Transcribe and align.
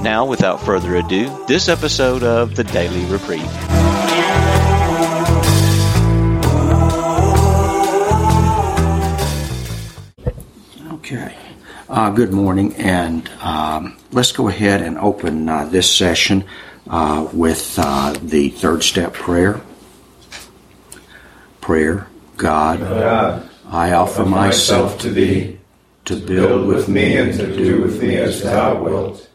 Now, 0.00 0.24
without 0.24 0.60
further 0.60 0.94
ado, 0.94 1.44
this 1.48 1.68
episode 1.68 2.22
of 2.22 2.54
The 2.54 2.62
Daily 2.62 3.04
Reprieve. 3.06 3.42
Okay. 10.92 11.36
Uh, 11.88 12.10
good 12.10 12.32
morning, 12.32 12.76
and 12.76 13.28
um, 13.40 13.98
let's 14.12 14.30
go 14.30 14.46
ahead 14.46 14.82
and 14.82 14.96
open 14.98 15.48
uh, 15.48 15.64
this 15.64 15.90
session 15.90 16.44
uh, 16.88 17.28
with 17.32 17.76
uh, 17.78 18.14
the 18.22 18.50
third 18.50 18.84
step 18.84 19.14
prayer. 19.14 19.60
Prayer, 21.60 22.06
God, 22.36 22.78
God, 22.78 23.50
I 23.66 23.92
offer 23.92 24.24
myself 24.24 25.00
to 25.00 25.10
thee, 25.10 25.58
to 26.04 26.14
build 26.14 26.68
with 26.68 26.88
me 26.88 27.16
and 27.16 27.34
to 27.34 27.56
do 27.56 27.82
with 27.82 28.00
me 28.00 28.16
as 28.16 28.42
thou 28.42 28.80
wilt. 28.80 29.27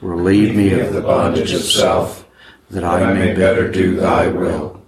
Relieve 0.00 0.54
me 0.54 0.72
of 0.72 0.92
the 0.92 1.00
bondage 1.00 1.52
of 1.52 1.62
self, 1.62 2.26
that 2.70 2.84
I 2.84 3.12
may 3.12 3.34
better 3.34 3.70
do 3.70 3.96
thy 3.96 4.28
will. 4.28 4.80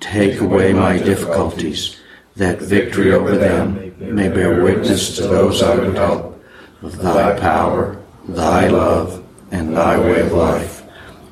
Take 0.00 0.40
away 0.40 0.72
my 0.72 0.98
difficulties, 0.98 1.98
that 2.36 2.60
victory 2.60 3.12
over 3.12 3.36
them 3.36 3.94
may 3.98 4.28
bear 4.28 4.62
witness 4.62 5.16
to 5.16 5.22
those 5.22 5.62
I 5.62 5.74
would 5.74 5.96
help 5.96 6.42
of 6.82 6.98
thy 6.98 7.38
power, 7.38 8.00
thy 8.28 8.68
love, 8.68 9.24
and 9.50 9.76
thy 9.76 9.98
way 9.98 10.20
of 10.20 10.32
life. 10.32 10.82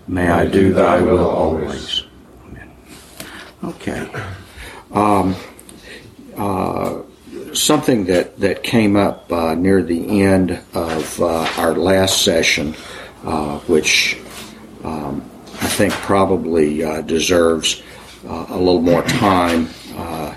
May 0.06 0.28
I 0.28 0.46
do 0.46 0.72
thy 0.72 1.00
will 1.00 1.28
always. 1.28 2.04
Amen. 2.46 2.70
Okay. 3.62 4.08
Um, 4.92 5.36
uh, 6.36 7.02
something 7.52 8.04
that, 8.06 8.38
that 8.38 8.62
came 8.62 8.96
up 8.96 9.30
uh, 9.32 9.54
near 9.54 9.82
the 9.82 10.22
end 10.22 10.60
of 10.74 11.20
uh, 11.20 11.48
our 11.56 11.74
last 11.74 12.22
session, 12.22 12.74
which 13.66 14.18
um, 14.84 15.28
I 15.54 15.68
think 15.68 15.92
probably 15.92 16.84
uh, 16.84 17.00
deserves 17.00 17.82
uh, 18.26 18.46
a 18.48 18.58
little 18.58 18.82
more 18.82 19.02
time 19.02 19.68
uh, 19.94 20.34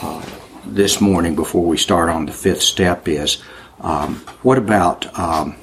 uh, 0.00 0.26
this 0.66 1.00
morning 1.00 1.34
before 1.34 1.64
we 1.64 1.76
start 1.76 2.08
on 2.08 2.26
the 2.26 2.32
fifth 2.32 2.62
step 2.62 3.08
is 3.08 3.42
um, 3.80 4.16
what 4.42 4.58
about 4.58 5.18
um, 5.18 5.56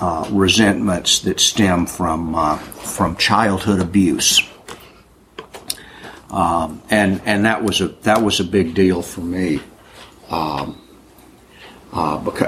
uh, 0.00 0.28
resentments 0.30 1.20
that 1.20 1.40
stem 1.40 1.86
from 1.86 2.34
uh, 2.34 2.56
from 2.56 3.16
childhood 3.16 3.80
abuse? 3.80 4.42
Um, 6.30 6.82
and 6.90 7.20
and 7.24 7.44
that 7.44 7.62
was 7.62 7.80
a 7.80 7.88
that 7.88 8.22
was 8.22 8.40
a 8.40 8.44
big 8.44 8.74
deal 8.74 9.02
for 9.02 9.20
me. 9.20 9.60
Um, 10.30 10.30
uh, 10.30 10.72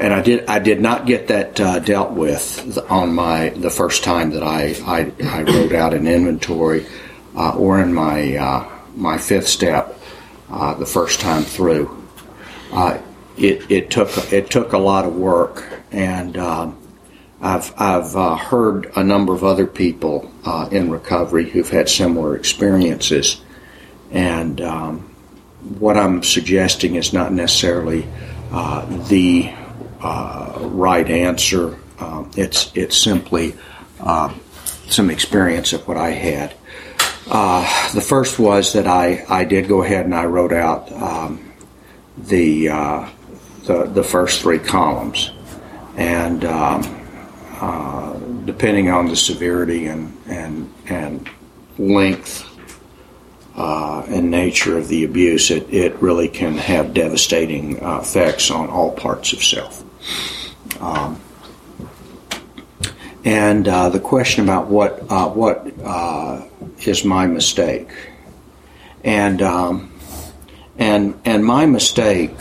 and 0.01 0.15
I 0.15 0.23
did 0.23 0.47
I 0.49 0.59
did 0.59 0.81
not 0.81 1.07
get 1.07 1.29
that 1.29 1.61
uh, 1.61 1.79
dealt 1.79 2.13
with 2.13 2.79
on 2.91 3.13
my 3.15 3.51
the 3.51 3.71
first 3.71 4.03
time 4.03 4.31
that 4.31 4.43
I 4.43 4.75
I, 4.87 5.13
I 5.23 5.43
wrote 5.43 5.73
out 5.73 5.93
an 5.93 6.07
inventory 6.07 6.87
uh, 7.37 7.55
or 7.57 7.81
in 7.81 7.93
my 7.93 8.37
uh, 8.37 8.69
my 8.97 9.19
fifth 9.19 9.47
step 9.47 10.01
uh, 10.51 10.75
the 10.75 10.87
first 10.87 11.21
time 11.21 11.43
through. 11.43 12.03
Uh, 12.73 12.99
it 13.37 13.71
it 13.71 13.91
took 13.91 14.11
it 14.33 14.51
took 14.51 14.73
a 14.73 14.79
lot 14.79 15.05
of 15.05 15.15
work, 15.15 15.65
and 15.93 16.39
um, 16.39 16.79
I've 17.43 17.73
I've 17.77 18.17
uh, 18.17 18.37
heard 18.37 18.91
a 18.97 19.05
number 19.05 19.35
of 19.35 19.45
other 19.45 19.67
people 19.67 20.33
in 20.73 20.91
recovery 20.91 21.49
who've 21.49 21.69
had 21.69 21.91
similar 21.91 22.37
experiences, 22.37 23.43
and 24.11 24.63
um, 24.63 25.01
what 25.79 25.99
I'm 25.99 26.23
suggesting 26.23 26.95
is 26.95 27.13
not 27.13 27.33
necessarily 27.35 28.07
uh, 28.51 28.87
the 29.09 29.53
uh, 30.01 30.59
right 30.61 31.09
answer. 31.09 31.79
Um, 31.99 32.31
it's 32.37 32.73
it's 32.75 32.97
simply 32.97 33.55
uh, 34.01 34.33
some 34.89 35.11
experience 35.11 35.73
of 35.73 35.87
what 35.87 35.97
I 35.97 36.11
had. 36.11 36.55
Uh, 37.31 37.93
the 37.93 38.01
first 38.01 38.39
was 38.39 38.73
that 38.73 38.87
I, 38.87 39.25
I 39.29 39.45
did 39.45 39.69
go 39.69 39.83
ahead 39.83 40.05
and 40.05 40.15
I 40.15 40.25
wrote 40.25 40.53
out 40.53 40.91
um, 40.93 41.53
the, 42.19 42.69
uh, 42.71 43.09
the 43.67 43.85
the 43.85 44.03
first 44.03 44.41
three 44.43 44.59
columns, 44.59 45.31
and 45.97 46.45
um, 46.45 46.83
uh, 47.61 48.15
depending 48.47 48.91
on 48.91 49.07
the 49.07 49.17
severity 49.17 49.87
and 49.87 50.17
and 50.27 50.73
and 50.89 51.29
length 51.79 52.47
uh, 53.55 54.03
and 54.09 54.31
nature 54.31 54.79
of 54.79 54.89
the 54.89 55.05
abuse, 55.05 55.51
it, 55.51 55.73
it 55.73 55.95
really 56.03 56.29
can 56.29 56.55
have 56.55 56.95
devastating 56.95 57.83
uh, 57.85 58.01
effects 58.01 58.51
on 58.51 58.69
all 58.69 58.91
parts 58.91 59.33
of 59.33 59.43
self. 59.43 59.85
Um, 60.81 61.21
and 63.25 63.69
uh, 63.69 63.91
the 63.91 64.01
question 64.01 64.45
about 64.45 64.69
what 64.69 65.11
uh, 65.11 65.29
what 65.29 65.71
uh, 65.85 66.43
is 66.87 67.05
my 67.05 67.27
mistake, 67.27 67.91
and 69.05 69.43
um, 69.43 69.93
and 70.79 71.21
and 71.27 71.45
my 71.45 71.67
mistake 71.67 72.37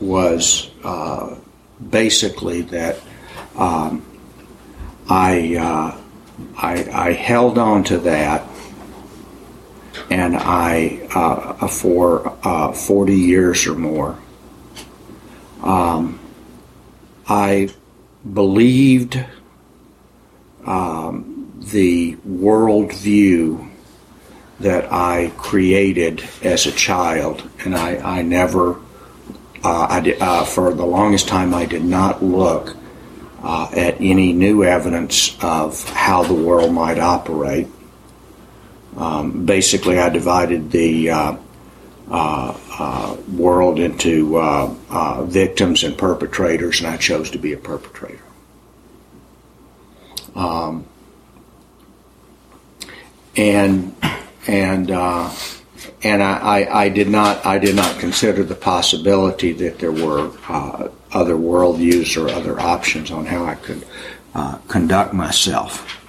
was 0.00 0.70
uh, 0.84 1.34
basically 1.90 2.62
that 2.62 2.98
um, 3.56 4.04
I, 5.08 5.56
uh, 5.56 6.00
I 6.58 6.90
I 6.92 7.12
held 7.12 7.56
on 7.56 7.84
to 7.84 7.98
that 7.98 8.46
and 10.10 10.36
I 10.36 11.08
uh, 11.14 11.68
for 11.68 12.74
forty 12.74 13.16
years 13.16 13.66
or 13.66 13.74
more. 13.74 14.18
Um, 15.62 16.20
I 17.28 17.70
believed 18.32 19.24
um, 20.66 21.52
the 21.72 22.16
worldview 22.16 23.70
that 24.60 24.92
I 24.92 25.32
created 25.36 26.22
as 26.42 26.66
a 26.66 26.72
child, 26.72 27.48
and 27.64 27.74
I, 27.74 28.18
I 28.18 28.22
never, 28.22 28.76
uh, 29.62 29.86
I 29.90 30.00
did, 30.00 30.20
uh, 30.20 30.44
for 30.44 30.72
the 30.72 30.86
longest 30.86 31.28
time, 31.28 31.54
I 31.54 31.66
did 31.66 31.84
not 31.84 32.22
look 32.22 32.76
uh, 33.42 33.70
at 33.74 34.00
any 34.00 34.32
new 34.32 34.64
evidence 34.64 35.36
of 35.42 35.82
how 35.90 36.22
the 36.22 36.34
world 36.34 36.72
might 36.72 36.98
operate. 36.98 37.68
Um, 38.96 39.44
basically, 39.44 39.98
I 39.98 40.08
divided 40.08 40.70
the 40.70 41.10
uh, 41.10 41.36
world 42.08 43.78
into 43.78 44.36
uh, 44.36 44.74
uh, 44.90 45.24
victims 45.24 45.84
and 45.84 45.96
perpetrators, 45.96 46.80
and 46.80 46.88
I 46.88 46.96
chose 46.96 47.30
to 47.30 47.38
be 47.38 47.52
a 47.52 47.56
perpetrator. 47.56 48.20
Um, 50.34 50.86
and 53.36 53.94
and 54.46 54.90
uh, 54.90 55.32
and 56.02 56.22
I, 56.22 56.38
I, 56.38 56.82
I 56.84 56.88
did 56.88 57.08
not 57.08 57.44
I 57.46 57.58
did 57.58 57.76
not 57.76 57.98
consider 57.98 58.44
the 58.44 58.54
possibility 58.54 59.52
that 59.52 59.78
there 59.78 59.92
were 59.92 60.30
uh, 60.48 60.88
other 61.12 61.34
worldviews 61.34 62.20
or 62.20 62.28
other 62.30 62.60
options 62.60 63.10
on 63.10 63.26
how 63.26 63.44
I 63.44 63.54
could 63.54 63.86
uh, 64.34 64.58
conduct 64.68 65.14
myself. 65.14 66.00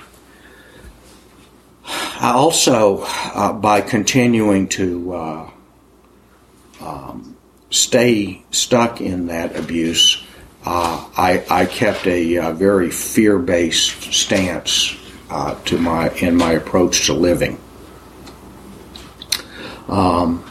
I 1.87 2.31
also, 2.31 3.03
uh, 3.05 3.53
by 3.53 3.81
continuing 3.81 4.67
to 4.69 5.13
uh, 5.13 5.49
um, 6.81 7.37
stay 7.69 8.43
stuck 8.51 9.01
in 9.01 9.27
that 9.27 9.55
abuse, 9.55 10.23
uh, 10.65 11.07
I, 11.15 11.45
I 11.49 11.65
kept 11.65 12.07
a 12.07 12.37
uh, 12.37 12.51
very 12.53 12.89
fear-based 12.89 14.13
stance 14.13 14.95
uh, 15.29 15.55
to 15.65 15.77
my 15.77 16.09
in 16.09 16.35
my 16.35 16.53
approach 16.53 17.05
to 17.07 17.13
living. 17.13 17.59
Um, 19.87 20.43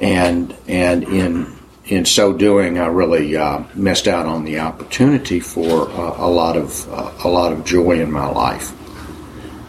and 0.00 0.56
and 0.66 1.04
in 1.04 1.58
in 1.86 2.04
so 2.04 2.32
doing, 2.32 2.78
I 2.78 2.86
really 2.86 3.36
uh, 3.36 3.64
missed 3.74 4.08
out 4.08 4.26
on 4.26 4.44
the 4.44 4.60
opportunity 4.60 5.40
for 5.40 5.88
a 5.90 6.28
lot 6.28 6.56
of 6.56 6.88
uh, 6.92 7.12
a 7.24 7.28
lot 7.28 7.52
of 7.52 7.64
joy 7.64 8.00
in 8.00 8.10
my 8.10 8.26
life. 8.26 8.72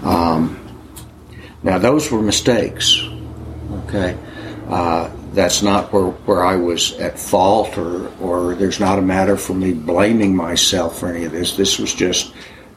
Um, 0.04 0.60
now, 1.64 1.78
those 1.78 2.12
were 2.12 2.22
mistakes. 2.22 3.02
Okay, 3.88 4.18
uh, 4.68 5.10
that's 5.34 5.62
not 5.62 5.92
where 5.92 6.12
where 6.26 6.46
I 6.46 6.56
was 6.56 6.94
at 7.00 7.20
fault, 7.20 7.78
or 7.78 8.08
or 8.20 8.56
there's 8.56 8.80
not 8.80 9.00
a 9.00 9.02
matter 9.02 9.38
for 9.38 9.54
me 9.54 9.74
blaming 9.74 10.36
myself 10.36 11.00
for 11.00 11.10
any 11.10 11.26
of 11.26 11.32
this. 11.32 11.56
This 11.56 11.80
was 11.80 11.94
just 11.94 12.34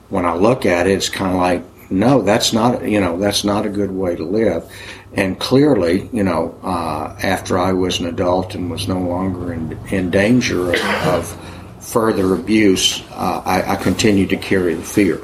when 0.09 0.25
I 0.25 0.35
look 0.35 0.67
at 0.67 0.87
it, 0.87 0.93
it's 0.93 1.09
kind 1.09 1.33
of 1.33 1.41
like, 1.41 1.91
no, 1.91 2.23
that's 2.23 2.53
not, 2.53 2.87
you 2.89 3.01
know, 3.01 3.19
that's 3.19 3.45
not 3.45 3.67
a 3.67 3.69
good 3.69 3.91
way 3.91 4.17
to 4.17 4.25
live. 4.25 4.71
And 5.15 5.39
clearly, 5.39 6.09
you 6.13 6.23
know, 6.23 6.59
uh, 6.63 7.17
after 7.23 7.59
I 7.59 7.73
was 7.73 8.01
an 8.01 8.07
adult 8.07 8.55
and 8.55 8.71
was 8.71 8.87
no 8.87 9.01
longer 9.01 9.53
in, 9.53 9.79
in 9.91 10.11
danger 10.11 10.75
of, 10.75 10.81
of 11.07 11.85
further 11.85 12.35
abuse, 12.35 13.03
uh, 13.13 13.43
I, 13.45 13.73
I 13.73 13.77
continued 13.77 14.31
to 14.31 14.37
carry 14.37 14.75
the 14.75 14.83
fear. 14.83 15.21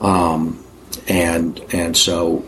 Um, 0.00 0.62
and 1.08 1.62
and 1.72 1.96
so 1.96 2.44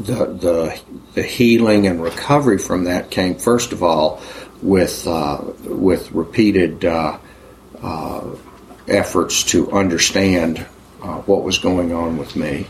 the 0.00 0.26
the 0.26 0.80
the 1.14 1.22
healing 1.22 1.86
and 1.86 2.02
recovery 2.02 2.58
from 2.58 2.84
that 2.84 3.10
came 3.10 3.34
first 3.34 3.72
of 3.72 3.82
all 3.82 4.20
with 4.62 5.06
uh, 5.06 5.40
with 5.64 6.10
repeated 6.12 6.84
uh, 6.84 7.18
uh, 7.82 8.24
efforts 8.88 9.44
to 9.44 9.70
understand 9.72 10.66
uh, 11.02 11.18
what 11.22 11.42
was 11.42 11.58
going 11.58 11.92
on 11.92 12.18
with 12.18 12.36
me. 12.36 12.66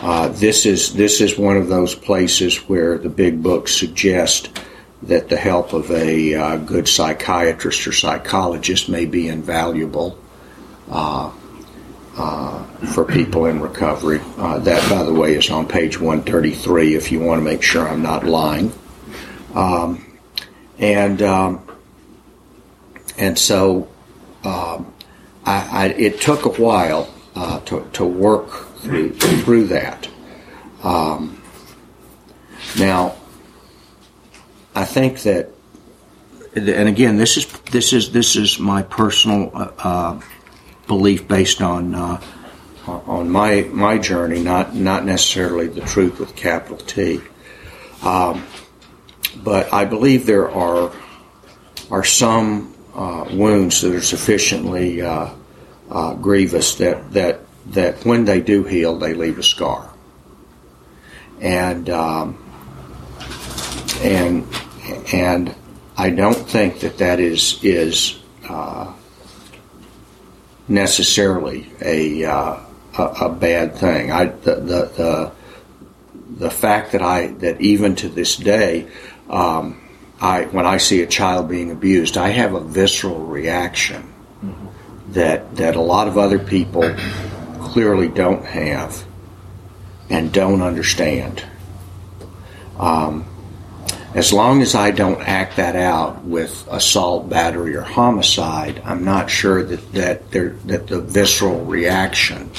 Uh, 0.00 0.28
this 0.28 0.66
is 0.66 0.94
this 0.94 1.20
is 1.20 1.38
one 1.38 1.56
of 1.56 1.68
those 1.68 1.94
places 1.94 2.56
where 2.68 2.98
the 2.98 3.08
big 3.08 3.42
books 3.42 3.74
suggest 3.74 4.58
that 5.02 5.28
the 5.28 5.36
help 5.36 5.72
of 5.72 5.90
a 5.90 6.34
uh, 6.34 6.56
good 6.56 6.88
psychiatrist 6.88 7.86
or 7.86 7.92
psychologist 7.92 8.88
may 8.88 9.04
be 9.06 9.28
invaluable 9.28 10.18
uh, 10.90 11.30
uh, 12.16 12.62
for 12.92 13.04
people 13.04 13.46
in 13.46 13.60
recovery. 13.60 14.20
Uh, 14.38 14.58
that, 14.60 14.88
by 14.90 15.02
the 15.02 15.12
way, 15.12 15.34
is 15.34 15.50
on 15.50 15.66
page 15.66 16.00
133 16.00 16.94
if 16.94 17.12
you 17.12 17.20
want 17.20 17.38
to 17.40 17.44
make 17.44 17.62
sure 17.62 17.88
I'm 17.88 18.02
not 18.02 18.24
lying. 18.24 18.72
Um, 19.54 20.18
and 20.78 21.22
um, 21.22 21.66
and 23.18 23.38
so 23.38 23.88
um, 24.44 24.92
I, 25.44 25.68
I, 25.70 25.86
it 25.96 26.20
took 26.20 26.44
a 26.44 26.62
while 26.62 27.12
uh, 27.34 27.60
to, 27.60 27.88
to 27.94 28.04
work 28.04 28.50
through, 28.78 29.14
through 29.14 29.66
that. 29.68 30.08
Um, 30.82 31.42
now, 32.78 33.16
I 34.74 34.84
think 34.84 35.20
that, 35.20 35.50
and 36.54 36.88
again, 36.88 37.16
this 37.16 37.36
is 37.36 37.46
this 37.70 37.92
is 37.92 38.12
this 38.12 38.34
is 38.34 38.58
my 38.58 38.82
personal 38.82 39.50
uh, 39.54 39.70
uh, 39.78 40.20
belief 40.86 41.26
based 41.26 41.62
on 41.62 41.94
uh, 41.94 42.20
on 42.86 43.30
my 43.30 43.62
my 43.72 43.98
journey, 43.98 44.42
not 44.42 44.74
not 44.74 45.04
necessarily 45.04 45.66
the 45.66 45.80
truth 45.80 46.18
with 46.20 46.36
capital 46.36 46.78
T. 46.78 47.20
Um, 48.02 48.46
but 49.42 49.72
I 49.72 49.84
believe 49.84 50.26
there 50.26 50.50
are 50.50 50.92
are 51.90 52.04
some 52.04 52.74
uh, 52.94 53.28
wounds 53.32 53.80
that 53.82 53.94
are 53.94 54.02
sufficiently 54.02 55.02
uh, 55.02 55.30
uh, 55.90 56.14
grievous 56.14 56.76
that 56.76 57.12
that 57.12 57.40
that 57.66 58.04
when 58.04 58.24
they 58.24 58.40
do 58.40 58.64
heal, 58.64 58.98
they 58.98 59.14
leave 59.14 59.38
a 59.38 59.42
scar. 59.42 59.92
And 61.40 61.90
um, 61.90 62.38
and 64.02 64.46
and 65.12 65.54
I 65.96 66.10
don't 66.10 66.34
think 66.34 66.80
that 66.80 66.98
that 66.98 67.20
is 67.20 67.58
is 67.62 68.20
uh, 68.48 68.92
necessarily 70.68 71.70
a, 71.80 72.24
uh, 72.24 72.60
a, 72.98 73.02
a 73.02 73.28
bad 73.28 73.76
thing. 73.76 74.10
I 74.10 74.26
the, 74.26 74.54
the 74.56 74.90
the 74.96 75.32
the 76.38 76.50
fact 76.50 76.92
that 76.92 77.02
I 77.02 77.28
that 77.28 77.60
even 77.60 77.94
to 77.96 78.08
this 78.08 78.36
day, 78.36 78.88
um, 79.30 79.80
I 80.20 80.44
when 80.44 80.66
I 80.66 80.78
see 80.78 81.02
a 81.02 81.06
child 81.06 81.48
being 81.48 81.70
abused, 81.70 82.16
I 82.16 82.28
have 82.28 82.54
a 82.54 82.60
visceral 82.60 83.20
reaction 83.20 84.02
mm-hmm. 84.42 85.12
that 85.12 85.56
that 85.56 85.76
a 85.76 85.80
lot 85.80 86.08
of 86.08 86.18
other 86.18 86.38
people 86.38 86.94
clearly 87.60 88.08
don't 88.08 88.44
have 88.44 89.04
and 90.10 90.32
don't 90.32 90.62
understand. 90.62 91.44
Um, 92.78 93.26
as 94.16 94.32
long 94.32 94.62
as 94.62 94.74
I 94.74 94.92
don't 94.92 95.20
act 95.20 95.56
that 95.56 95.76
out 95.76 96.24
with 96.24 96.66
assault, 96.70 97.28
battery, 97.28 97.76
or 97.76 97.82
homicide, 97.82 98.80
I'm 98.82 99.04
not 99.04 99.28
sure 99.28 99.62
that 99.62 99.92
that, 99.92 100.30
there, 100.30 100.56
that 100.64 100.86
the 100.86 101.02
visceral 101.02 101.62
reaction, 101.66 102.50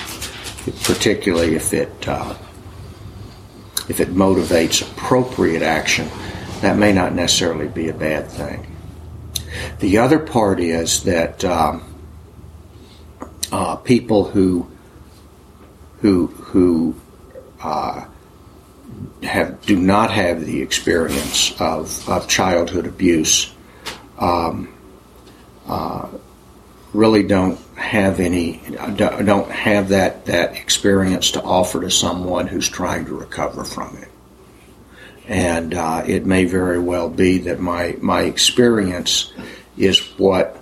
particularly 0.83 1.56
if 1.56 1.74
it 1.74 2.07
uh, 2.07 2.36
if 3.89 4.00
it 4.00 4.09
motivates 4.09 4.88
appropriate 4.88 5.63
action, 5.63 6.07
that 6.62 6.77
may 6.77 6.94
not 6.94 7.15
necessarily 7.15 7.68
be 7.68 7.89
a 7.89 7.94
bad 7.94 8.30
thing. 8.30 8.75
The 9.80 9.98
other 9.98 10.19
part 10.19 10.60
is 10.60 11.03
that 11.06 11.44
um, 11.44 11.95
uh, 13.51 13.77
people 13.77 14.25
who 14.25 14.69
who 16.01 16.27
who 16.27 16.95
uh, 17.63 18.06
have 19.24 19.62
do 19.66 19.76
not 19.76 20.12
have 20.12 20.46
the 20.46 20.62
experience 20.62 21.60
of, 21.60 22.08
of 22.10 22.28
childhood 22.28 22.88
abuse 22.88 23.52
um, 24.20 24.74
uh, 25.68 26.08
really 26.94 27.24
don't 27.24 27.60
have 27.76 28.20
any 28.20 28.62
don't 28.96 29.52
have 29.52 29.90
that 29.90 30.26
that 30.26 30.56
experience 30.56 31.32
to 31.32 31.42
offer 31.44 31.82
to 31.82 31.92
someone 31.92 32.48
who's 32.48 32.68
trying 32.68 33.06
to 33.06 33.14
recover 33.14 33.64
from 33.64 33.96
it. 33.98 34.10
And 35.28 35.74
uh, 35.74 36.04
it 36.08 36.26
may 36.26 36.46
very 36.46 36.80
well 36.80 37.10
be 37.10 37.40
that 37.40 37.60
my 37.60 37.98
my 38.02 38.22
experience 38.22 39.34
is 39.78 40.00
what 40.18 40.58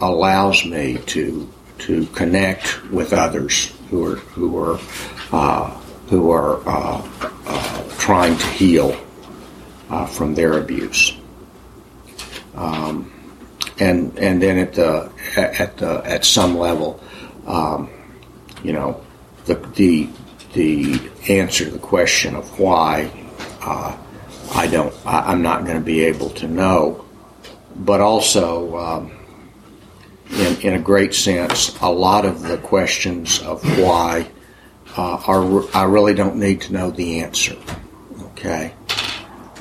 allows 0.00 0.64
me 0.64 0.98
to 1.06 1.48
to 1.78 2.06
connect 2.06 2.84
with 2.90 3.12
others 3.12 3.72
who 3.90 4.04
are 4.04 4.16
who 4.16 4.58
are 4.58 4.78
uh, 5.32 5.77
who 6.08 6.30
are 6.30 6.66
uh, 6.66 7.06
uh, 7.46 7.82
trying 7.98 8.36
to 8.36 8.46
heal 8.46 8.96
uh, 9.90 10.06
from 10.06 10.34
their 10.34 10.58
abuse. 10.58 11.16
Um, 12.54 13.12
and 13.78 14.18
and 14.18 14.42
then 14.42 14.58
at 14.58 14.74
the 14.74 15.12
at 15.36 15.76
the 15.76 16.02
at 16.04 16.24
some 16.24 16.56
level, 16.56 17.00
um, 17.46 17.90
you 18.64 18.72
know, 18.72 19.00
the 19.44 19.54
the 19.76 20.08
the 20.54 21.10
answer 21.28 21.64
to 21.64 21.70
the 21.70 21.78
question 21.78 22.34
of 22.34 22.58
why 22.58 23.10
uh, 23.60 23.96
I 24.54 24.66
don't 24.66 24.94
I, 25.06 25.30
am 25.32 25.42
not 25.42 25.64
going 25.64 25.76
to 25.76 25.84
be 25.84 26.04
able 26.04 26.30
to 26.30 26.48
know, 26.48 27.04
but 27.76 28.00
also. 28.00 28.76
Um, 28.76 29.12
in, 30.30 30.60
in 30.60 30.74
a 30.74 30.78
great 30.78 31.14
sense, 31.14 31.74
a 31.80 31.90
lot 31.90 32.26
of 32.26 32.42
the 32.42 32.58
questions 32.58 33.40
of 33.40 33.62
why 33.78 34.30
uh, 34.98 35.22
are 35.28 35.76
I 35.76 35.84
really 35.84 36.12
don't 36.12 36.36
need 36.36 36.60
to 36.62 36.72
know 36.72 36.90
the 36.90 37.20
answer. 37.20 37.56
Okay. 38.32 38.74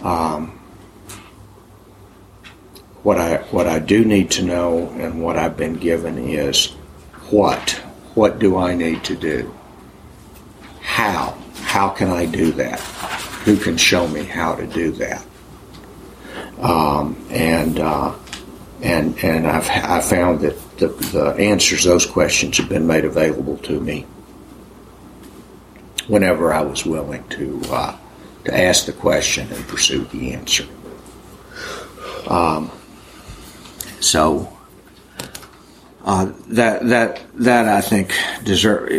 Um, 0.01 0.59
what 3.03 3.19
I 3.19 3.37
what 3.51 3.67
I 3.67 3.77
do 3.77 4.03
need 4.03 4.31
to 4.31 4.43
know 4.43 4.89
and 4.97 5.21
what 5.21 5.37
I've 5.37 5.55
been 5.55 5.75
given 5.75 6.17
is 6.17 6.71
what 7.29 7.71
what 8.15 8.39
do 8.39 8.57
I 8.57 8.73
need 8.73 9.03
to 9.05 9.15
do? 9.15 9.53
How 10.81 11.37
how 11.61 11.89
can 11.89 12.09
I 12.09 12.25
do 12.25 12.51
that? 12.53 12.79
Who 13.45 13.57
can 13.57 13.77
show 13.77 14.07
me 14.07 14.23
how 14.23 14.55
to 14.55 14.65
do 14.65 14.91
that? 14.93 15.23
Um, 16.57 17.15
and 17.29 17.79
uh, 17.79 18.15
and 18.81 19.15
and 19.23 19.45
I've 19.45 19.69
I 19.69 20.01
found 20.01 20.39
that 20.41 20.57
the, 20.79 20.87
the 20.87 21.35
answers 21.37 21.83
those 21.83 22.07
questions 22.07 22.57
have 22.57 22.69
been 22.69 22.87
made 22.87 23.05
available 23.05 23.57
to 23.59 23.79
me 23.79 24.07
whenever 26.07 26.53
I 26.53 26.61
was 26.61 26.85
willing 26.85 27.27
to 27.29 27.61
uh, 27.69 27.97
to 28.45 28.57
ask 28.57 28.85
the 28.85 28.93
question 28.93 29.51
and 29.51 29.67
pursue 29.67 30.05
the 30.05 30.33
answer. 30.33 30.65
Um, 32.27 32.71
so 33.99 34.51
uh, 36.05 36.31
that 36.47 36.87
that 36.87 37.21
that 37.35 37.67
I 37.67 37.81
think 37.81 38.13
deserve 38.43 38.89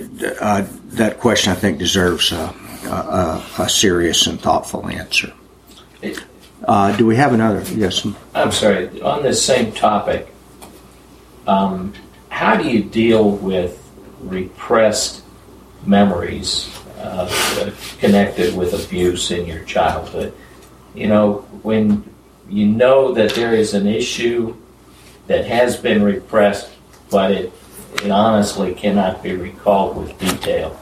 uh, 0.40 0.66
that 0.88 1.18
question 1.18 1.52
I 1.52 1.56
think 1.56 1.78
deserves 1.78 2.32
a, 2.32 2.54
a, 2.86 3.44
a 3.58 3.68
serious 3.68 4.26
and 4.26 4.40
thoughtful 4.40 4.88
answer. 4.88 5.32
Uh, 6.64 6.96
do 6.96 7.06
we 7.06 7.16
have 7.16 7.32
another? 7.32 7.62
Yes. 7.74 8.06
I'm 8.34 8.52
sorry. 8.52 9.00
On 9.00 9.22
this 9.22 9.44
same 9.44 9.72
topic, 9.72 10.28
um, 11.46 11.94
how 12.28 12.56
do 12.56 12.68
you 12.68 12.82
deal 12.82 13.30
with 13.30 13.82
repressed 14.20 15.22
memories 15.86 16.77
uh, 17.00 17.72
connected 17.98 18.56
with 18.56 18.74
abuse 18.74 19.30
in 19.30 19.46
your 19.46 19.64
childhood. 19.64 20.34
You 20.94 21.08
know, 21.08 21.38
when 21.62 22.04
you 22.48 22.66
know 22.66 23.12
that 23.12 23.34
there 23.34 23.54
is 23.54 23.74
an 23.74 23.86
issue 23.86 24.56
that 25.26 25.46
has 25.46 25.76
been 25.76 26.02
repressed, 26.02 26.70
but 27.10 27.30
it, 27.30 27.52
it 28.04 28.10
honestly 28.10 28.74
cannot 28.74 29.22
be 29.22 29.36
recalled 29.36 29.96
with 29.96 30.18
detail. 30.18 30.78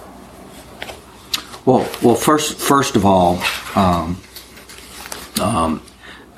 Well, 1.64 1.88
well, 2.02 2.14
first, 2.14 2.58
first 2.58 2.94
of 2.94 3.04
all, 3.04 3.42
um, 3.74 4.16
um, 5.40 5.82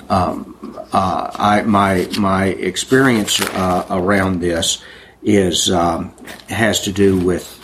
um, 0.08 0.78
uh, 0.92 1.30
I, 1.35 1.62
my 1.62 2.08
my 2.18 2.47
experience 2.47 3.40
uh, 3.40 3.87
around 3.90 4.40
this 4.40 4.82
is 5.23 5.70
um, 5.70 6.14
has 6.49 6.80
to 6.82 6.92
do 6.92 7.18
with 7.18 7.61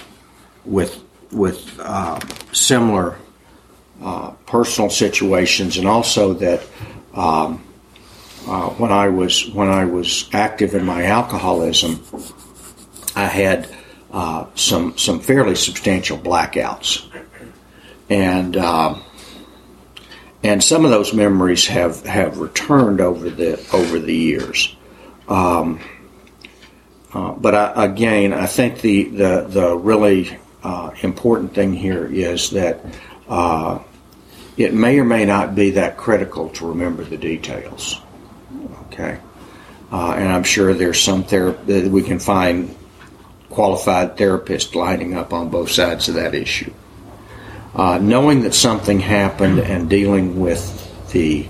with 0.66 1.03
with 1.34 1.78
uh, 1.80 2.20
similar 2.52 3.16
uh, 4.02 4.30
personal 4.46 4.90
situations, 4.90 5.76
and 5.76 5.86
also 5.86 6.34
that 6.34 6.62
um, 7.14 7.62
uh, 8.46 8.68
when 8.70 8.92
I 8.92 9.08
was 9.08 9.50
when 9.50 9.68
I 9.68 9.84
was 9.84 10.28
active 10.32 10.74
in 10.74 10.84
my 10.84 11.04
alcoholism, 11.04 12.04
I 13.16 13.26
had 13.26 13.68
uh, 14.12 14.46
some 14.54 14.96
some 14.96 15.20
fairly 15.20 15.54
substantial 15.54 16.18
blackouts, 16.18 17.08
and 18.08 18.56
um, 18.56 19.02
and 20.44 20.62
some 20.62 20.84
of 20.84 20.90
those 20.90 21.14
memories 21.14 21.66
have, 21.68 22.04
have 22.04 22.38
returned 22.38 23.00
over 23.00 23.30
the 23.30 23.58
over 23.72 23.98
the 23.98 24.14
years. 24.14 24.76
Um, 25.26 25.80
uh, 27.14 27.32
but 27.32 27.54
I, 27.54 27.86
again, 27.86 28.34
I 28.34 28.46
think 28.46 28.82
the 28.82 29.04
the 29.04 29.46
the 29.48 29.76
really 29.76 30.38
uh, 30.64 30.90
important 31.02 31.54
thing 31.54 31.74
here 31.74 32.06
is 32.06 32.50
that 32.50 32.80
uh, 33.28 33.78
it 34.56 34.72
may 34.72 34.98
or 34.98 35.04
may 35.04 35.26
not 35.26 35.54
be 35.54 35.70
that 35.72 35.96
critical 35.98 36.48
to 36.48 36.66
remember 36.66 37.04
the 37.04 37.18
details. 37.18 38.00
Okay, 38.86 39.18
uh, 39.92 40.12
and 40.12 40.32
I'm 40.32 40.42
sure 40.42 40.72
there's 40.72 41.00
some 41.00 41.22
therapy 41.22 41.88
we 41.88 42.02
can 42.02 42.18
find 42.18 42.74
qualified 43.50 44.16
therapists 44.16 44.74
lining 44.74 45.14
up 45.14 45.32
on 45.32 45.50
both 45.50 45.70
sides 45.70 46.08
of 46.08 46.14
that 46.14 46.34
issue. 46.34 46.72
Uh, 47.74 47.98
knowing 47.98 48.42
that 48.42 48.54
something 48.54 49.00
happened 49.00 49.58
and 49.58 49.90
dealing 49.90 50.40
with 50.40 50.80
the 51.12 51.46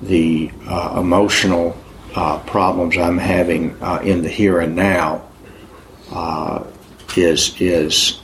the 0.00 0.50
uh, 0.66 0.98
emotional 0.98 1.76
uh, 2.16 2.38
problems 2.40 2.96
I'm 2.96 3.18
having 3.18 3.76
in 4.02 4.22
the 4.22 4.28
here 4.28 4.58
and 4.58 4.74
now 4.74 5.28
is 7.16 7.54
is 7.60 8.21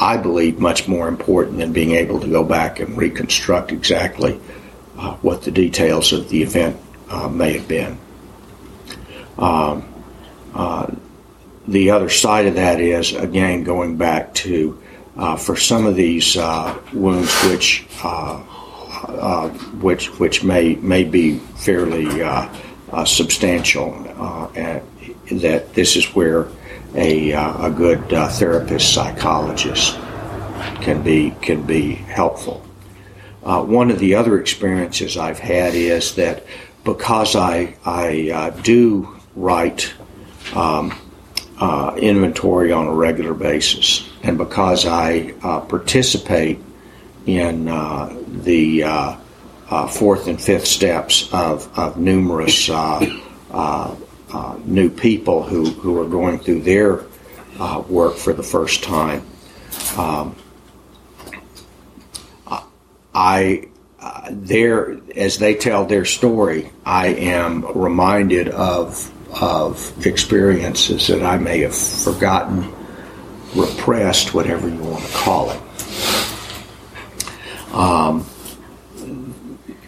I 0.00 0.16
believe 0.16 0.58
much 0.58 0.88
more 0.88 1.08
important 1.08 1.58
than 1.58 1.72
being 1.72 1.92
able 1.92 2.20
to 2.20 2.28
go 2.28 2.44
back 2.44 2.80
and 2.80 2.96
reconstruct 2.96 3.72
exactly 3.72 4.40
uh, 4.98 5.14
what 5.16 5.42
the 5.42 5.50
details 5.50 6.12
of 6.12 6.28
the 6.28 6.42
event 6.42 6.76
may 7.30 7.58
have 7.58 7.68
been. 7.68 7.98
Um, 9.38 9.92
the 11.66 11.90
other 11.90 12.08
side 12.08 12.46
of 12.46 12.54
that 12.56 12.80
is 12.80 13.12
again 13.14 13.62
going 13.62 13.96
back 13.96 14.34
to 14.34 14.82
uh, 15.16 15.36
for 15.36 15.56
some 15.56 15.86
of 15.86 15.94
these 15.94 16.36
uh, 16.36 16.78
wounds 16.92 17.32
which 17.44 17.86
uh, 18.02 18.42
uh 19.08 19.48
which 19.80 20.08
which 20.18 20.42
may 20.42 20.74
may 20.76 21.04
be 21.04 21.38
fairly 21.38 22.22
uh, 22.22 22.48
uh, 22.92 23.04
substantial 23.04 23.94
and 24.54 24.82
that 25.30 25.72
this 25.74 25.96
is 25.96 26.04
where 26.14 26.48
a, 26.94 27.32
a 27.32 27.70
good 27.70 28.08
therapist 28.08 28.92
psychologist 28.92 29.96
can 30.80 31.02
be 31.02 31.34
can 31.40 31.62
be 31.62 31.94
helpful. 31.94 32.62
one 33.42 33.90
of 33.90 33.98
the 33.98 34.14
other 34.14 34.40
experiences 34.40 35.16
I've 35.16 35.38
had 35.38 35.74
is 35.74 36.14
that 36.16 36.44
because 36.84 37.36
I 37.36 37.74
I 37.84 38.52
do 38.62 39.16
write 39.34 39.92
um, 40.54 40.92
uh, 41.58 41.94
inventory 41.96 42.72
on 42.72 42.86
a 42.88 42.92
regular 42.92 43.34
basis. 43.34 44.08
And 44.22 44.36
because 44.36 44.84
I 44.86 45.34
uh, 45.42 45.60
participate 45.60 46.58
in 47.26 47.68
uh, 47.68 48.12
the 48.26 48.82
uh, 48.82 49.16
uh, 49.70 49.86
fourth 49.86 50.26
and 50.26 50.40
fifth 50.40 50.66
steps 50.66 51.32
of, 51.32 51.70
of 51.78 51.96
numerous 51.96 52.68
uh, 54.32 54.58
new 54.64 54.88
people 54.90 55.42
who, 55.42 55.64
who 55.64 56.00
are 56.00 56.08
going 56.08 56.38
through 56.38 56.62
their 56.62 57.04
work 57.88 58.16
for 58.16 58.32
the 58.32 58.42
first 58.42 58.82
time, 58.82 59.24
um, 59.96 60.34
I 63.14 63.68
there 64.30 64.98
as 65.16 65.38
they 65.38 65.54
tell 65.54 65.84
their 65.84 66.04
story, 66.04 66.70
I 66.84 67.08
am 67.08 67.64
reminded 67.76 68.48
of 68.48 69.10
of 69.40 70.06
experiences 70.06 71.06
that 71.06 71.22
I 71.22 71.38
may 71.38 71.60
have 71.60 71.74
forgotten, 71.74 72.70
repressed, 73.54 74.34
whatever 74.34 74.68
you 74.68 74.82
want 74.82 75.04
to 75.04 75.12
call 75.12 75.50
it. 75.50 75.60
Um, 77.72 78.26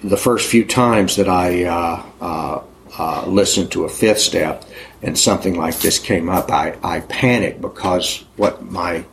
the 0.03 0.17
first 0.17 0.49
few 0.49 0.65
times 0.65 1.17
that 1.17 1.29
I 1.29 1.65
uh, 1.65 2.63
uh, 2.97 3.23
uh, 3.25 3.27
listened 3.27 3.73
to 3.73 3.85
a 3.85 3.89
fifth 3.89 4.21
step 4.21 4.65
and 5.03 5.19
something 5.19 5.57
like 5.57 5.79
this 5.79 5.99
came 5.99 6.29
up, 6.29 6.51
I, 6.51 6.77
I 6.83 7.01
panicked 7.01 7.61
because 7.61 8.25
what 8.37 8.63
my 8.63 9.05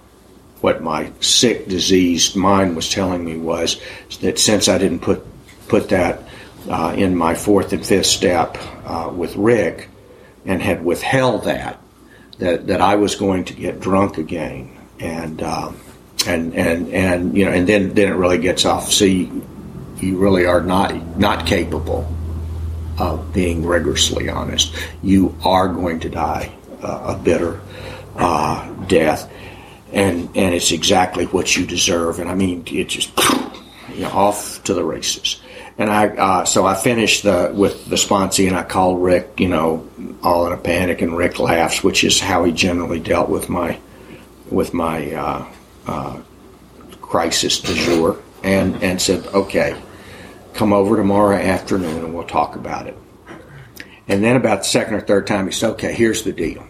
what 0.62 0.84
my 0.84 1.12
sick, 1.20 1.68
diseased 1.68 2.36
mind 2.36 2.76
was 2.76 2.90
telling 2.92 3.26
me 3.26 3.36
was 3.36 3.82
that 4.22 4.38
since 4.38 4.68
I 4.70 4.78
didn't 4.78 5.00
put 5.00 5.26
put 5.68 5.90
that 5.90 6.22
uh, 6.70 6.94
in 6.96 7.16
my 7.16 7.34
fourth 7.34 7.74
and 7.74 7.84
fifth 7.84 8.06
step 8.06 8.58
uh, 8.86 9.12
with 9.14 9.36
Rick, 9.36 9.90
and 10.46 10.62
had 10.62 10.86
withheld 10.86 11.46
that 11.46 11.80
that 12.38 12.68
that 12.68 12.82
I 12.82 12.96
was 12.96 13.16
going 13.16 13.46
to 13.46 13.54
get 13.54 13.80
drunk 13.80 14.20
again, 14.20 14.78
and 15.00 15.42
um, 15.42 15.80
and 16.28 16.54
and 16.54 16.94
and 16.94 17.36
you 17.36 17.46
know, 17.46 17.52
and 17.52 17.68
then 17.68 17.96
then 17.96 18.10
it 18.10 18.16
really 18.16 18.38
gets 18.38 18.64
off. 18.66 18.92
See, 18.92 19.32
you 19.98 20.18
really 20.18 20.46
are 20.46 20.62
not 20.62 21.18
not 21.18 21.48
capable 21.48 22.08
being 23.34 23.66
rigorously 23.66 24.30
honest. 24.30 24.76
You 25.02 25.36
are 25.44 25.68
going 25.68 26.00
to 26.02 26.10
die 26.10 26.52
uh, 26.82 27.16
a 27.16 27.20
bitter 27.22 27.62
uh, 28.16 28.72
death, 28.86 29.32
and 29.92 30.30
and 30.36 30.56
it's 30.56 30.72
exactly 30.72 31.26
what 31.26 31.56
you 31.56 31.66
deserve. 31.66 32.20
And 32.20 32.30
I 32.30 32.36
mean, 32.36 32.64
it 32.68 32.90
just 32.90 33.12
you 33.94 34.02
know, 34.02 34.10
off 34.10 34.64
to 34.64 34.74
the 34.74 34.84
races. 34.84 35.42
And 35.78 35.90
I, 35.90 36.08
uh, 36.10 36.46
so 36.46 36.66
I 36.66 36.76
finished 36.76 37.24
the, 37.24 37.52
with 37.54 37.86
the 37.88 37.96
sponsee 37.96 38.48
and 38.48 38.56
I 38.56 38.64
called 38.64 39.02
Rick, 39.02 39.40
you 39.40 39.48
know, 39.48 39.88
all 40.22 40.46
in 40.48 40.54
a 40.54 40.58
panic 40.58 41.02
and 41.02 41.18
Rick 41.18 41.40
laughs, 41.40 41.84
which 41.84 42.04
is 42.04 42.20
how 42.20 42.44
he 42.44 42.52
generally 42.52 43.00
dealt 43.00 43.30
with 43.30 43.50
my, 43.50 43.80
with 44.50 44.74
my, 44.74 45.14
uh, 45.14 45.52
uh, 45.88 46.22
crisis 47.02 47.60
du 47.60 47.74
jour 47.74 48.22
and, 48.44 48.82
and 48.84 49.02
said, 49.02 49.26
okay, 49.28 49.82
come 50.54 50.74
over 50.74 50.98
tomorrow 50.98 51.36
afternoon 51.36 52.06
and 52.06 52.14
we'll 52.14 52.26
talk 52.26 52.56
about 52.56 52.88
it. 52.88 52.98
And 54.08 54.24
then 54.24 54.36
about 54.36 54.60
the 54.60 54.66
second 54.66 54.96
or 54.96 55.02
third 55.02 55.28
time, 55.28 55.46
he 55.46 55.52
said, 55.52 55.72
okay, 55.72 55.94
here's 55.94 56.24
the 56.24 56.34
deal. 56.34 56.68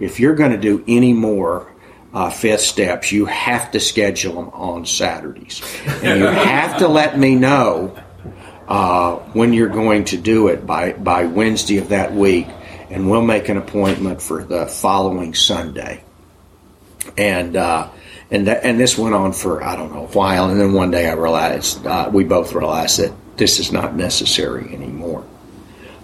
If 0.00 0.20
you're 0.20 0.34
going 0.34 0.52
to 0.52 0.58
do 0.58 0.84
any 0.88 1.12
more 1.12 1.72
uh, 2.14 2.30
fifth 2.30 2.62
steps, 2.62 3.12
you 3.12 3.26
have 3.26 3.70
to 3.72 3.80
schedule 3.80 4.34
them 4.34 4.48
on 4.50 4.86
Saturdays. 4.86 5.60
And 6.02 6.20
you 6.20 6.26
have 6.26 6.78
to 6.78 6.88
let 6.88 7.18
me 7.18 7.34
know 7.34 7.98
uh, 8.68 9.16
when 9.32 9.52
you're 9.52 9.68
going 9.68 10.04
to 10.06 10.16
do 10.16 10.48
it 10.48 10.66
by, 10.66 10.92
by 10.92 11.24
Wednesday 11.24 11.78
of 11.78 11.90
that 11.90 12.14
week, 12.14 12.46
and 12.90 13.10
we'll 13.10 13.22
make 13.22 13.48
an 13.48 13.56
appointment 13.56 14.22
for 14.22 14.44
the 14.44 14.66
following 14.66 15.34
Sunday. 15.34 16.02
And 17.16 17.56
uh, 17.56 17.90
and 18.30 18.46
that, 18.46 18.64
and 18.64 18.78
this 18.78 18.98
went 18.98 19.14
on 19.14 19.32
for 19.32 19.62
I 19.62 19.76
don't 19.76 19.92
know 19.92 20.04
a 20.04 20.08
while, 20.08 20.50
and 20.50 20.60
then 20.60 20.72
one 20.72 20.90
day 20.90 21.08
I 21.08 21.14
realized 21.14 21.86
uh, 21.86 22.10
we 22.12 22.24
both 22.24 22.52
realized 22.52 22.98
that 22.98 23.12
this 23.36 23.58
is 23.58 23.72
not 23.72 23.94
necessary 23.94 24.74
anymore. 24.74 25.24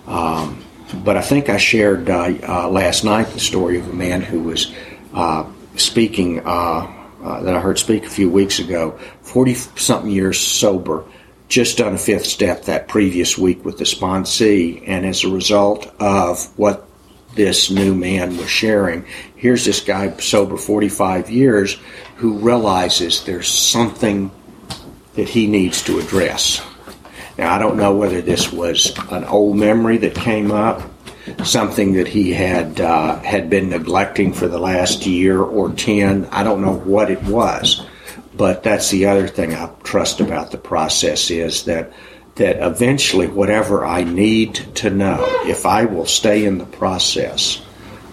Um, 0.07 0.65
but 1.05 1.17
I 1.17 1.23
think 1.23 1.49
I 1.49 1.57
shared 1.57 2.09
uh, 2.09 2.35
uh, 2.47 2.69
last 2.69 3.05
night 3.05 3.29
the 3.29 3.41
story 3.41 3.79
of 3.79 3.89
a 3.89 3.93
man 3.93 4.23
who 4.23 4.41
was 4.41 4.73
uh, 5.13 5.45
speaking 5.77 6.37
that 6.37 7.55
I 7.55 7.61
heard 7.61 7.79
speak 7.79 8.05
a 8.05 8.11
few 8.11 8.31
weeks 8.31 8.59
ago, 8.59 8.99
forty 9.23 9.55
something 9.55 10.11
years 10.11 10.39
sober 10.39 11.05
just 11.49 11.79
done 11.79 11.95
a 11.95 11.99
fifth 11.99 12.27
step 12.27 12.65
that 12.65 12.89
previous 12.89 13.37
week 13.37 13.65
with 13.65 13.79
the 13.79 13.85
sponsee, 13.85 14.83
and 14.87 15.05
as 15.07 15.25
a 15.25 15.29
result 15.29 15.93
of 16.01 16.47
what 16.59 16.89
this 17.35 17.71
new 17.71 17.95
man 17.95 18.37
was 18.37 18.49
sharing, 18.49 19.07
here's 19.37 19.65
this 19.65 19.81
guy 19.81 20.17
sober 20.19 20.57
45 20.57 21.31
years 21.31 21.79
who 22.17 22.39
realizes 22.39 23.25
there's 23.25 23.49
something 23.49 24.31
that 25.15 25.29
he 25.29 25.47
needs 25.47 25.83
to 25.83 25.99
address. 25.99 26.65
Now, 27.37 27.55
I 27.55 27.59
don't 27.59 27.77
know 27.77 27.95
whether 27.97 28.21
this 28.21 28.53
was 28.53 28.93
an 29.11 29.25
old 29.25 29.57
memory 29.57 29.99
that 29.99 30.15
came 30.15 30.53
up, 30.53 30.83
something 31.45 31.95
that 31.95 32.07
he 32.07 32.33
had 32.33 32.81
uh, 32.81 33.19
had 33.21 33.51
been 33.51 33.71
neglecting 33.71 34.33
for 34.33 34.47
the 34.47 34.59
last 34.59 35.07
year 35.07 35.41
or 35.41 35.71
ten. 35.73 36.27
I 36.27 36.45
don't 36.45 36.63
know 36.63 36.75
what 36.75 37.11
it 37.11 37.23
was, 37.25 37.85
but 38.37 38.63
that's 38.63 38.91
the 38.91 39.07
other 39.07 39.27
thing 39.27 39.55
I 39.55 39.69
trust 39.83 40.21
about 40.21 40.53
the 40.53 40.59
process 40.59 41.31
is 41.31 41.65
that 41.65 41.93
that 42.37 42.57
eventually 42.67 43.29
whatever 43.29 43.85
I 43.85 44.03
need 44.03 44.55
to 44.77 44.91
know, 44.91 45.25
if 45.47 45.67
I 45.67 45.85
will 45.85 46.07
stay 46.07 46.45
in 46.45 46.59
the 46.59 46.67
process, 46.67 47.63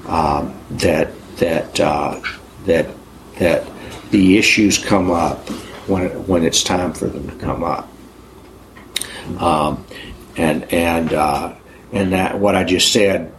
um, 0.08 0.54
that 0.72 1.12
that 1.38 1.80
uh, 1.80 2.22
that 2.66 2.88
that 3.40 3.68
the 4.12 4.38
issues 4.38 4.78
come 4.78 5.10
up 5.10 5.50
when 5.88 6.04
it, 6.04 6.16
when 6.28 6.44
it's 6.44 6.64
time 6.64 6.94
for 6.94 7.08
them 7.08 7.30
to 7.30 7.36
come 7.38 7.64
up, 7.64 7.90
um, 9.40 9.86
and 10.38 10.72
and 10.72 11.14
uh, 11.14 11.56
and 11.92 12.14
that 12.14 12.40
what 12.40 12.56
I 12.56 12.64
just 12.64 12.94
said 12.94 13.34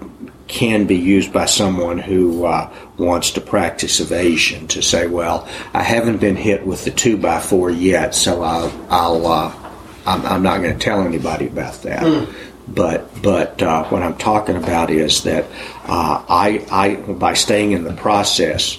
can 0.49 0.87
be 0.87 0.97
used 0.97 1.33
by 1.33 1.47
someone 1.47 1.99
who 1.99 2.45
uh, 2.45 2.71
wants 2.99 3.31
to 3.31 3.41
practice 3.41 4.01
evasion 4.01 4.67
to 4.69 4.83
say, 4.83 5.07
well, 5.07 5.49
I 5.73 5.83
haven't 5.83 6.19
been 6.19 6.37
hit 6.37 6.67
with 6.67 6.85
the 6.85 6.91
two 6.91 7.17
by 7.17 7.41
four 7.41 7.71
yet, 7.71 8.15
so 8.15 8.43
I'll, 8.43 8.87
I'll 8.91 9.27
uh, 9.27 9.62
I'm, 10.07 10.25
I'm, 10.27 10.43
not 10.43 10.61
going 10.61 10.79
to 10.79 10.79
tell 10.79 11.03
anybody 11.03 11.47
about 11.47 11.83
that. 11.83 12.03
Mm. 12.03 12.35
But 12.69 13.23
but 13.23 13.61
uh, 13.61 13.85
what 13.85 14.03
I'm 14.03 14.17
talking 14.17 14.57
about 14.57 14.91
is 14.91 15.25
that 15.25 15.45
uh, 15.85 16.25
I 16.29 16.65
I 16.71 16.95
by 17.13 17.35
staying 17.35 17.73
in 17.73 17.83
the 17.83 17.93
process, 17.93 18.79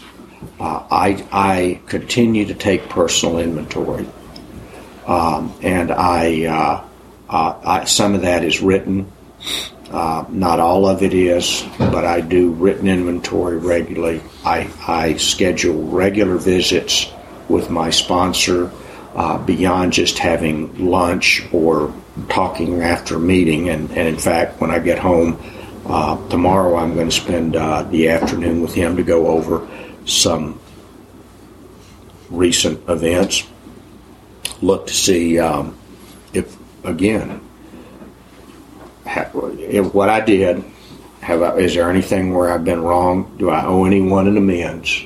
uh, 0.60 0.84
I 0.89 1.25
I 1.32 1.82
continue 1.88 2.46
to 2.46 2.53
take 2.53 2.88
personal 2.88 3.39
inventory, 3.39 4.08
um, 5.06 5.53
and 5.62 5.92
I, 5.92 6.46
uh, 6.46 6.86
I 7.30 7.84
some 7.84 8.15
of 8.15 8.22
that 8.22 8.44
is 8.44 8.62
written. 8.62 9.12
Uh, 9.92 10.25
not 10.30 10.60
all 10.60 10.88
of 10.88 11.03
it 11.03 11.13
is, 11.13 11.63
but 11.77 12.03
I 12.03 12.22
do 12.22 12.51
written 12.51 12.88
inventory 12.88 13.58
regularly. 13.58 14.24
I, 14.44 14.68
I 14.88 15.18
schedule 15.18 15.84
regular 15.84 16.38
visits 16.38 17.12
with 17.48 17.70
my 17.70 17.92
sponsor 17.92 18.72
uh, 19.15 19.38
beyond 19.38 19.93
just 19.93 20.17
having 20.17 20.89
lunch 20.89 21.43
or 21.51 21.93
talking 22.29 22.82
after 22.82 23.15
a 23.15 23.20
meeting. 23.20 23.70
And, 23.70 23.89
and 23.91 24.08
in 24.08 24.17
fact, 24.17 24.60
when 24.60 24.72
I 24.72 24.79
get 24.79 25.00
home 25.00 25.41
uh, 25.86 26.29
tomorrow, 26.29 26.77
I'm 26.77 26.96
going 26.96 27.10
to 27.10 27.15
spend 27.15 27.55
uh, 27.55 27.84
the 27.84 28.10
afternoon 28.10 28.62
with 28.62 28.74
him 28.74 28.98
to 28.98 29.03
go 29.03 29.27
over 29.27 29.67
some 30.05 30.60
recent 32.29 32.88
events. 32.89 33.43
Look 34.62 34.88
to 34.88 34.93
see 34.93 35.39
um, 35.39 35.77
if, 36.34 36.58
again, 36.84 37.41
what 39.91 40.10
I 40.10 40.22
did, 40.22 40.63
have 41.22 41.41
I, 41.41 41.58
is 41.58 41.75
there 41.75 41.89
anything 41.89 42.34
where 42.34 42.51
I've 42.51 42.65
been 42.65 42.82
wrong? 42.82 43.36
Do 43.38 43.50
I 43.50 43.65
owe 43.65 43.86
anyone 43.86 44.27
an 44.27 44.38
amends? 44.38 45.03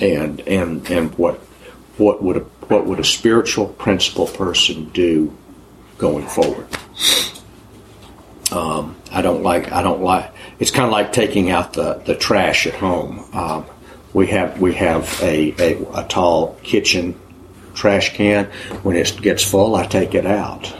And 0.00 0.40
and 0.40 0.90
and 0.90 1.14
what 1.16 1.36
what 1.96 2.22
would 2.22 2.36
a, 2.36 2.40
what 2.40 2.86
would 2.86 2.98
a 2.98 3.04
spiritual 3.04 3.68
principle 3.68 4.26
person 4.26 4.86
do 4.90 5.36
going 5.98 6.26
forward? 6.26 6.66
Um, 8.50 8.96
I 9.10 9.22
don't 9.22 9.42
like 9.42 9.72
I 9.72 9.82
don't 9.82 10.02
like 10.02 10.32
it's 10.58 10.70
kind 10.70 10.86
of 10.86 10.92
like 10.92 11.12
taking 11.12 11.50
out 11.50 11.72
the, 11.72 11.94
the 12.04 12.14
trash 12.14 12.66
at 12.66 12.74
home. 12.74 13.24
Um, 13.32 13.66
we 14.12 14.26
have 14.28 14.60
we 14.60 14.74
have 14.74 15.20
a, 15.22 15.54
a, 15.58 16.02
a 16.02 16.06
tall 16.08 16.58
kitchen 16.62 17.18
trash 17.74 18.14
can. 18.14 18.46
When 18.82 18.96
it 18.96 19.20
gets 19.20 19.42
full, 19.48 19.74
I 19.76 19.86
take 19.86 20.14
it 20.14 20.26
out 20.26 20.72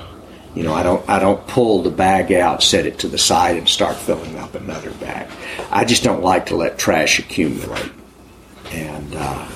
you 0.54 0.62
know, 0.62 0.72
I 0.72 0.82
don't 0.82 1.08
I 1.08 1.18
don't 1.18 1.44
pull 1.48 1.82
the 1.82 1.90
bag 1.90 2.32
out, 2.32 2.62
set 2.62 2.86
it 2.86 3.00
to 3.00 3.08
the 3.08 3.18
side, 3.18 3.56
and 3.56 3.68
start 3.68 3.96
filling 3.96 4.38
up 4.38 4.54
another 4.54 4.90
bag. 4.92 5.28
I 5.70 5.84
just 5.84 6.04
don't 6.04 6.22
like 6.22 6.46
to 6.46 6.56
let 6.56 6.78
trash 6.78 7.18
accumulate, 7.18 7.90
and 8.74 9.14
uh, 9.14 9.48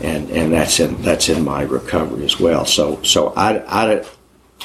and 0.00 0.30
and 0.30 0.52
that's 0.52 0.80
in 0.80 1.00
that's 1.02 1.28
in 1.28 1.44
my 1.44 1.62
recovery 1.62 2.24
as 2.24 2.38
well. 2.38 2.64
So 2.64 3.02
so 3.02 3.32
I, 3.34 3.62
I 3.66 4.04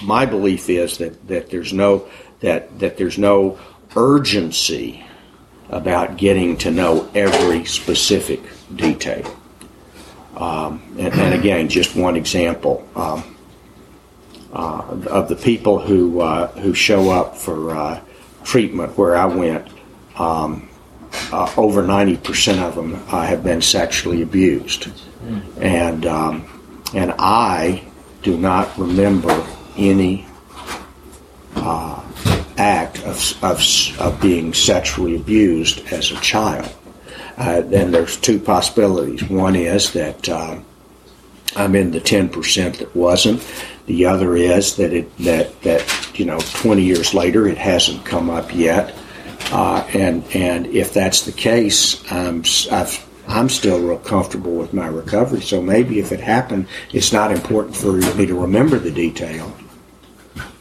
my 0.01 0.25
belief 0.25 0.69
is 0.69 0.97
that 0.97 1.27
that 1.27 1.50
there's 1.50 1.73
no 1.73 2.07
that 2.39 2.79
that 2.79 2.97
there's 2.97 3.17
no 3.17 3.59
urgency 3.95 5.05
about 5.69 6.17
getting 6.17 6.57
to 6.57 6.71
know 6.71 7.09
every 7.15 7.65
specific 7.65 8.41
detail. 8.75 9.35
Um, 10.35 10.81
and, 10.97 11.13
and, 11.13 11.33
again, 11.35 11.69
just 11.69 11.95
one 11.95 12.15
example. 12.15 12.88
Um, 12.95 13.33
uh, 14.51 14.97
of 15.09 15.29
the 15.29 15.35
people 15.35 15.79
who 15.79 16.21
uh, 16.21 16.47
who 16.59 16.73
show 16.73 17.09
up 17.09 17.35
for 17.35 17.75
uh, 17.75 18.00
treatment 18.43 18.96
where 18.98 19.15
I 19.15 19.25
went, 19.25 19.68
um, 20.15 20.70
uh, 21.31 21.51
over 21.57 21.81
ninety 21.81 22.17
percent 22.17 22.59
of 22.59 22.75
them 22.75 22.95
uh, 23.09 23.25
have 23.25 23.43
been 23.43 23.61
sexually 23.61 24.21
abused, 24.21 24.87
and 25.59 26.05
um, 26.05 26.45
and 26.93 27.13
I 27.17 27.83
do 28.21 28.37
not 28.37 28.77
remember 28.77 29.45
any 29.77 30.25
uh, 31.55 32.03
act 32.57 32.99
of, 33.03 33.43
of 33.43 33.61
of 33.99 34.21
being 34.21 34.53
sexually 34.53 35.15
abused 35.15 35.85
as 35.91 36.11
a 36.11 36.15
child. 36.17 36.69
then 37.37 37.91
there's 37.91 38.17
two 38.17 38.39
possibilities. 38.39 39.23
One 39.29 39.55
is 39.55 39.91
that 39.93 40.29
I'm 41.55 41.75
in 41.75 41.91
the 41.91 41.99
ten 41.99 42.29
percent 42.29 42.79
that 42.79 42.95
wasn't 42.95 43.43
the 43.85 44.05
other 44.05 44.35
is 44.35 44.75
that 44.77 44.93
it 44.93 45.17
that 45.17 45.61
that 45.63 46.19
you 46.19 46.25
know 46.25 46.39
20 46.39 46.81
years 46.81 47.13
later 47.13 47.47
it 47.47 47.57
hasn't 47.57 48.05
come 48.05 48.29
up 48.29 48.53
yet, 48.55 48.95
uh, 49.51 49.88
and 49.94 50.24
and 50.36 50.68
if 50.68 50.94
that's 50.94 51.24
the 51.24 51.32
case, 51.32 52.03
I'm 52.12 52.44
I've, 52.72 53.10
I'm 53.27 53.50
still 53.50 53.79
real 53.79 53.98
comfortable 53.98 54.56
with 54.56 54.74
my 54.74 54.88
recovery. 54.88 55.42
So 55.42 55.62
maybe 55.62 56.00
if 56.00 56.12
it 56.12 56.20
happened, 56.20 56.68
it's 56.92 57.12
not 57.12 57.32
important 57.32 57.75
for 57.75 57.94
me 57.94 58.25
to 58.25 58.40
remember 58.40 58.79
the 58.79 58.92
detail. 58.92 59.56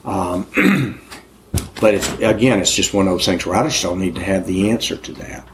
Um, 0.05 0.47
but 1.81 1.95
it's, 1.95 2.13
again, 2.21 2.61
it's 2.61 2.75
just 2.75 2.95
one 2.95 3.07
of 3.07 3.13
those 3.13 3.27
things 3.27 3.45
where 3.47 3.57
I 3.57 3.65
just 3.65 3.83
don't 3.83 4.01
need 4.01 4.15
to 4.17 4.23
have 4.23 4.47
the 4.47 4.71
answer 4.71 4.97
to 4.97 5.13
that. 5.15 5.47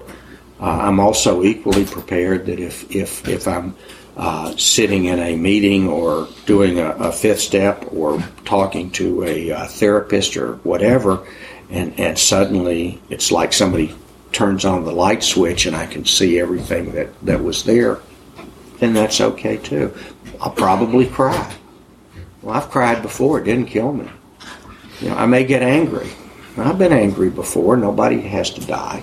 Uh, 0.60 0.64
I'm 0.64 1.00
also 1.00 1.42
equally 1.44 1.84
prepared 1.84 2.46
that 2.46 2.58
if 2.58 2.94
if 2.94 3.26
if 3.28 3.46
I'm 3.46 3.76
uh, 4.16 4.54
sitting 4.56 5.04
in 5.04 5.20
a 5.20 5.36
meeting 5.36 5.88
or 5.88 6.28
doing 6.44 6.80
a, 6.80 6.90
a, 6.90 7.12
fifth 7.12 7.38
step 7.38 7.84
or 7.92 8.20
talking 8.44 8.90
to 8.90 9.22
a, 9.22 9.50
a 9.50 9.56
uh, 9.56 9.66
therapist 9.68 10.36
or 10.36 10.56
whatever, 10.64 11.24
and, 11.70 11.98
and 11.98 12.18
suddenly 12.18 13.00
it's 13.10 13.30
like 13.30 13.52
somebody 13.52 13.94
turns 14.32 14.64
on 14.64 14.84
the 14.84 14.92
light 14.92 15.22
switch 15.22 15.66
and 15.66 15.74
I 15.74 15.86
can 15.86 16.04
see 16.04 16.38
everything 16.38 16.92
that, 16.92 17.08
that 17.24 17.42
was 17.42 17.64
there, 17.64 18.00
then 18.78 18.92
that's 18.92 19.20
okay 19.20 19.56
too. 19.56 19.94
I'll 20.40 20.52
probably 20.52 21.06
cry. 21.06 21.54
Well, 22.42 22.54
I've 22.54 22.70
cried 22.70 23.02
before, 23.02 23.40
it 23.40 23.44
didn't 23.44 23.66
kill 23.66 23.92
me. 23.92 24.08
You 25.00 25.08
know, 25.10 25.16
I 25.16 25.26
may 25.26 25.44
get 25.44 25.62
angry. 25.62 26.08
I've 26.56 26.78
been 26.78 26.92
angry 26.92 27.30
before, 27.30 27.76
nobody 27.76 28.20
has 28.20 28.50
to 28.50 28.60
die. 28.60 29.02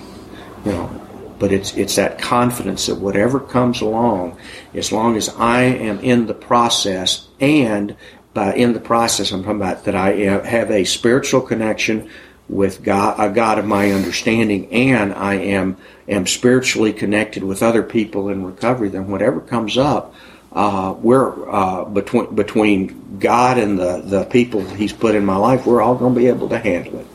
You 0.66 0.72
know, 0.72 1.02
but 1.40 1.52
it's 1.52 1.76
it's 1.76 1.96
that 1.96 2.20
confidence 2.20 2.88
that 2.88 2.96
whatever 2.96 3.40
comes 3.40 3.82
along, 3.82 4.38
as 4.74 4.92
long 4.92 5.16
as 5.16 5.30
I 5.30 5.64
am 5.64 6.00
in 6.00 6.26
the 6.26 6.34
process, 6.34 7.28
and 7.40 7.96
by 8.34 8.54
in 8.56 8.74
the 8.74 8.80
process 8.80 9.32
I'm 9.32 9.44
talking 9.44 9.58
about 9.58 9.86
that 9.86 9.96
I 9.96 10.12
have 10.14 10.72
a 10.72 10.84
spiritual 10.86 11.42
connection 11.42 12.10
with 12.48 12.84
God, 12.84 13.16
a 13.20 13.34
God 13.34 13.60
of 13.60 13.66
my 13.66 13.92
understanding, 13.92 14.72
and 14.72 15.14
I 15.14 15.36
am 15.36 15.78
am 16.08 16.28
spiritually 16.28 16.94
connected 16.94 17.44
with 17.44 17.64
other 17.64 17.84
people 17.84 18.30
in 18.30 18.46
recovery. 18.46 18.90
Then 18.90 19.10
whatever 19.10 19.42
comes 19.42 19.78
up, 19.78 20.14
uh, 20.52 20.96
we're 21.00 21.50
uh, 21.50 21.86
between 21.86 22.36
between 22.36 23.18
God 23.20 23.58
and 23.58 23.80
the 23.80 24.02
the 24.02 24.26
people 24.26 24.64
He's 24.64 24.94
put 24.94 25.16
in 25.16 25.26
my 25.26 25.38
life. 25.38 25.66
We're 25.66 25.82
all 25.82 25.96
going 25.96 26.14
to 26.14 26.20
be 26.20 26.28
able 26.28 26.50
to 26.50 26.60
handle 26.60 27.00
it, 27.00 27.08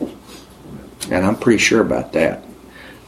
and 1.09 1.25
I'm 1.25 1.37
pretty 1.37 1.59
sure 1.59 1.81
about 1.81 2.13
that. 2.13 2.43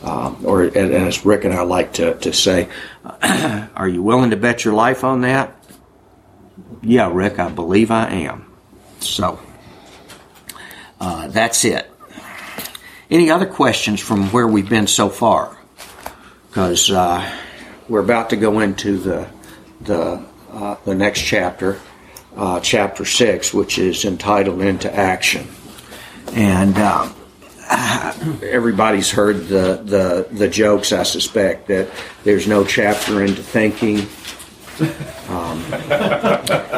Um, 0.01 0.41
or 0.43 0.63
as 0.63 1.25
Rick 1.25 1.45
and 1.45 1.53
I 1.53 1.61
like 1.61 1.93
to, 1.93 2.15
to 2.15 2.33
say, 2.33 2.67
are 3.23 3.87
you 3.87 4.03
willing 4.03 4.31
to 4.31 4.35
bet 4.35 4.65
your 4.65 4.73
life 4.73 5.05
on 5.05 5.21
that? 5.21 5.55
Yeah, 6.81 7.09
Rick, 7.13 7.39
I 7.39 7.47
believe 7.49 7.89
I 7.89 8.09
am. 8.09 8.51
So 8.99 9.39
uh, 10.99 11.29
that's 11.29 11.63
it. 11.63 11.89
Any 13.13 13.29
other 13.29 13.45
questions 13.45 14.01
from 14.01 14.31
where 14.31 14.47
we've 14.47 14.67
been 14.67 14.87
so 14.87 15.07
far? 15.07 15.55
Because 16.47 16.89
uh, 16.89 17.31
we're 17.87 17.99
about 17.99 18.31
to 18.31 18.35
go 18.35 18.59
into 18.59 18.97
the 18.97 19.29
the 19.81 20.25
uh, 20.51 20.77
the 20.83 20.95
next 20.95 21.21
chapter, 21.21 21.79
uh, 22.35 22.59
chapter 22.61 23.05
six, 23.05 23.53
which 23.53 23.77
is 23.77 24.03
entitled 24.03 24.63
"Into 24.63 24.91
Action," 24.91 25.47
and. 26.33 26.75
Um, 26.79 27.15
everybody's 28.43 29.09
heard 29.09 29.47
the, 29.47 29.81
the, 29.83 30.27
the 30.31 30.49
jokes, 30.49 30.91
I 30.91 31.03
suspect, 31.03 31.69
that 31.69 31.89
there's 32.23 32.45
no 32.45 32.65
chapter 32.65 33.23
into 33.23 33.41
thinking, 33.41 34.05
um, 35.29 35.63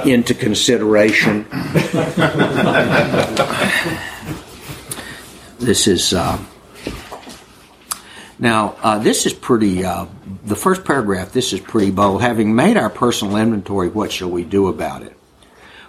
into 0.05 0.35
consideration. 0.35 1.47
this 5.59 5.87
is. 5.87 6.13
Uh, 6.13 6.39
now, 8.37 8.75
uh, 8.83 8.99
this 8.99 9.25
is 9.25 9.33
pretty, 9.33 9.85
uh, 9.85 10.07
the 10.43 10.57
first 10.57 10.83
paragraph, 10.83 11.31
this 11.31 11.53
is 11.53 11.61
pretty 11.61 11.91
bold. 11.91 12.21
Having 12.21 12.53
made 12.53 12.75
our 12.75 12.89
personal 12.89 13.37
inventory, 13.37 13.87
what 13.87 14.11
shall 14.11 14.29
we 14.29 14.43
do 14.43 14.67
about 14.67 15.03
it? 15.03 15.15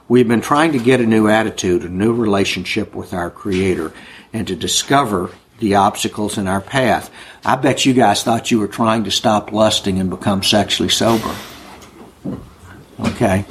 We've 0.09 0.29
been 0.29 0.41
trying 0.41 0.73
to 0.73 0.79
get 0.79 1.01
a 1.01 1.07
new 1.07 1.27
attitude, 1.27 1.83
a 1.83 1.89
new 1.89 2.15
relationship 2.15 2.95
with 2.95 3.13
our 3.13 3.31
Creator, 3.31 3.93
and 4.33 4.47
to 4.47 4.55
discover 4.55 5.31
the 5.59 5.75
obstacles 5.75 6.39
in 6.39 6.47
our 6.47 6.61
path. 6.61 7.11
I 7.45 7.57
bet 7.57 7.85
you 7.85 7.93
guys 7.93 8.23
thought 8.23 8.53
you 8.53 8.61
were 8.61 8.69
trying 8.69 9.05
to 9.05 9.11
stop 9.11 9.51
lusting 9.51 9.99
and 9.99 10.09
become 10.09 10.45
sexually 10.45 10.91
sober. 10.91 11.35
Okay. 13.01 13.45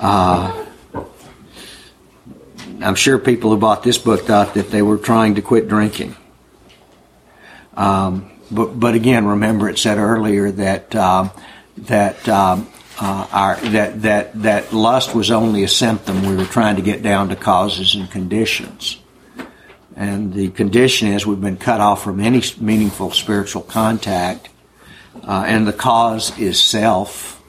Uh, 0.00 0.64
I'm 2.82 2.94
sure 2.94 3.18
people 3.18 3.50
who 3.50 3.56
bought 3.56 3.82
this 3.82 3.98
book 3.98 4.22
thought 4.22 4.54
that 4.54 4.70
they 4.70 4.82
were 4.82 4.98
trying 4.98 5.36
to 5.36 5.42
quit 5.42 5.68
drinking. 5.68 6.16
Um, 7.76 8.30
but, 8.50 8.78
but 8.78 8.94
again, 8.94 9.26
remember 9.26 9.68
it 9.68 9.78
said 9.78 9.98
earlier 9.98 10.50
that 10.52 10.94
um, 10.94 11.30
that 11.78 12.28
um, 12.28 12.68
uh, 12.98 13.26
our 13.32 13.56
that 13.56 14.02
that 14.02 14.42
that 14.42 14.72
lust 14.72 15.14
was 15.14 15.30
only 15.30 15.62
a 15.64 15.68
symptom. 15.68 16.26
We 16.26 16.36
were 16.36 16.44
trying 16.44 16.76
to 16.76 16.82
get 16.82 17.02
down 17.02 17.28
to 17.28 17.36
causes 17.36 17.94
and 17.94 18.10
conditions, 18.10 18.98
and 19.94 20.32
the 20.32 20.48
condition 20.50 21.08
is 21.08 21.26
we've 21.26 21.40
been 21.40 21.56
cut 21.56 21.80
off 21.80 22.02
from 22.02 22.20
any 22.20 22.42
meaningful 22.58 23.10
spiritual 23.10 23.62
contact, 23.62 24.48
uh, 25.22 25.44
and 25.46 25.66
the 25.66 25.72
cause 25.72 26.38
is 26.38 26.62
self, 26.62 27.42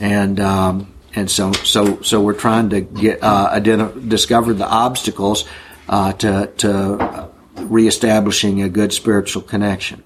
and 0.00 0.40
um, 0.40 0.93
and 1.14 1.30
so 1.30 1.52
so 1.52 2.02
so 2.02 2.20
we're 2.20 2.34
trying 2.34 2.70
to 2.70 2.80
get 2.80 3.22
uh, 3.22 3.48
identify, 3.52 3.98
discover 4.08 4.52
the 4.52 4.66
obstacles 4.66 5.44
uh, 5.88 6.12
to 6.14 6.50
to 6.58 7.30
reestablishing 7.56 8.62
a 8.62 8.68
good 8.68 8.92
spiritual 8.92 9.42
connection. 9.42 10.02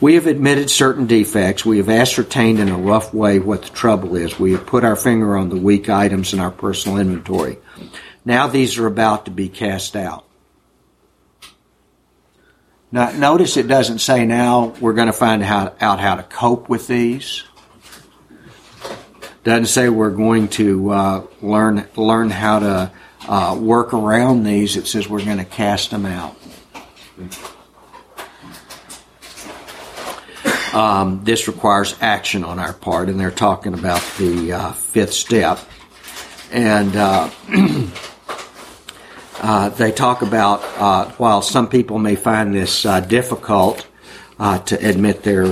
We 0.00 0.14
have 0.14 0.26
admitted 0.26 0.70
certain 0.70 1.06
defects. 1.06 1.64
We 1.64 1.78
have 1.78 1.88
ascertained 1.88 2.58
in 2.60 2.68
a 2.68 2.76
rough 2.76 3.14
way 3.14 3.38
what 3.38 3.62
the 3.62 3.70
trouble 3.70 4.16
is. 4.16 4.38
We 4.38 4.52
have 4.52 4.66
put 4.66 4.84
our 4.84 4.96
finger 4.96 5.36
on 5.36 5.48
the 5.48 5.56
weak 5.56 5.88
items 5.88 6.32
in 6.32 6.40
our 6.40 6.50
personal 6.50 6.98
inventory. 6.98 7.58
Now 8.24 8.46
these 8.46 8.78
are 8.78 8.86
about 8.86 9.24
to 9.24 9.30
be 9.30 9.48
cast 9.48 9.96
out. 9.96 10.26
Now, 12.92 13.10
notice 13.10 13.56
it 13.56 13.66
doesn't 13.66 13.98
say 13.98 14.24
now 14.24 14.74
we're 14.80 14.92
going 14.92 15.08
to 15.08 15.12
find 15.12 15.42
out 15.42 15.80
how 15.80 16.14
to 16.14 16.22
cope 16.22 16.68
with 16.68 16.86
these. 16.86 17.44
Doesn't 19.46 19.66
say 19.66 19.88
we're 19.88 20.10
going 20.10 20.48
to 20.48 20.90
uh, 20.90 21.26
learn 21.40 21.86
learn 21.94 22.30
how 22.30 22.58
to 22.58 22.90
uh, 23.28 23.56
work 23.56 23.94
around 23.94 24.42
these. 24.42 24.76
It 24.76 24.88
says 24.88 25.08
we're 25.08 25.24
going 25.24 25.38
to 25.38 25.44
cast 25.44 25.92
them 25.92 26.04
out. 26.04 26.34
Um, 30.72 31.22
this 31.22 31.46
requires 31.46 31.94
action 32.00 32.42
on 32.42 32.58
our 32.58 32.72
part, 32.72 33.08
and 33.08 33.20
they're 33.20 33.30
talking 33.30 33.74
about 33.74 34.02
the 34.18 34.52
uh, 34.52 34.72
fifth 34.72 35.14
step. 35.14 35.60
And 36.50 36.96
uh, 36.96 37.30
uh, 39.42 39.68
they 39.68 39.92
talk 39.92 40.22
about 40.22 40.60
uh, 40.76 41.12
while 41.18 41.40
some 41.40 41.68
people 41.68 42.00
may 42.00 42.16
find 42.16 42.52
this 42.52 42.84
uh, 42.84 42.98
difficult 42.98 43.86
uh, 44.40 44.58
to 44.58 44.74
admit 44.88 45.22
their 45.22 45.46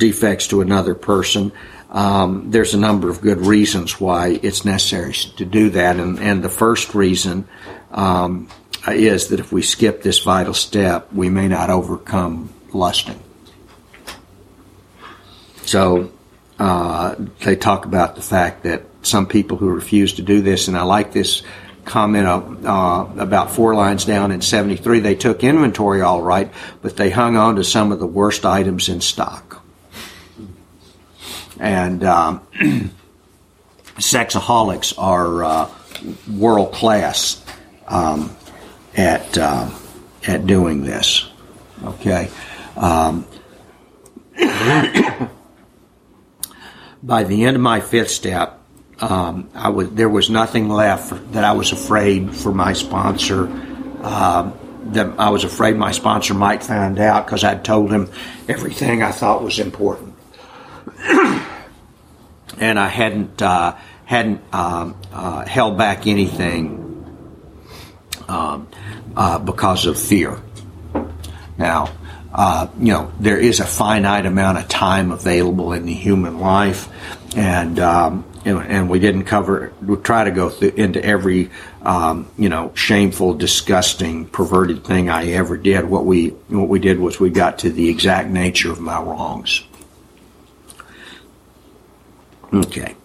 defects 0.00 0.48
to 0.48 0.60
another 0.60 0.96
person, 0.96 1.52
um, 1.90 2.50
there's 2.50 2.74
a 2.74 2.78
number 2.78 3.08
of 3.08 3.20
good 3.20 3.38
reasons 3.38 4.00
why 4.00 4.38
it's 4.42 4.64
necessary 4.64 5.12
to 5.12 5.44
do 5.44 5.70
that. 5.70 5.96
And, 5.96 6.18
and 6.18 6.42
the 6.42 6.48
first 6.48 6.94
reason 6.94 7.46
um, 7.92 8.48
is 8.88 9.28
that 9.28 9.40
if 9.40 9.52
we 9.52 9.62
skip 9.62 10.02
this 10.02 10.20
vital 10.20 10.54
step, 10.54 11.12
we 11.12 11.28
may 11.28 11.48
not 11.48 11.70
overcome 11.70 12.52
lusting. 12.72 13.20
So 15.62 16.12
uh, 16.58 17.16
they 17.40 17.56
talk 17.56 17.84
about 17.84 18.16
the 18.16 18.22
fact 18.22 18.64
that 18.64 18.82
some 19.02 19.26
people 19.26 19.56
who 19.56 19.68
refuse 19.70 20.14
to 20.14 20.22
do 20.22 20.40
this, 20.42 20.68
and 20.68 20.76
I 20.76 20.82
like 20.82 21.12
this 21.12 21.42
comment 21.84 22.26
uh, 22.26 23.06
about 23.18 23.50
four 23.50 23.74
lines 23.74 24.04
down 24.04 24.30
in 24.30 24.40
73, 24.42 25.00
they 25.00 25.14
took 25.14 25.42
inventory 25.42 26.02
all 26.02 26.22
right, 26.22 26.52
but 26.82 26.96
they 26.96 27.10
hung 27.10 27.36
on 27.36 27.56
to 27.56 27.64
some 27.64 27.90
of 27.90 27.98
the 27.98 28.06
worst 28.06 28.44
items 28.44 28.88
in 28.88 29.00
stock. 29.00 29.59
And 31.60 32.02
um, 32.02 32.40
sexaholics 33.96 34.94
are 34.98 35.44
uh, 35.44 35.70
world 36.32 36.72
class 36.72 37.44
um, 37.86 38.34
at 38.96 39.38
uh, 39.38 39.70
at 40.26 40.46
doing 40.46 40.82
this. 40.82 41.28
Okay. 41.84 42.30
Um, 42.76 43.26
by 47.02 47.24
the 47.24 47.44
end 47.44 47.56
of 47.56 47.62
my 47.62 47.80
fifth 47.80 48.10
step, 48.10 48.58
um, 49.00 49.50
I 49.54 49.70
was 49.70 49.90
there 49.90 50.08
was 50.08 50.30
nothing 50.30 50.68
left 50.68 51.32
that 51.32 51.44
I 51.44 51.52
was 51.52 51.72
afraid 51.72 52.34
for 52.34 52.52
my 52.52 52.72
sponsor. 52.72 53.48
Uh, 54.02 54.52
that 54.82 55.18
I 55.18 55.28
was 55.28 55.44
afraid 55.44 55.76
my 55.76 55.92
sponsor 55.92 56.32
might 56.34 56.62
find 56.62 56.98
out 56.98 57.26
because 57.26 57.44
I'd 57.44 57.64
told 57.64 57.92
him 57.92 58.08
everything 58.48 59.02
I 59.02 59.12
thought 59.12 59.42
was 59.42 59.58
important, 59.58 60.14
and 62.60 62.78
I 62.78 62.88
hadn't 62.88 63.42
uh, 63.42 63.76
hadn't 64.04 64.42
um, 64.52 64.96
uh, 65.12 65.44
held 65.46 65.78
back 65.78 66.06
anything 66.06 66.86
um, 68.28 68.68
uh, 69.16 69.38
because 69.38 69.86
of 69.86 69.98
fear. 69.98 70.40
Now, 71.58 71.92
uh, 72.32 72.68
you 72.78 72.92
know, 72.92 73.12
there 73.18 73.38
is 73.38 73.60
a 73.60 73.66
finite 73.66 74.26
amount 74.26 74.58
of 74.58 74.68
time 74.68 75.10
available 75.10 75.72
in 75.72 75.86
the 75.86 75.94
human 75.94 76.38
life, 76.38 76.88
and 77.36 77.78
um, 77.80 78.24
and, 78.44 78.88
we 78.88 78.98
didn't 78.98 79.24
cover. 79.24 79.72
We 79.82 79.96
try 79.96 80.24
to 80.24 80.30
go 80.30 80.48
through, 80.48 80.70
into 80.76 81.04
every 81.04 81.50
um, 81.82 82.30
you 82.38 82.48
know 82.48 82.72
shameful, 82.74 83.34
disgusting, 83.34 84.26
perverted 84.26 84.84
thing 84.84 85.08
I 85.08 85.32
ever 85.32 85.56
did. 85.56 85.84
What 85.86 86.04
we 86.04 86.28
what 86.48 86.68
we 86.68 86.78
did 86.78 86.98
was 86.98 87.18
we 87.18 87.30
got 87.30 87.60
to 87.60 87.70
the 87.70 87.88
exact 87.88 88.28
nature 88.28 88.70
of 88.70 88.80
my 88.80 89.00
wrongs. 89.00 89.62
Okay. 92.52 92.96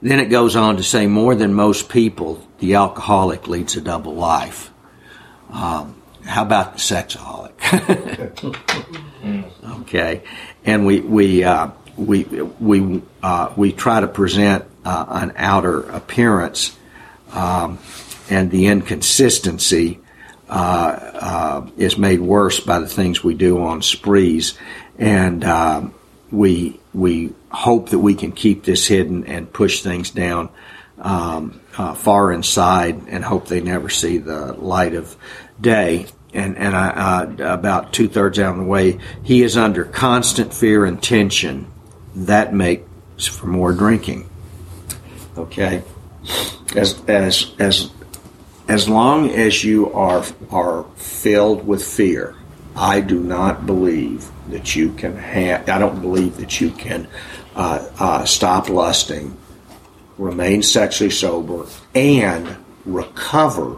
Then 0.00 0.18
it 0.18 0.26
goes 0.26 0.56
on 0.56 0.78
to 0.78 0.82
say, 0.82 1.06
more 1.06 1.34
than 1.34 1.54
most 1.54 1.88
people, 1.88 2.44
the 2.58 2.74
alcoholic 2.74 3.46
leads 3.46 3.76
a 3.76 3.80
double 3.80 4.14
life. 4.14 4.70
Um, 5.50 6.02
how 6.24 6.42
about 6.42 6.74
the 6.74 6.78
sexaholic? 6.78 7.52
okay, 9.82 10.22
and 10.64 10.86
we 10.86 11.00
we 11.00 11.44
uh, 11.44 11.70
we 11.96 12.24
we 12.24 13.02
uh, 13.22 13.52
we 13.56 13.72
try 13.72 14.00
to 14.00 14.08
present 14.08 14.64
uh, 14.84 15.04
an 15.08 15.32
outer 15.36 15.82
appearance, 15.90 16.76
um, 17.32 17.78
and 18.30 18.50
the 18.50 18.66
inconsistency 18.66 20.00
uh, 20.48 20.52
uh, 20.52 21.70
is 21.76 21.98
made 21.98 22.20
worse 22.20 22.60
by 22.60 22.78
the 22.78 22.88
things 22.88 23.22
we 23.22 23.34
do 23.34 23.62
on 23.62 23.82
sprees, 23.82 24.58
and 24.98 25.44
um, 25.44 25.94
we 26.32 26.80
we 26.94 27.32
hope 27.50 27.90
that 27.90 27.98
we 27.98 28.14
can 28.14 28.32
keep 28.32 28.64
this 28.64 28.86
hidden 28.86 29.26
and 29.26 29.52
push 29.52 29.82
things 29.82 30.10
down 30.10 30.48
um, 30.98 31.60
uh, 31.76 31.94
far 31.94 32.32
inside 32.32 33.02
and 33.08 33.24
hope 33.24 33.46
they 33.46 33.60
never 33.60 33.88
see 33.88 34.18
the 34.18 34.52
light 34.54 34.94
of 34.94 35.14
day. 35.60 36.06
And, 36.34 36.56
and 36.56 36.74
I, 36.74 36.88
uh, 36.88 37.54
about 37.54 37.92
two 37.92 38.08
thirds 38.08 38.38
out 38.38 38.52
of 38.52 38.56
the 38.58 38.64
way, 38.64 38.98
he 39.22 39.42
is 39.42 39.56
under 39.58 39.84
constant 39.84 40.54
fear 40.54 40.86
and 40.86 41.02
tension. 41.02 41.70
That 42.14 42.54
makes 42.54 43.26
for 43.26 43.46
more 43.46 43.72
drinking. 43.72 44.30
Okay, 45.36 45.82
as 46.74 47.02
as 47.06 47.52
as 47.58 47.90
as 48.68 48.88
long 48.88 49.30
as 49.30 49.64
you 49.64 49.92
are 49.92 50.24
are 50.50 50.84
filled 50.96 51.66
with 51.66 51.84
fear, 51.84 52.34
I 52.76 53.00
do 53.00 53.18
not 53.20 53.66
believe 53.66 54.30
that 54.48 54.74
you 54.74 54.92
can 54.92 55.16
have. 55.16 55.68
I 55.68 55.78
don't 55.78 56.00
believe 56.00 56.36
that 56.38 56.60
you 56.60 56.70
can 56.70 57.08
uh, 57.54 57.86
uh, 57.98 58.24
stop 58.24 58.68
lusting 58.68 59.36
remain 60.18 60.62
sexually 60.62 61.10
sober, 61.10 61.66
and 61.94 62.56
recover 62.84 63.76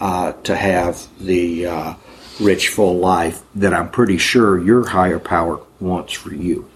uh, 0.00 0.32
to 0.32 0.56
have 0.56 1.06
the 1.18 1.66
uh, 1.66 1.94
rich, 2.40 2.68
full 2.68 2.98
life 2.98 3.42
that 3.54 3.72
I'm 3.72 3.90
pretty 3.90 4.18
sure 4.18 4.58
your 4.58 4.88
higher 4.88 5.18
power 5.18 5.60
wants 5.80 6.12
for 6.12 6.34
you. 6.34 6.68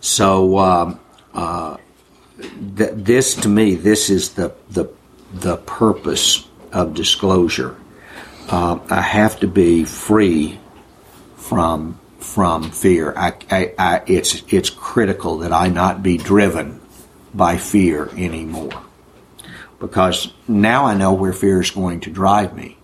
So, 0.00 0.58
um, 0.58 1.00
uh, 1.34 1.76
th- 2.76 2.92
this 2.94 3.34
to 3.36 3.48
me, 3.48 3.74
this 3.74 4.10
is 4.10 4.34
the 4.34 4.54
the 4.70 4.86
the 5.32 5.56
purpose 5.58 6.48
of 6.72 6.94
disclosure. 6.94 7.76
Uh, 8.50 8.80
I 8.90 9.00
have 9.00 9.40
to 9.40 9.46
be 9.46 9.84
free 9.84 10.58
from 11.36 12.00
from 12.18 12.70
fear. 12.70 13.14
I, 13.16 13.32
I, 13.50 13.74
I, 13.78 14.02
it's, 14.06 14.42
it's 14.52 14.70
critical 14.70 15.38
that 15.38 15.52
I 15.52 15.68
not 15.68 16.02
be 16.02 16.18
driven 16.18 16.80
by 17.34 17.56
fear 17.56 18.10
anymore. 18.16 18.82
Because 19.78 20.32
now 20.46 20.84
I 20.84 20.94
know 20.94 21.14
where 21.14 21.32
fear 21.32 21.60
is 21.60 21.70
going 21.70 22.00
to 22.00 22.10
drive 22.10 22.54
me 22.54 22.76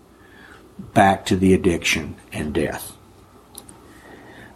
back 0.95 1.27
to 1.27 1.37
the 1.37 1.53
addiction 1.53 2.17
and 2.33 2.55
death. 2.55 2.97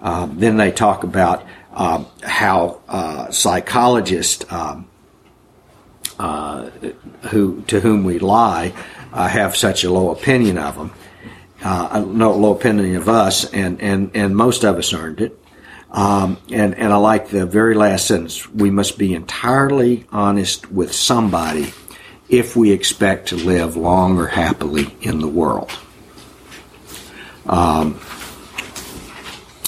Um, 0.00 0.38
then 0.38 0.56
they 0.56 0.70
talk 0.70 1.04
about 1.04 1.44
um, 1.74 2.06
how 2.22 2.80
uh, 2.88 3.30
psychologists 3.30 4.50
um, 4.50 4.88
uh, 6.18 6.70
who 7.28 7.62
to 7.62 7.80
whom 7.80 8.04
we 8.04 8.18
lie 8.18 8.72
uh, 9.12 9.28
have 9.28 9.56
such 9.56 9.84
a 9.84 9.92
low 9.92 10.10
opinion 10.10 10.56
of 10.56 10.76
them 10.76 10.90
uh, 11.62 12.04
no 12.06 12.32
low 12.32 12.54
opinion 12.54 12.96
of 12.96 13.08
us, 13.08 13.44
and, 13.52 13.80
and, 13.80 14.10
and 14.14 14.36
most 14.36 14.64
of 14.64 14.76
us 14.76 14.92
earned 14.92 15.20
it. 15.20 15.38
Um, 15.90 16.38
and, 16.50 16.74
and 16.76 16.92
I 16.92 16.96
like 16.96 17.28
the 17.28 17.46
very 17.46 17.74
last 17.74 18.06
sentence. 18.06 18.48
We 18.48 18.70
must 18.70 18.96
be 18.96 19.12
entirely 19.14 20.06
honest 20.12 20.70
with 20.70 20.92
somebody 20.92 21.72
if 22.28 22.54
we 22.54 22.70
expect 22.70 23.28
to 23.28 23.36
live 23.36 23.76
long 23.76 24.18
or 24.18 24.28
happily 24.28 24.96
in 25.00 25.18
the 25.18 25.28
world. 25.28 25.70
Um, 27.46 28.00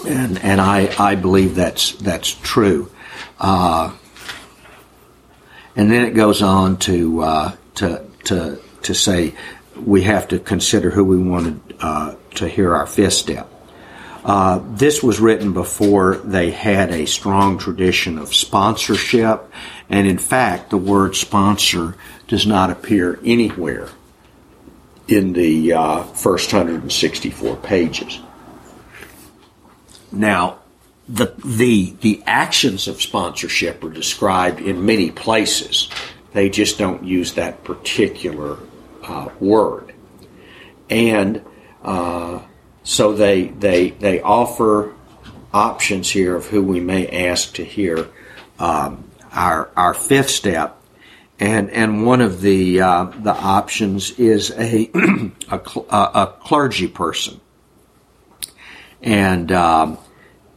and 0.06 0.38
and 0.38 0.60
I, 0.60 0.94
I 0.98 1.14
believe 1.16 1.54
that's 1.54 1.92
that's 1.92 2.32
true. 2.32 2.90
Uh, 3.40 3.92
and 5.74 5.90
then 5.90 6.04
it 6.04 6.14
goes 6.14 6.42
on 6.42 6.76
to 6.78 7.20
uh, 7.22 7.56
to 7.76 8.04
to 8.24 8.60
to 8.82 8.94
say 8.94 9.34
we 9.76 10.02
have 10.02 10.28
to 10.28 10.38
consider 10.38 10.90
who 10.90 11.04
we 11.04 11.18
wanted 11.18 11.71
uh, 11.82 12.14
to 12.34 12.48
hear 12.48 12.74
our 12.74 12.86
fifth 12.86 13.14
step. 13.14 13.48
Uh, 14.24 14.60
this 14.74 15.02
was 15.02 15.18
written 15.18 15.52
before 15.52 16.16
they 16.18 16.52
had 16.52 16.90
a 16.90 17.06
strong 17.06 17.58
tradition 17.58 18.18
of 18.18 18.32
sponsorship, 18.32 19.50
and 19.88 20.06
in 20.06 20.18
fact, 20.18 20.70
the 20.70 20.76
word 20.76 21.16
sponsor 21.16 21.96
does 22.28 22.46
not 22.46 22.70
appear 22.70 23.18
anywhere 23.24 23.88
in 25.08 25.32
the 25.32 25.72
uh, 25.72 26.02
first 26.04 26.52
164 26.52 27.56
pages. 27.56 28.20
Now, 30.12 30.60
the, 31.08 31.34
the, 31.44 31.94
the 32.00 32.22
actions 32.24 32.86
of 32.86 33.02
sponsorship 33.02 33.82
are 33.82 33.90
described 33.90 34.60
in 34.60 34.86
many 34.86 35.10
places. 35.10 35.90
They 36.32 36.48
just 36.48 36.78
don't 36.78 37.04
use 37.04 37.34
that 37.34 37.64
particular 37.64 38.58
uh, 39.02 39.30
word. 39.40 39.92
And 40.88 41.42
uh, 41.82 42.40
so 42.84 43.12
they, 43.12 43.44
they, 43.46 43.90
they 43.90 44.20
offer 44.20 44.94
options 45.52 46.10
here 46.10 46.34
of 46.34 46.46
who 46.46 46.62
we 46.62 46.80
may 46.80 47.28
ask 47.28 47.54
to 47.54 47.64
hear 47.64 48.08
um, 48.58 49.10
our, 49.32 49.70
our 49.76 49.94
fifth 49.94 50.30
step. 50.30 50.78
And, 51.38 51.70
and 51.70 52.06
one 52.06 52.20
of 52.20 52.40
the, 52.40 52.80
uh, 52.80 53.04
the 53.04 53.34
options 53.34 54.12
is 54.18 54.50
a, 54.52 54.90
a, 55.50 55.58
a, 55.58 56.34
clergy 56.40 56.86
person. 56.86 57.40
And, 59.00 59.50
um, 59.50 59.98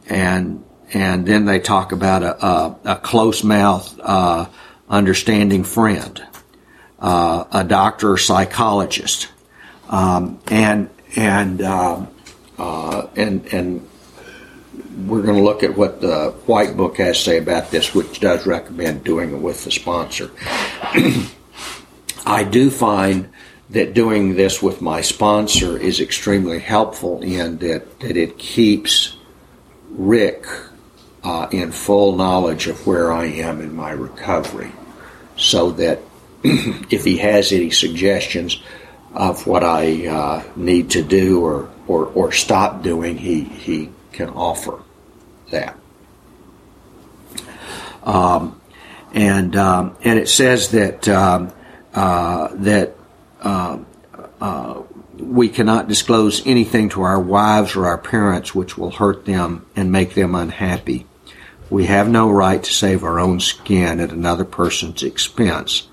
and, 0.08 0.64
and 0.92 1.26
then 1.26 1.44
they 1.44 1.58
talk 1.58 1.92
about 1.92 2.22
a, 2.22 2.46
a, 2.46 2.78
a 2.84 2.96
close 2.96 3.42
mouth, 3.42 3.98
uh, 4.00 4.46
understanding 4.88 5.64
friend, 5.64 6.24
uh, 7.00 7.44
a 7.50 7.64
doctor 7.64 8.12
or 8.12 8.18
psychologist, 8.18 9.28
um, 9.88 10.40
and 10.46 10.88
and 11.16 11.62
um, 11.62 12.08
uh, 12.58 13.08
and 13.16 13.44
and 13.52 13.88
we're 15.06 15.22
going 15.22 15.36
to 15.36 15.42
look 15.42 15.62
at 15.62 15.76
what 15.76 16.00
the 16.00 16.30
White 16.46 16.76
Book 16.76 16.98
has 16.98 17.18
to 17.18 17.22
say 17.24 17.38
about 17.38 17.70
this, 17.70 17.94
which 17.94 18.20
does 18.20 18.46
recommend 18.46 19.04
doing 19.04 19.32
it 19.32 19.38
with 19.38 19.64
the 19.64 19.70
sponsor. 19.70 20.30
I 22.26 22.44
do 22.44 22.70
find 22.70 23.30
that 23.70 23.94
doing 23.94 24.36
this 24.36 24.62
with 24.62 24.80
my 24.80 25.00
sponsor 25.00 25.76
is 25.76 26.00
extremely 26.00 26.60
helpful 26.60 27.22
in 27.22 27.58
that, 27.58 28.00
that 28.00 28.16
it 28.16 28.38
keeps 28.38 29.16
Rick 29.90 30.46
uh, 31.24 31.48
in 31.50 31.72
full 31.72 32.16
knowledge 32.16 32.66
of 32.68 32.86
where 32.86 33.12
I 33.12 33.26
am 33.26 33.60
in 33.60 33.74
my 33.74 33.90
recovery 33.90 34.72
so 35.36 35.72
that 35.72 36.00
if 36.44 37.04
he 37.04 37.18
has 37.18 37.52
any 37.52 37.70
suggestions 37.70 38.62
of 39.16 39.46
what 39.46 39.64
I 39.64 40.06
uh, 40.06 40.42
need 40.56 40.90
to 40.90 41.02
do 41.02 41.42
or, 41.42 41.70
or, 41.86 42.06
or 42.06 42.32
stop 42.32 42.82
doing, 42.82 43.16
he, 43.16 43.40
he 43.40 43.90
can 44.12 44.28
offer 44.28 44.82
that. 45.50 45.76
Um, 48.02 48.60
and 49.12 49.56
um, 49.56 49.96
and 50.02 50.18
it 50.18 50.28
says 50.28 50.70
that 50.72 51.08
um, 51.08 51.52
uh, 51.94 52.48
that 52.54 52.94
uh, 53.40 53.78
uh, 54.40 54.82
we 55.18 55.48
cannot 55.48 55.88
disclose 55.88 56.46
anything 56.46 56.90
to 56.90 57.02
our 57.02 57.18
wives 57.18 57.74
or 57.74 57.86
our 57.86 57.98
parents 57.98 58.54
which 58.54 58.76
will 58.76 58.90
hurt 58.90 59.24
them 59.24 59.66
and 59.74 59.90
make 59.90 60.14
them 60.14 60.34
unhappy. 60.34 61.06
We 61.70 61.86
have 61.86 62.08
no 62.08 62.30
right 62.30 62.62
to 62.62 62.72
save 62.72 63.02
our 63.02 63.18
own 63.18 63.40
skin 63.40 63.98
at 63.98 64.12
another 64.12 64.44
person's 64.44 65.02
expense. 65.02 65.88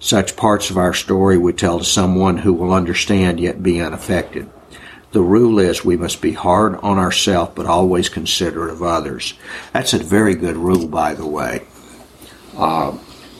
Such 0.00 0.36
parts 0.36 0.70
of 0.70 0.76
our 0.76 0.94
story 0.94 1.38
we 1.38 1.52
tell 1.52 1.78
to 1.78 1.84
someone 1.84 2.38
who 2.38 2.52
will 2.52 2.72
understand 2.72 3.40
yet 3.40 3.62
be 3.62 3.80
unaffected. 3.80 4.48
The 5.10 5.22
rule 5.22 5.58
is 5.58 5.84
we 5.84 5.96
must 5.96 6.20
be 6.20 6.32
hard 6.32 6.76
on 6.76 6.98
ourselves 6.98 7.52
but 7.54 7.66
always 7.66 8.08
considerate 8.08 8.70
of 8.70 8.82
others. 8.82 9.34
That's 9.72 9.94
a 9.94 9.98
very 9.98 10.34
good 10.34 10.56
rule, 10.56 10.86
by 10.86 11.14
the 11.14 11.26
way. 11.26 11.62
Uh, 12.56 12.92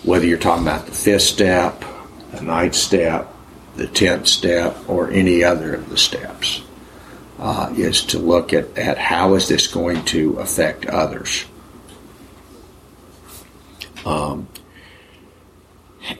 whether 0.02 0.26
you're 0.26 0.38
talking 0.38 0.66
about 0.66 0.86
the 0.86 0.92
fifth 0.92 1.22
step, 1.22 1.84
the 2.32 2.40
ninth 2.40 2.74
step, 2.74 3.32
the 3.76 3.86
tenth 3.86 4.26
step, 4.26 4.76
or 4.88 5.10
any 5.10 5.44
other 5.44 5.74
of 5.74 5.90
the 5.90 5.98
steps, 5.98 6.62
uh, 7.38 7.72
is 7.76 8.02
to 8.06 8.18
look 8.18 8.52
at, 8.52 8.76
at 8.76 8.98
how 8.98 9.34
is 9.34 9.48
this 9.48 9.66
going 9.66 10.04
to 10.06 10.38
affect 10.38 10.86
others. 10.86 11.44
Um, 14.04 14.48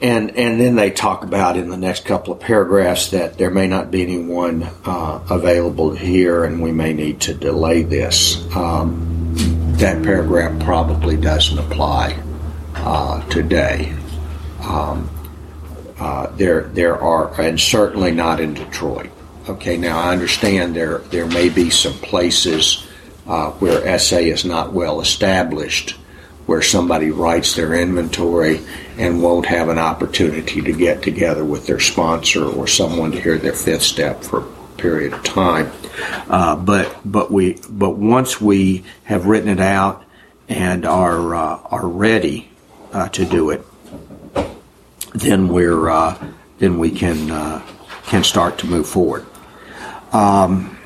and 0.01 0.37
and 0.37 0.59
then 0.59 0.75
they 0.75 0.91
talk 0.91 1.23
about 1.23 1.57
in 1.57 1.69
the 1.69 1.77
next 1.77 2.05
couple 2.05 2.33
of 2.33 2.39
paragraphs 2.39 3.11
that 3.11 3.37
there 3.37 3.49
may 3.49 3.67
not 3.67 3.91
be 3.91 4.01
anyone 4.03 4.63
uh, 4.85 5.19
available 5.29 5.91
here, 5.91 6.43
and 6.43 6.61
we 6.61 6.71
may 6.71 6.93
need 6.93 7.21
to 7.21 7.33
delay 7.33 7.83
this. 7.83 8.43
Um, 8.55 9.05
that 9.77 10.03
paragraph 10.03 10.59
probably 10.63 11.15
doesn't 11.15 11.57
apply 11.57 12.21
uh, 12.75 13.27
today. 13.29 13.93
Um, 14.61 15.09
uh, 15.99 16.27
there 16.35 16.63
there 16.63 16.97
are, 16.97 17.39
and 17.41 17.59
certainly 17.59 18.11
not 18.11 18.39
in 18.39 18.53
Detroit. 18.53 19.09
Okay, 19.47 19.77
now 19.77 19.99
I 19.99 20.11
understand 20.11 20.75
there 20.75 20.99
there 21.09 21.25
may 21.25 21.49
be 21.49 21.69
some 21.69 21.93
places 21.93 22.85
uh, 23.27 23.51
where 23.53 23.99
SA 23.99 24.17
is 24.17 24.45
not 24.45 24.73
well 24.73 25.01
established 25.01 25.98
where 26.49 26.63
somebody 26.63 27.11
writes 27.11 27.55
their 27.55 27.75
inventory 27.75 28.59
and 28.97 29.21
won't 29.21 29.45
have 29.45 29.69
an 29.69 29.77
opportunity 29.77 30.63
to 30.63 30.73
get 30.73 31.03
together 31.03 31.45
with 31.45 31.67
their 31.67 31.79
sponsor 31.79 32.43
or 32.43 32.65
someone 32.65 33.11
to 33.11 33.21
hear 33.21 33.37
their 33.37 33.53
fifth 33.53 33.83
step 33.83 34.23
for 34.23 34.39
a 34.39 34.51
period 34.77 35.13
of 35.13 35.23
time. 35.23 35.71
Uh, 36.27 36.55
but 36.55 36.99
but 37.05 37.29
we 37.29 37.59
but 37.69 37.91
once 37.91 38.41
we 38.41 38.83
have 39.03 39.27
written 39.27 39.47
it 39.47 39.59
out 39.59 40.03
and 40.47 40.87
are 40.87 41.35
uh, 41.35 41.59
are 41.65 41.87
ready 41.87 42.49
uh, 42.93 43.07
to 43.09 43.25
do 43.25 43.51
it, 43.51 43.63
then 45.13 45.49
we're 45.49 45.87
uh, 45.87 46.17
then 46.57 46.79
we 46.79 46.89
can 46.89 47.29
uh, 47.29 47.63
can 48.07 48.23
start 48.23 48.57
to 48.57 48.65
move 48.65 48.89
forward. 48.89 49.23
Um, 50.11 50.79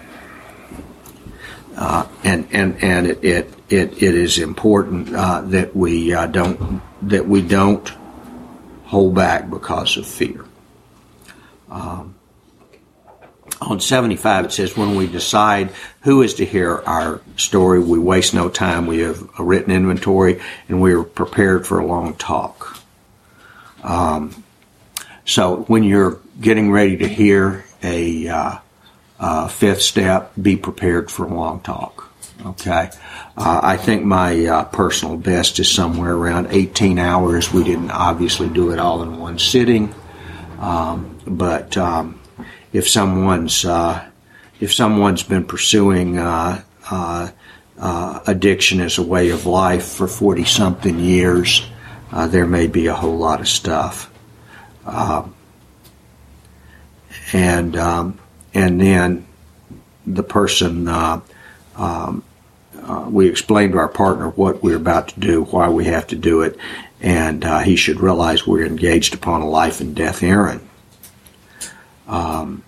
uh, 1.78 2.06
and 2.26 2.50
and 2.52 2.84
and 2.84 3.08
it, 3.08 3.24
it 3.24 3.63
it, 3.74 4.04
it 4.04 4.16
is 4.16 4.38
important 4.38 5.14
uh, 5.16 5.42
that 5.42 5.76
we 5.76 6.14
uh, 6.14 6.28
don't 6.28 6.82
that 7.10 7.28
we 7.28 7.42
don't 7.42 7.92
hold 8.86 9.16
back 9.16 9.50
because 9.50 9.98
of 9.98 10.06
fear. 10.06 10.46
Um, 11.72 12.16
on 13.60 13.80
75 13.80 14.46
it 14.46 14.52
says 14.52 14.78
when 14.78 14.96
we 14.96 15.08
decide 15.08 15.72
who 16.02 16.22
is 16.22 16.36
to 16.36 16.46
hear 16.46 16.84
our 16.86 17.22
story 17.36 17.80
we 17.80 17.98
waste 17.98 18.36
no 18.36 18.48
time. 18.48 18.86
We 18.86 19.00
have 19.00 19.28
a 19.40 19.44
written 19.44 19.72
inventory 19.72 20.40
and 20.70 20.80
we 20.80 20.94
are 20.94 21.04
prepared 21.04 21.66
for 21.66 21.80
a 21.80 21.86
long 21.86 22.14
talk. 22.16 22.78
Um, 23.82 24.44
so 25.26 25.64
when 25.64 25.84
you're 25.84 26.20
getting 26.40 26.72
ready 26.72 26.98
to 26.98 27.08
hear 27.08 27.66
a 27.82 28.28
uh, 28.28 28.58
uh, 29.20 29.48
fifth 29.48 29.82
step 29.82 30.34
be 30.40 30.58
prepared 30.58 31.10
for 31.10 31.26
a 31.26 31.34
long 31.34 31.60
talk 31.62 32.13
okay 32.46 32.90
uh, 33.36 33.60
I 33.64 33.78
think 33.78 34.04
my 34.04 34.46
uh, 34.46 34.66
personal 34.66 35.18
best 35.18 35.60
is 35.60 35.70
somewhere 35.70 36.14
around 36.14 36.48
18 36.52 37.00
hours. 37.00 37.52
We 37.52 37.64
didn't 37.64 37.90
obviously 37.90 38.48
do 38.48 38.72
it 38.72 38.80
all 38.80 39.02
in 39.02 39.18
one 39.18 39.40
sitting, 39.40 39.94
um, 40.60 41.20
but 41.26 41.76
um, 41.78 42.20
if 42.72 42.88
someone's 42.88 43.66
uh, 43.66 44.08
if 44.60 44.72
someone's 44.72 45.24
been 45.24 45.46
pursuing 45.46 46.20
uh, 46.20 46.62
uh, 46.92 47.32
uh, 47.80 48.20
addiction 48.28 48.82
as 48.82 49.00
a 49.00 49.04
way 49.04 49.32
of 49.32 49.48
life 49.48 49.86
for 49.86 50.08
40 50.08 50.46
something 50.46 51.00
years, 51.00 51.68
there 52.28 52.46
may 52.46 52.68
be 52.68 52.86
a 52.86 52.94
whole 52.94 53.18
lot 53.18 53.42
of 53.42 53.48
stuff. 53.48 54.12
Um, 54.86 55.34
and 57.34 57.76
um, 57.76 58.20
and 58.54 58.80
then 58.80 59.26
the 60.06 60.24
person 60.24 60.88
um, 60.88 62.24
uh, 62.86 63.08
we 63.10 63.28
explain 63.28 63.72
to 63.72 63.78
our 63.78 63.88
partner 63.88 64.30
what 64.30 64.62
we're 64.64 64.78
about 64.78 65.10
to 65.10 65.20
do, 65.20 65.44
why 65.46 65.70
we 65.70 65.86
have 65.86 66.08
to 66.08 66.16
do 66.16 66.42
it, 66.42 66.58
and 67.02 67.44
uh, 67.44 67.60
he 67.60 67.76
should 67.76 68.00
realize 68.00 68.46
we're 68.46 68.66
engaged 68.66 69.14
upon 69.14 69.42
a 69.42 69.50
life 69.50 69.82
and 69.82 69.96
death 69.96 70.24
errand. 70.24 70.68
Um, 72.08 72.64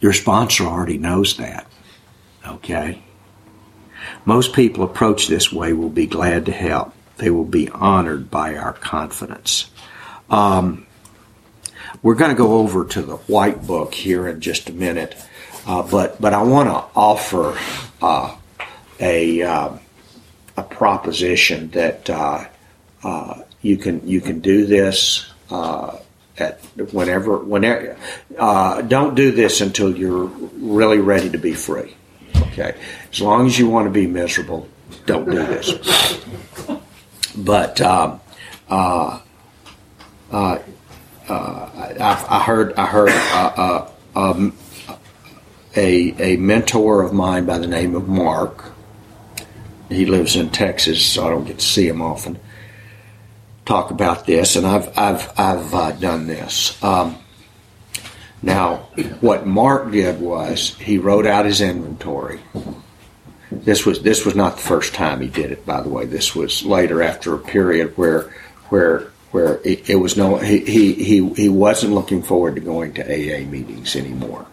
your 0.00 0.12
sponsor 0.12 0.64
already 0.64 0.98
knows 0.98 1.36
that. 1.36 1.66
Okay. 2.46 3.02
Most 4.24 4.52
people 4.52 4.84
approach 4.84 5.28
this 5.28 5.52
way 5.52 5.72
will 5.72 5.88
be 5.88 6.06
glad 6.06 6.46
to 6.46 6.52
help. 6.52 6.92
They 7.16 7.30
will 7.30 7.44
be 7.44 7.68
honored 7.68 8.30
by 8.30 8.56
our 8.56 8.72
confidence. 8.72 9.70
Um, 10.28 10.86
we're 12.02 12.14
going 12.14 12.30
to 12.30 12.36
go 12.36 12.54
over 12.58 12.84
to 12.84 13.02
the 13.02 13.16
white 13.16 13.66
book 13.66 13.94
here 13.94 14.26
in 14.26 14.40
just 14.40 14.68
a 14.68 14.72
minute, 14.72 15.14
uh, 15.66 15.82
but 15.88 16.20
but 16.20 16.34
I 16.34 16.42
want 16.42 16.68
to 16.68 16.98
offer 16.98 17.56
uh, 18.00 18.36
a 19.02 19.42
uh, 19.42 19.76
a 20.56 20.62
proposition 20.62 21.68
that 21.70 22.08
uh, 22.08 22.46
uh, 23.04 23.42
you 23.60 23.76
can 23.76 24.06
you 24.08 24.22
can 24.22 24.40
do 24.40 24.64
this 24.64 25.30
uh, 25.50 25.98
at 26.38 26.60
whenever 26.92 27.36
whenever. 27.38 27.96
don't 28.38 29.14
do 29.14 29.30
this 29.32 29.60
until 29.60 29.94
you're 29.94 30.24
really 30.24 30.98
ready 30.98 31.28
to 31.28 31.38
be 31.38 31.52
free. 31.52 31.94
Okay, 32.52 32.74
as 33.10 33.20
long 33.20 33.46
as 33.46 33.58
you 33.58 33.68
want 33.68 33.86
to 33.86 33.90
be 33.90 34.06
miserable, 34.06 34.68
don't 35.06 35.24
do 35.28 35.36
this. 35.36 36.18
But 37.36 37.80
um, 37.80 38.20
uh, 38.68 39.20
uh, 40.30 40.58
uh, 41.28 41.70
I, 42.00 42.26
I, 42.28 42.42
heard 42.42 42.74
I 42.74 42.86
heard 42.86 43.10
uh, 43.10 43.52
uh, 43.56 43.90
um, 44.16 44.56
a 45.76 46.34
a 46.34 46.36
mentor 46.36 47.02
of 47.02 47.12
mine 47.12 47.46
by 47.46 47.58
the 47.58 47.66
name 47.66 47.94
of 47.94 48.08
Mark. 48.08 48.71
He 49.92 50.06
lives 50.06 50.36
in 50.36 50.50
Texas, 50.50 51.04
so 51.04 51.26
I 51.26 51.30
don't 51.30 51.44
get 51.44 51.58
to 51.58 51.64
see 51.64 51.86
him 51.86 52.02
often. 52.02 52.38
Talk 53.64 53.90
about 53.90 54.26
this, 54.26 54.56
and 54.56 54.66
I've 54.66 54.96
I've 54.98 55.32
I've 55.38 55.74
uh, 55.74 55.92
done 55.92 56.26
this. 56.26 56.82
Um, 56.82 57.16
now, 58.42 58.88
what 59.20 59.46
Mark 59.46 59.92
did 59.92 60.20
was 60.20 60.76
he 60.78 60.98
wrote 60.98 61.26
out 61.26 61.44
his 61.44 61.60
inventory. 61.60 62.40
This 63.52 63.86
was 63.86 64.02
this 64.02 64.24
was 64.24 64.34
not 64.34 64.56
the 64.56 64.62
first 64.62 64.94
time 64.94 65.20
he 65.20 65.28
did 65.28 65.52
it, 65.52 65.64
by 65.64 65.80
the 65.80 65.88
way. 65.88 66.06
This 66.06 66.34
was 66.34 66.64
later 66.64 67.02
after 67.02 67.34
a 67.34 67.38
period 67.38 67.96
where 67.96 68.34
where 68.70 69.12
where 69.30 69.60
it, 69.64 69.88
it 69.88 69.96
was 69.96 70.16
no 70.16 70.38
he, 70.38 70.58
he 70.58 70.94
he 70.94 71.28
he 71.34 71.48
wasn't 71.48 71.92
looking 71.92 72.22
forward 72.22 72.56
to 72.56 72.60
going 72.60 72.94
to 72.94 73.02
AA 73.02 73.44
meetings 73.48 73.94
anymore. 73.94 74.46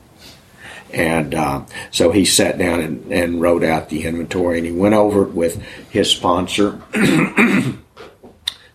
And 0.94 1.36
uh, 1.36 1.66
so 1.92 2.12
he 2.12 2.26
sat 2.26 2.58
down 2.58 2.80
and, 2.80 3.12
and 3.12 3.42
wrote 3.42 3.64
out 3.64 3.90
the 3.90 4.06
inventory, 4.06 4.58
and 4.58 4.66
he 4.66 4.74
went 4.74 4.96
over 4.96 5.24
it 5.24 5.34
with 5.34 5.62
his 5.92 6.10
sponsor, 6.10 6.82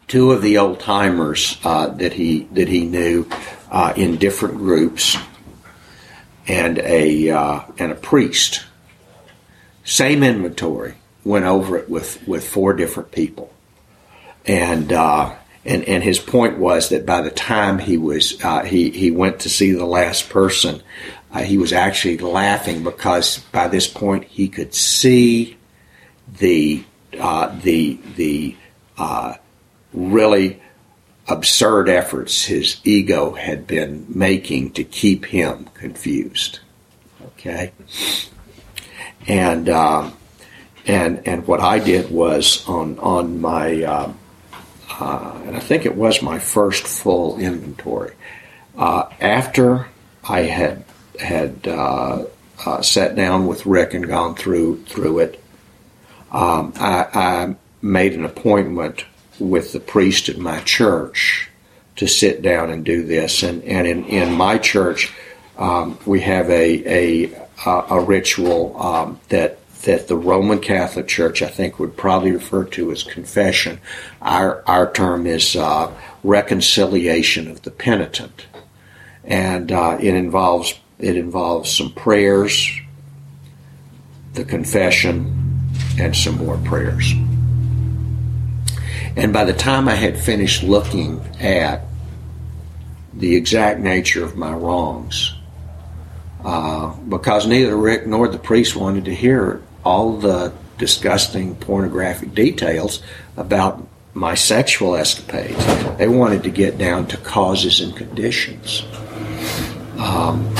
two 0.08 0.32
of 0.32 0.42
the 0.42 0.58
old 0.58 0.78
timers 0.80 1.58
uh, 1.64 1.88
that 1.88 2.12
he 2.12 2.44
that 2.52 2.68
he 2.68 2.84
knew, 2.84 3.28
uh, 3.70 3.92
in 3.96 4.16
different 4.16 4.56
groups, 4.56 5.16
and 6.46 6.78
a 6.78 7.30
uh, 7.30 7.60
and 7.78 7.90
a 7.90 7.96
priest. 7.96 8.64
Same 9.84 10.22
inventory. 10.22 10.94
Went 11.24 11.46
over 11.46 11.76
it 11.76 11.88
with 11.88 12.26
with 12.28 12.46
four 12.46 12.74
different 12.74 13.10
people, 13.10 13.52
and 14.46 14.92
uh, 14.92 15.34
and 15.64 15.84
and 15.84 16.02
his 16.02 16.18
point 16.18 16.58
was 16.58 16.90
that 16.90 17.06
by 17.06 17.22
the 17.22 17.30
time 17.30 17.78
he 17.78 17.96
was 17.96 18.42
uh, 18.44 18.62
he 18.62 18.90
he 18.90 19.10
went 19.10 19.40
to 19.40 19.48
see 19.48 19.72
the 19.72 19.86
last 19.86 20.28
person, 20.28 20.82
uh, 21.34 21.42
he 21.42 21.58
was 21.58 21.72
actually 21.72 22.16
laughing 22.18 22.82
because 22.82 23.38
by 23.52 23.68
this 23.68 23.86
point 23.86 24.24
he 24.24 24.48
could 24.48 24.74
see 24.74 25.56
the 26.38 26.82
uh, 27.18 27.54
the 27.62 27.98
the 28.16 28.56
really 29.92 30.60
absurd 31.28 31.88
efforts 31.88 32.44
his 32.44 32.80
ego 32.84 33.32
had 33.32 33.66
been 33.66 34.06
making 34.08 34.70
to 34.72 34.84
keep 34.84 35.26
him 35.26 35.68
confused. 35.74 36.60
Okay, 37.26 37.72
and 39.26 39.68
um, 39.68 40.16
and 40.86 41.26
and 41.26 41.46
what 41.46 41.60
I 41.60 41.78
did 41.78 42.10
was 42.10 42.66
on 42.68 42.98
on 42.98 43.40
my 43.40 43.82
uh, 43.82 44.12
uh, 45.00 45.40
and 45.46 45.56
I 45.56 45.60
think 45.60 45.86
it 45.86 45.96
was 45.96 46.22
my 46.22 46.38
first 46.38 46.86
full 46.86 47.38
inventory 47.38 48.14
uh, 48.76 49.08
after 49.20 49.88
I 50.28 50.42
had 50.42 50.84
had 51.20 51.66
uh, 51.66 52.24
uh, 52.64 52.82
sat 52.82 53.14
down 53.14 53.46
with 53.46 53.66
Rick 53.66 53.94
and 53.94 54.06
gone 54.06 54.34
through 54.34 54.84
through 54.84 55.20
it. 55.20 55.42
Um, 56.30 56.72
I, 56.76 57.06
I 57.14 57.56
made 57.80 58.14
an 58.14 58.24
appointment 58.24 59.04
with 59.38 59.72
the 59.72 59.80
priest 59.80 60.28
at 60.28 60.38
my 60.38 60.60
church 60.60 61.50
to 61.96 62.06
sit 62.06 62.42
down 62.42 62.70
and 62.70 62.84
do 62.84 63.04
this. 63.04 63.42
And, 63.42 63.62
and 63.64 63.86
in, 63.86 64.04
in 64.06 64.32
my 64.32 64.58
church, 64.58 65.12
um, 65.56 65.98
we 66.06 66.20
have 66.22 66.50
a, 66.50 67.28
a, 67.28 67.48
a 67.66 68.00
ritual 68.00 68.80
um, 68.80 69.20
that 69.28 69.58
that 69.82 70.08
the 70.08 70.16
Roman 70.16 70.60
Catholic 70.60 71.06
Church, 71.06 71.42
I 71.42 71.46
think, 71.48 71.78
would 71.78 71.94
probably 71.94 72.32
refer 72.32 72.64
to 72.64 72.90
as 72.90 73.02
confession. 73.02 73.80
Our 74.22 74.62
our 74.66 74.90
term 74.90 75.26
is 75.26 75.54
uh, 75.54 75.92
reconciliation 76.22 77.50
of 77.50 77.62
the 77.62 77.70
penitent, 77.70 78.46
and 79.24 79.70
uh, 79.70 79.98
it 80.00 80.14
involves 80.14 80.74
it 80.98 81.16
involves 81.16 81.74
some 81.74 81.92
prayers, 81.92 82.80
the 84.34 84.44
confession, 84.44 85.60
and 85.98 86.14
some 86.14 86.36
more 86.38 86.58
prayers. 86.58 87.12
And 89.16 89.32
by 89.32 89.44
the 89.44 89.52
time 89.52 89.88
I 89.88 89.94
had 89.94 90.18
finished 90.18 90.62
looking 90.62 91.20
at 91.40 91.82
the 93.12 93.36
exact 93.36 93.80
nature 93.80 94.24
of 94.24 94.36
my 94.36 94.52
wrongs, 94.52 95.34
uh, 96.44 96.92
because 97.08 97.46
neither 97.46 97.76
Rick 97.76 98.06
nor 98.06 98.28
the 98.28 98.38
priest 98.38 98.76
wanted 98.76 99.04
to 99.06 99.14
hear 99.14 99.62
all 99.84 100.16
the 100.16 100.52
disgusting 100.78 101.54
pornographic 101.54 102.34
details 102.34 103.02
about 103.36 103.86
my 104.14 104.34
sexual 104.34 104.96
escapades. 104.96 105.56
They 105.96 106.08
wanted 106.08 106.42
to 106.44 106.50
get 106.50 106.78
down 106.78 107.06
to 107.08 107.16
causes 107.16 107.80
and 107.80 107.96
conditions. 107.96 108.84
Um, 109.98 110.54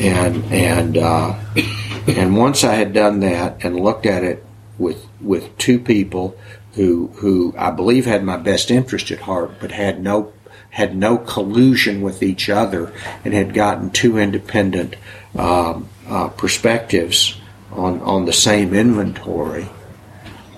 and 0.00 0.44
and 0.52 0.98
uh, 0.98 1.38
and 2.06 2.36
once 2.36 2.64
I 2.64 2.74
had 2.74 2.92
done 2.92 3.20
that 3.20 3.64
and 3.64 3.78
looked 3.78 4.06
at 4.06 4.24
it 4.24 4.44
with 4.78 5.06
with 5.20 5.56
two 5.58 5.78
people 5.78 6.38
who 6.74 7.08
who 7.16 7.54
I 7.56 7.70
believe 7.70 8.04
had 8.04 8.24
my 8.24 8.36
best 8.36 8.70
interest 8.70 9.10
at 9.10 9.20
heart, 9.20 9.52
but 9.60 9.72
had 9.72 10.02
no 10.02 10.32
had 10.70 10.96
no 10.96 11.18
collusion 11.18 12.02
with 12.02 12.22
each 12.22 12.50
other 12.50 12.92
and 13.24 13.32
had 13.32 13.54
gotten 13.54 13.90
two 13.90 14.18
independent 14.18 14.96
um, 15.38 15.88
uh, 16.08 16.28
perspectives 16.28 17.40
on 17.70 18.00
on 18.00 18.24
the 18.24 18.32
same 18.32 18.74
inventory. 18.74 19.68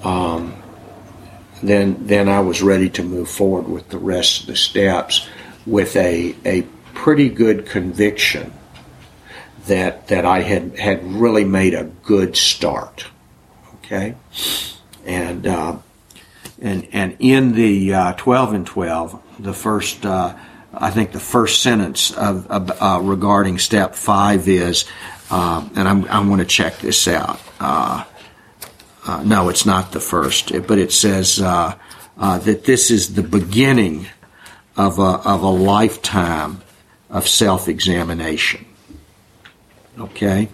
Um, 0.03 0.55
then 1.63 2.07
then 2.07 2.29
I 2.29 2.41
was 2.41 2.63
ready 2.63 2.89
to 2.91 3.03
move 3.03 3.29
forward 3.29 3.69
with 3.69 3.89
the 3.89 3.99
rest 3.99 4.43
of 4.43 4.47
the 4.47 4.57
steps 4.57 5.29
with 5.67 5.97
a 5.97 6.35
a 6.45 6.63
pretty 6.95 7.29
good 7.29 7.67
conviction 7.67 8.53
that 9.67 10.09
that 10.09 10.25
I 10.25 10.43
had 10.43 10.79
had 10.79 11.05
really 11.05 11.45
made 11.45 11.75
a 11.75 11.85
good 11.85 12.37
start. 12.37 13.07
Okay, 13.77 14.15
and 15.05 15.47
uh, 15.47 15.79
and 16.61 16.89
and 16.93 17.17
in 17.19 17.53
the 17.53 17.95
uh, 17.95 18.13
12 18.15 18.55
and 18.55 18.67
12 18.67 19.23
the 19.41 19.53
first 19.53 20.05
uh, 20.07 20.35
i 20.73 20.91
think 20.91 21.13
the 21.13 21.21
first 21.21 21.63
sentence 21.63 22.11
of, 22.13 22.47
of 22.51 22.83
uh, 22.83 23.01
regarding 23.03 23.59
step 23.59 23.95
5 23.95 24.49
is 24.49 24.85
uh, 25.31 25.67
and 25.75 25.89
I'm, 25.89 26.05
i 26.07 26.27
want 26.27 26.41
to 26.41 26.47
check 26.47 26.79
this 26.79 27.09
out 27.09 27.41
uh, 27.61 28.05
no 29.25 29.49
it's 29.49 29.67
not 29.67 29.93
the 29.93 30.01
first 30.01 30.53
but 30.67 30.79
it 30.79 30.93
says 30.93 31.37
that 31.37 31.79
this 32.65 32.91
is 32.91 33.15
the 33.15 33.23
beginning 33.23 34.07
of 34.77 34.99
a, 34.99 35.03
of 35.03 35.43
a 35.43 35.51
lifetime 35.51 36.63
of 37.11 37.29
self-examination 37.29 38.67
okay 39.99 40.49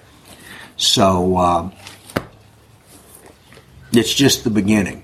so 0.77 1.73
it's 3.93 4.13
just 4.15 4.45
the 4.45 4.51
beginning 4.51 5.03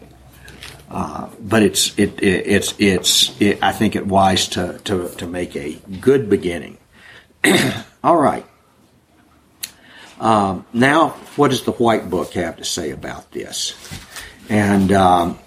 uh, 0.91 1.29
but 1.41 1.63
it's 1.63 1.99
it, 1.99 2.23
it 2.23 2.47
it's 2.47 2.75
it's 2.79 3.41
it, 3.41 3.59
I 3.63 3.73
think 3.73 3.95
it 3.95 4.07
wise 4.07 4.49
to, 4.49 4.79
to 4.85 5.09
to 5.09 5.27
make 5.27 5.55
a 5.55 5.75
good 6.01 6.31
beginning. 6.31 6.79
All 8.05 8.17
right. 8.17 8.47
Um, 10.19 10.67
now, 10.73 11.11
what 11.37 11.49
does 11.49 11.63
the 11.63 11.73
White 11.73 12.11
Book 12.11 12.33
have 12.33 12.57
to 12.57 12.65
say 12.65 12.91
about 12.91 13.31
this? 13.31 13.75
And 14.49 14.91
um, 14.91 15.39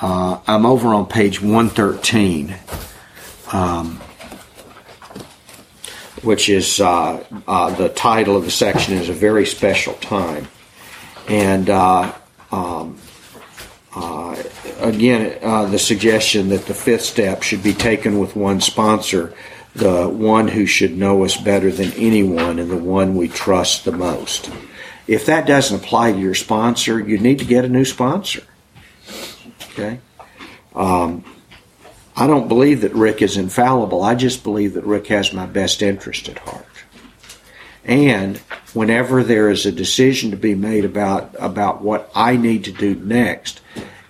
uh, 0.00 0.40
I'm 0.46 0.66
over 0.66 0.88
on 0.88 1.06
page 1.06 1.40
113, 1.40 2.54
um, 3.52 4.00
which 6.22 6.48
is 6.48 6.80
uh, 6.80 7.24
uh, 7.46 7.70
the 7.74 7.88
title 7.88 8.36
of 8.36 8.44
the 8.44 8.50
section 8.50 8.94
is 8.94 9.08
a 9.08 9.12
very 9.12 9.46
special 9.46 9.94
time, 9.94 10.48
and 11.28 11.70
uh, 11.70 12.12
um, 12.52 12.98
uh, 13.94 14.40
again, 14.78 15.38
uh, 15.42 15.64
the 15.66 15.78
suggestion 15.78 16.48
that 16.50 16.66
the 16.66 16.74
fifth 16.74 17.02
step 17.02 17.42
should 17.42 17.62
be 17.62 17.72
taken 17.72 18.18
with 18.18 18.36
one 18.36 18.60
sponsor, 18.60 19.34
the 19.74 20.08
one 20.08 20.48
who 20.48 20.66
should 20.66 20.96
know 20.96 21.24
us 21.24 21.36
better 21.36 21.70
than 21.70 21.92
anyone, 21.92 22.58
and 22.58 22.70
the 22.70 22.76
one 22.76 23.16
we 23.16 23.28
trust 23.28 23.84
the 23.84 23.92
most. 23.92 24.50
if 25.06 25.26
that 25.26 25.46
doesn't 25.46 25.82
apply 25.82 26.12
to 26.12 26.18
your 26.18 26.34
sponsor, 26.34 27.00
you 27.00 27.18
need 27.18 27.38
to 27.40 27.44
get 27.44 27.64
a 27.64 27.68
new 27.68 27.84
sponsor. 27.84 28.42
Okay. 29.72 29.98
Um, 30.74 31.24
I 32.20 32.26
don't 32.26 32.48
believe 32.48 32.82
that 32.82 32.92
Rick 32.92 33.22
is 33.22 33.38
infallible. 33.38 34.02
I 34.02 34.14
just 34.14 34.44
believe 34.44 34.74
that 34.74 34.84
Rick 34.84 35.06
has 35.06 35.32
my 35.32 35.46
best 35.46 35.80
interest 35.80 36.28
at 36.28 36.36
heart. 36.40 36.66
And 37.82 38.36
whenever 38.74 39.24
there 39.24 39.48
is 39.48 39.64
a 39.64 39.72
decision 39.72 40.30
to 40.30 40.36
be 40.36 40.54
made 40.54 40.84
about 40.84 41.34
about 41.38 41.80
what 41.80 42.10
I 42.14 42.36
need 42.36 42.64
to 42.64 42.72
do 42.72 42.94
next, 42.94 43.62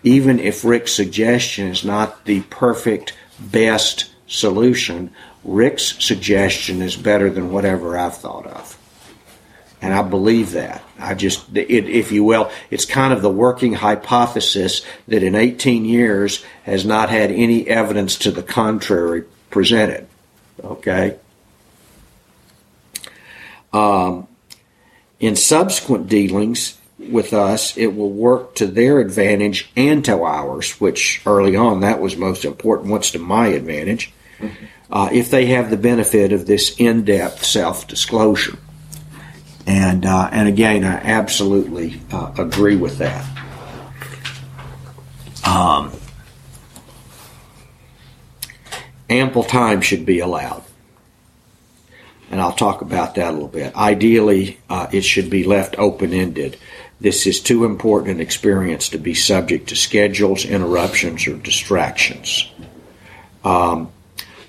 even 0.02 0.40
if 0.40 0.64
Rick's 0.64 0.92
suggestion 0.92 1.68
is 1.68 1.84
not 1.84 2.24
the 2.24 2.40
perfect 2.50 3.16
best 3.38 4.10
solution, 4.26 5.12
Rick's 5.44 6.04
suggestion 6.04 6.82
is 6.82 6.96
better 6.96 7.30
than 7.30 7.52
whatever 7.52 7.96
I've 7.96 8.16
thought 8.16 8.48
of. 8.48 8.76
And 9.80 9.94
I 9.94 10.02
believe 10.02 10.50
that. 10.50 10.82
I 11.00 11.14
just, 11.14 11.56
it, 11.56 11.88
if 11.88 12.12
you 12.12 12.24
will, 12.24 12.50
it's 12.70 12.84
kind 12.84 13.12
of 13.12 13.22
the 13.22 13.30
working 13.30 13.72
hypothesis 13.72 14.84
that 15.08 15.22
in 15.22 15.34
18 15.34 15.84
years 15.84 16.44
has 16.64 16.84
not 16.84 17.10
had 17.10 17.30
any 17.30 17.66
evidence 17.68 18.16
to 18.18 18.30
the 18.30 18.42
contrary 18.42 19.24
presented. 19.50 20.06
Okay? 20.62 21.16
Um, 23.72 24.26
in 25.18 25.36
subsequent 25.36 26.08
dealings 26.08 26.78
with 26.98 27.32
us, 27.32 27.76
it 27.76 27.94
will 27.94 28.10
work 28.10 28.54
to 28.56 28.66
their 28.66 29.00
advantage 29.00 29.70
and 29.76 30.04
to 30.04 30.22
ours, 30.22 30.80
which 30.80 31.22
early 31.24 31.56
on 31.56 31.80
that 31.80 32.00
was 32.00 32.16
most 32.16 32.44
important. 32.44 32.90
What's 32.90 33.12
to 33.12 33.18
my 33.18 33.48
advantage? 33.48 34.12
Uh, 34.90 35.08
if 35.12 35.30
they 35.30 35.46
have 35.46 35.70
the 35.70 35.76
benefit 35.76 36.32
of 36.32 36.46
this 36.46 36.74
in 36.78 37.04
depth 37.04 37.44
self 37.44 37.86
disclosure. 37.86 38.58
And, 39.70 40.04
uh, 40.04 40.28
and 40.32 40.48
again, 40.48 40.82
I 40.82 40.96
absolutely 40.96 42.00
uh, 42.10 42.32
agree 42.36 42.74
with 42.74 42.98
that. 42.98 43.24
Um, 45.46 45.92
ample 49.08 49.44
time 49.44 49.80
should 49.80 50.04
be 50.04 50.18
allowed. 50.18 50.64
And 52.32 52.40
I'll 52.40 52.50
talk 52.50 52.82
about 52.82 53.14
that 53.14 53.30
a 53.30 53.32
little 53.32 53.46
bit. 53.46 53.76
Ideally, 53.76 54.58
uh, 54.68 54.88
it 54.90 55.02
should 55.02 55.30
be 55.30 55.44
left 55.44 55.78
open 55.78 56.12
ended. 56.12 56.56
This 57.00 57.28
is 57.28 57.40
too 57.40 57.64
important 57.64 58.16
an 58.16 58.20
experience 58.20 58.88
to 58.88 58.98
be 58.98 59.14
subject 59.14 59.68
to 59.68 59.76
schedules, 59.76 60.44
interruptions, 60.44 61.28
or 61.28 61.36
distractions. 61.36 62.50
Um, 63.44 63.92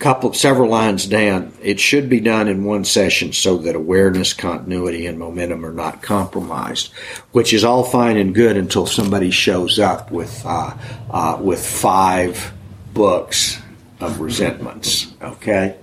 couple 0.01 0.33
several 0.33 0.69
lines 0.69 1.05
down, 1.05 1.53
it 1.61 1.79
should 1.79 2.09
be 2.09 2.19
done 2.19 2.47
in 2.47 2.65
one 2.65 2.83
session 2.83 3.31
so 3.31 3.57
that 3.59 3.75
awareness, 3.75 4.33
continuity, 4.33 5.05
and 5.05 5.19
momentum 5.19 5.63
are 5.63 5.71
not 5.71 6.01
compromised. 6.01 6.91
Which 7.31 7.53
is 7.53 7.63
all 7.63 7.83
fine 7.83 8.17
and 8.17 8.33
good 8.33 8.57
until 8.57 8.87
somebody 8.87 9.29
shows 9.29 9.79
up 9.79 10.11
with 10.11 10.43
uh, 10.43 10.75
uh, 11.09 11.39
with 11.39 11.65
five 11.65 12.51
books 12.93 13.61
of 13.99 14.19
resentments. 14.19 15.13
Okay. 15.21 15.77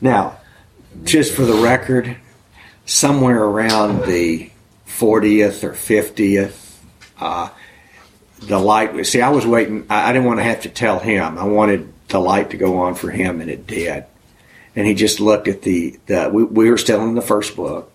Now, 0.00 0.38
just 1.04 1.34
for 1.34 1.42
the 1.42 1.62
record, 1.62 2.16
somewhere 2.84 3.42
around 3.42 4.04
the 4.04 4.50
40th 4.86 5.64
or 5.64 5.72
50th, 5.72 6.76
uh, 7.18 7.48
the 8.40 8.58
light. 8.58 9.06
See, 9.06 9.22
I 9.22 9.30
was 9.30 9.46
waiting. 9.46 9.86
I 9.88 10.12
didn't 10.12 10.26
want 10.26 10.40
to 10.40 10.44
have 10.44 10.62
to 10.62 10.68
tell 10.68 10.98
him. 10.98 11.38
I 11.38 11.44
wanted 11.44 11.91
the 12.12 12.20
light 12.20 12.50
to 12.50 12.56
go 12.56 12.78
on 12.78 12.94
for 12.94 13.10
him, 13.10 13.40
and 13.40 13.50
it 13.50 13.66
did. 13.66 14.04
And 14.76 14.86
he 14.86 14.94
just 14.94 15.20
looked 15.20 15.48
at 15.48 15.62
the, 15.62 15.98
the 16.06 16.30
we, 16.32 16.44
we 16.44 16.70
were 16.70 16.78
still 16.78 17.02
in 17.02 17.14
the 17.14 17.20
first 17.22 17.56
book, 17.56 17.92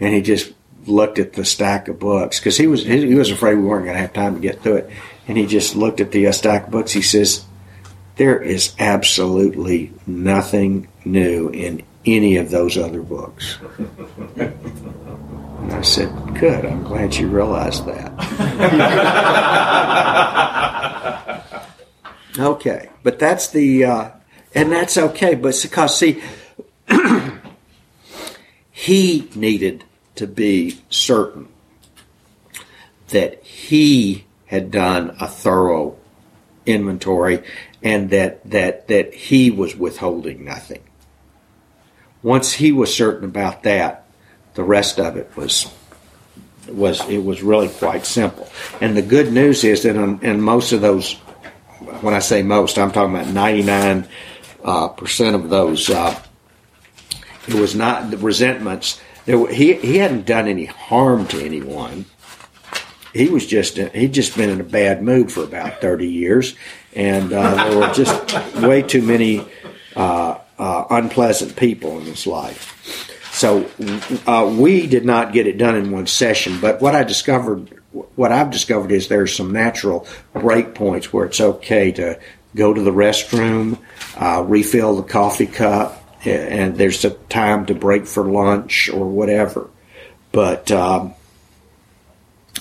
and 0.00 0.12
he 0.12 0.20
just 0.20 0.52
looked 0.86 1.18
at 1.18 1.34
the 1.34 1.44
stack 1.44 1.88
of 1.88 1.98
books 1.98 2.38
because 2.40 2.56
he 2.56 2.66
was 2.66 2.84
he 2.84 3.14
was 3.14 3.30
afraid 3.30 3.54
we 3.54 3.62
weren't 3.62 3.84
going 3.84 3.94
to 3.94 4.00
have 4.00 4.12
time 4.12 4.34
to 4.34 4.40
get 4.40 4.62
through 4.62 4.76
it, 4.76 4.90
and 5.28 5.38
he 5.38 5.46
just 5.46 5.76
looked 5.76 6.00
at 6.00 6.10
the 6.12 6.26
uh, 6.26 6.32
stack 6.32 6.64
of 6.64 6.70
books. 6.70 6.92
He 6.92 7.02
says, 7.02 7.44
"There 8.16 8.40
is 8.40 8.74
absolutely 8.78 9.92
nothing 10.06 10.88
new 11.04 11.48
in 11.48 11.82
any 12.04 12.36
of 12.36 12.50
those 12.50 12.76
other 12.76 13.02
books." 13.02 13.58
And 14.36 15.72
I 15.72 15.82
said, 15.82 16.10
"Good. 16.38 16.66
I'm 16.66 16.82
glad 16.82 17.14
you 17.14 17.28
realized 17.28 17.86
that." 17.86 18.12
Okay, 22.38 22.88
but 23.02 23.18
that's 23.18 23.48
the, 23.48 23.84
uh, 23.84 24.10
and 24.54 24.72
that's 24.72 24.96
okay. 24.96 25.34
But 25.34 25.58
because 25.62 25.98
see, 25.98 26.22
he 28.70 29.28
needed 29.34 29.84
to 30.14 30.26
be 30.26 30.80
certain 30.88 31.48
that 33.08 33.42
he 33.44 34.24
had 34.46 34.70
done 34.70 35.16
a 35.20 35.28
thorough 35.28 35.96
inventory 36.66 37.42
and 37.82 38.10
that 38.10 38.48
that 38.50 38.88
that 38.88 39.14
he 39.14 39.50
was 39.50 39.76
withholding 39.76 40.44
nothing. 40.44 40.82
Once 42.22 42.52
he 42.52 42.72
was 42.72 42.94
certain 42.94 43.24
about 43.24 43.64
that, 43.64 44.06
the 44.54 44.62
rest 44.62 44.98
of 44.98 45.16
it 45.16 45.34
was 45.36 45.70
was 46.68 47.06
it 47.08 47.24
was 47.24 47.42
really 47.42 47.68
quite 47.68 48.06
simple. 48.06 48.48
And 48.80 48.96
the 48.96 49.02
good 49.02 49.32
news 49.32 49.64
is 49.64 49.82
that 49.82 49.96
in, 49.96 50.20
in 50.22 50.40
most 50.40 50.72
of 50.72 50.80
those 50.80 51.16
when 52.00 52.14
I 52.14 52.18
say 52.20 52.42
most, 52.42 52.78
I'm 52.78 52.90
talking 52.90 53.14
about 53.14 53.32
99 53.32 54.08
uh, 54.64 54.88
percent 54.88 55.36
of 55.36 55.48
those. 55.50 55.90
Uh, 55.90 56.20
it 57.48 57.54
was 57.54 57.74
not 57.74 58.10
the 58.10 58.18
resentments. 58.18 59.00
There, 59.24 59.46
he 59.48 59.74
he 59.74 59.98
hadn't 59.98 60.26
done 60.26 60.48
any 60.48 60.64
harm 60.64 61.26
to 61.28 61.44
anyone. 61.44 62.06
He 63.12 63.28
was 63.28 63.46
just 63.46 63.76
he'd 63.76 64.14
just 64.14 64.36
been 64.36 64.50
in 64.50 64.60
a 64.60 64.64
bad 64.64 65.02
mood 65.02 65.30
for 65.30 65.44
about 65.44 65.80
30 65.80 66.08
years, 66.08 66.54
and 66.94 67.32
uh, 67.32 67.68
there 67.68 67.78
were 67.78 67.92
just 67.92 68.56
way 68.62 68.82
too 68.82 69.02
many 69.02 69.46
uh, 69.96 70.38
uh, 70.58 70.84
unpleasant 70.90 71.56
people 71.56 71.98
in 71.98 72.06
his 72.06 72.26
life. 72.26 72.68
So 73.32 73.68
uh, 74.26 74.54
we 74.56 74.86
did 74.86 75.04
not 75.04 75.32
get 75.32 75.46
it 75.46 75.56
done 75.58 75.74
in 75.74 75.90
one 75.90 76.06
session. 76.06 76.60
But 76.60 76.80
what 76.80 76.94
I 76.94 77.02
discovered 77.02 77.81
what 77.92 78.32
I've 78.32 78.50
discovered 78.50 78.90
is 78.92 79.08
there's 79.08 79.34
some 79.34 79.52
natural 79.52 80.06
break 80.32 80.74
points 80.74 81.12
where 81.12 81.26
it's 81.26 81.40
okay 81.40 81.92
to 81.92 82.18
go 82.54 82.72
to 82.72 82.80
the 82.80 82.90
restroom, 82.90 83.78
uh, 84.16 84.42
refill 84.46 84.96
the 84.96 85.02
coffee 85.02 85.46
cup, 85.46 85.98
and 86.24 86.76
there's 86.76 87.04
a 87.04 87.10
time 87.10 87.66
to 87.66 87.74
break 87.74 88.06
for 88.06 88.24
lunch 88.24 88.88
or 88.88 89.06
whatever. 89.06 89.68
But 90.30 90.70
um, 90.70 91.14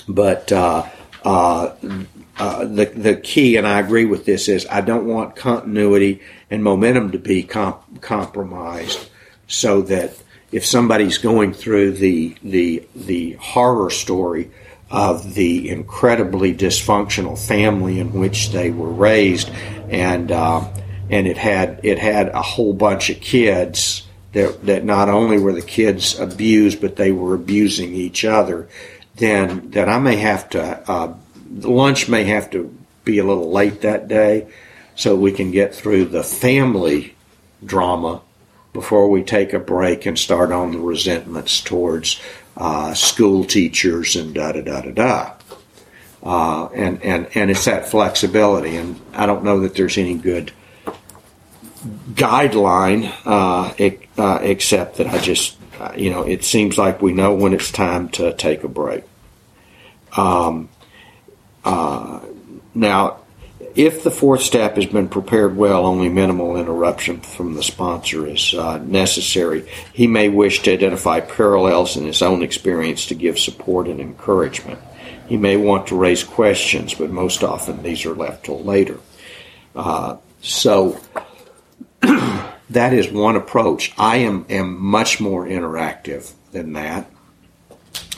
but 0.07 0.51
uh, 0.51 0.88
uh, 1.23 1.75
uh, 2.38 2.65
the 2.65 2.86
the 2.86 3.15
key, 3.15 3.55
and 3.55 3.67
I 3.67 3.79
agree 3.79 4.05
with 4.05 4.25
this, 4.25 4.49
is 4.49 4.67
I 4.69 4.82
don't 4.82 5.05
want 5.05 5.36
continuity 5.36 6.21
and 6.49 6.63
momentum 6.63 7.11
to 7.11 7.19
be 7.19 7.43
comp- 7.43 8.01
compromised, 8.01 9.09
so 9.47 9.82
that 9.84 10.17
if 10.51 10.65
somebody's 10.65 11.17
going 11.17 11.53
through 11.53 11.93
the 11.93 12.36
the 12.43 12.86
the 12.95 13.34
horror 13.34 13.89
story 13.89 14.51
of 14.91 15.33
the 15.33 15.69
incredibly 15.69 16.53
dysfunctional 16.53 17.39
family 17.39 17.99
in 17.99 18.13
which 18.13 18.49
they 18.51 18.69
were 18.69 18.89
raised, 18.89 19.49
and 19.89 20.31
uh, 20.31 20.67
and 21.09 21.27
it 21.27 21.37
had 21.37 21.79
it 21.83 21.97
had 21.97 22.29
a 22.29 22.41
whole 22.41 22.73
bunch 22.73 23.09
of 23.09 23.19
kids 23.21 24.05
that 24.33 24.65
that 24.65 24.83
not 24.83 25.09
only 25.09 25.39
were 25.39 25.53
the 25.53 25.61
kids 25.61 26.19
abused, 26.19 26.81
but 26.81 26.97
they 26.97 27.11
were 27.11 27.33
abusing 27.33 27.93
each 27.93 28.25
other. 28.25 28.67
Then 29.15 29.71
that 29.71 29.87
I 29.87 29.99
may 29.99 30.17
have 30.17 30.49
to 30.49 30.91
uh, 30.91 31.13
lunch 31.59 32.09
may 32.09 32.25
have 32.25 32.49
to 32.51 32.75
be 33.05 33.17
a 33.19 33.23
little 33.23 33.51
late 33.51 33.81
that 33.81 34.07
day, 34.07 34.47
so 34.95 35.15
we 35.15 35.31
can 35.31 35.51
get 35.51 35.73
through 35.73 36.05
the 36.05 36.23
family 36.23 37.15
drama 37.63 38.21
before 38.73 39.09
we 39.09 39.23
take 39.23 39.53
a 39.53 39.59
break 39.59 40.05
and 40.05 40.17
start 40.17 40.51
on 40.51 40.71
the 40.71 40.79
resentments 40.79 41.61
towards 41.61 42.21
uh, 42.57 42.93
school 42.93 43.43
teachers 43.43 44.15
and 44.15 44.33
da 44.33 44.51
da 44.51 44.61
da 44.61 44.81
da 44.81 44.91
da. 44.91 45.33
Uh, 46.23 46.67
and, 46.75 47.01
and, 47.01 47.27
and 47.33 47.49
it's 47.49 47.65
that 47.65 47.89
flexibility. 47.89 48.75
And 48.75 48.99
I 49.13 49.25
don't 49.25 49.43
know 49.43 49.61
that 49.61 49.73
there's 49.73 49.97
any 49.97 50.15
good 50.15 50.51
guideline 52.13 53.11
uh, 53.25 53.73
uh, 54.21 54.39
except 54.43 54.97
that 54.97 55.07
I 55.07 55.17
just, 55.17 55.57
uh, 55.79 55.93
you 55.95 56.11
know, 56.11 56.21
it 56.21 56.43
seems 56.43 56.77
like 56.77 57.01
we 57.01 57.11
know 57.11 57.33
when 57.33 57.53
it's 57.53 57.71
time 57.71 58.09
to 58.09 58.33
take 58.33 58.63
a 58.63 58.67
break. 58.67 59.03
Um, 60.15 60.69
uh, 61.63 62.19
now, 62.75 63.20
if 63.76 64.03
the 64.03 64.11
fourth 64.11 64.41
step 64.41 64.76
has 64.76 64.86
been 64.86 65.07
prepared 65.07 65.55
well, 65.55 65.86
only 65.86 66.09
minimal 66.09 66.57
interruption 66.57 67.22
from 67.22 67.53
the 67.53 67.63
sponsor 67.63 68.28
is 68.28 68.53
uh, 68.53 68.78
necessary. 68.80 69.67
He 69.93 70.07
may 70.07 70.30
wish 70.30 70.61
to 70.63 70.74
identify 70.74 71.19
parallels 71.19 71.97
in 71.97 72.05
his 72.05 72.22
own 72.22 72.43
experience 72.43 73.07
to 73.07 73.15
give 73.15 73.39
support 73.39 73.88
and 73.88 73.99
encouragement. 73.99 74.80
He 75.28 75.38
may 75.38 75.57
want 75.57 75.88
to 75.88 75.95
raise 75.95 76.24
questions, 76.24 76.93
but 76.93 77.09
most 77.09 77.43
often 77.43 77.84
these 77.84 78.05
are 78.05 78.13
left 78.15 78.45
till 78.45 78.61
later. 78.63 78.99
Uh, 79.76 80.17
so 80.41 80.99
that 82.01 82.93
is 82.93 83.09
one 83.11 83.36
approach. 83.36 83.93
I 83.97 84.17
am, 84.17 84.45
am 84.49 84.82
much 84.82 85.22
more 85.22 85.45
interactive 85.45 86.34
than 86.51 86.74
that. 86.74 87.09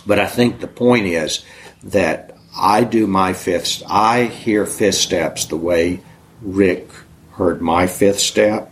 But 0.06 0.20
I 0.20 0.28
think 0.28 0.60
the 0.60 0.68
point 0.68 1.06
is 1.06 1.46
that 1.84 2.33
I 2.56 2.84
do 2.84 3.08
my 3.08 3.34
fifth. 3.34 3.84
I 3.88 4.26
hear 4.26 4.66
fifth 4.66 4.96
steps 4.96 5.46
the 5.46 5.58
way 5.58 6.02
Rick 6.42 6.90
heard 7.32 7.62
my 7.62 7.88
fifth 7.88 8.20
step, 8.20 8.72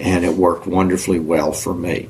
and 0.00 0.24
it 0.24 0.34
worked 0.34 0.66
wonderfully 0.66 1.18
well 1.18 1.52
for 1.52 1.74
me. 1.74 2.08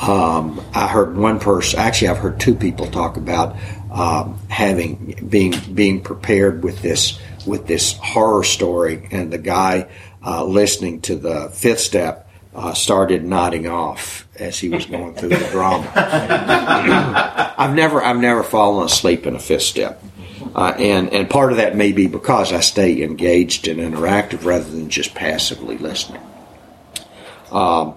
Um, 0.00 0.62
I 0.74 0.86
heard 0.86 1.16
one 1.16 1.40
person. 1.40 1.80
Actually, 1.80 2.08
I've 2.08 2.18
heard 2.18 2.38
two 2.38 2.54
people 2.54 2.86
talk 2.86 3.16
about 3.16 3.56
um, 3.90 4.38
having 4.48 5.26
being 5.28 5.54
being 5.74 6.02
prepared 6.02 6.62
with 6.62 6.82
this 6.82 7.18
with 7.46 7.66
this 7.66 7.94
horror 7.94 8.44
story, 8.44 9.08
and 9.10 9.32
the 9.32 9.38
guy 9.38 9.88
uh, 10.24 10.44
listening 10.44 11.00
to 11.02 11.16
the 11.16 11.48
fifth 11.50 11.80
step 11.80 12.25
uh, 12.56 12.72
started 12.72 13.22
nodding 13.22 13.68
off 13.68 14.26
as 14.38 14.58
he 14.58 14.70
was 14.70 14.86
going 14.86 15.14
through 15.14 15.28
the 15.28 15.48
drama. 15.50 15.92
I've 17.58 17.74
never 17.74 18.02
I've 18.02 18.16
never 18.16 18.42
fallen 18.42 18.86
asleep 18.86 19.26
in 19.26 19.36
a 19.36 19.38
fifth 19.38 19.62
step. 19.62 20.02
Uh, 20.54 20.74
and 20.78 21.12
and 21.12 21.28
part 21.28 21.52
of 21.52 21.58
that 21.58 21.76
may 21.76 21.92
be 21.92 22.06
because 22.06 22.54
I 22.54 22.60
stay 22.60 23.02
engaged 23.02 23.68
and 23.68 23.78
interactive 23.78 24.44
rather 24.44 24.64
than 24.64 24.88
just 24.88 25.14
passively 25.14 25.76
listening. 25.76 26.22
Um, 27.52 27.94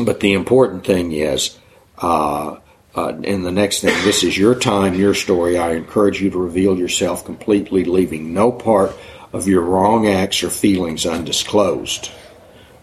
but 0.00 0.20
the 0.20 0.32
important 0.32 0.84
thing 0.84 1.12
is, 1.12 1.58
uh, 1.98 2.56
uh, 2.94 3.08
and 3.22 3.44
the 3.44 3.52
next 3.52 3.80
thing, 3.82 3.94
this 4.04 4.24
is 4.24 4.36
your 4.38 4.54
time, 4.54 4.94
your 4.94 5.12
story. 5.12 5.58
I 5.58 5.72
encourage 5.72 6.22
you 6.22 6.30
to 6.30 6.38
reveal 6.38 6.78
yourself 6.78 7.26
completely, 7.26 7.84
leaving 7.84 8.32
no 8.32 8.50
part 8.50 8.92
of 9.34 9.46
your 9.46 9.60
wrong 9.60 10.08
acts 10.08 10.42
or 10.42 10.48
feelings 10.48 11.04
undisclosed. 11.04 12.10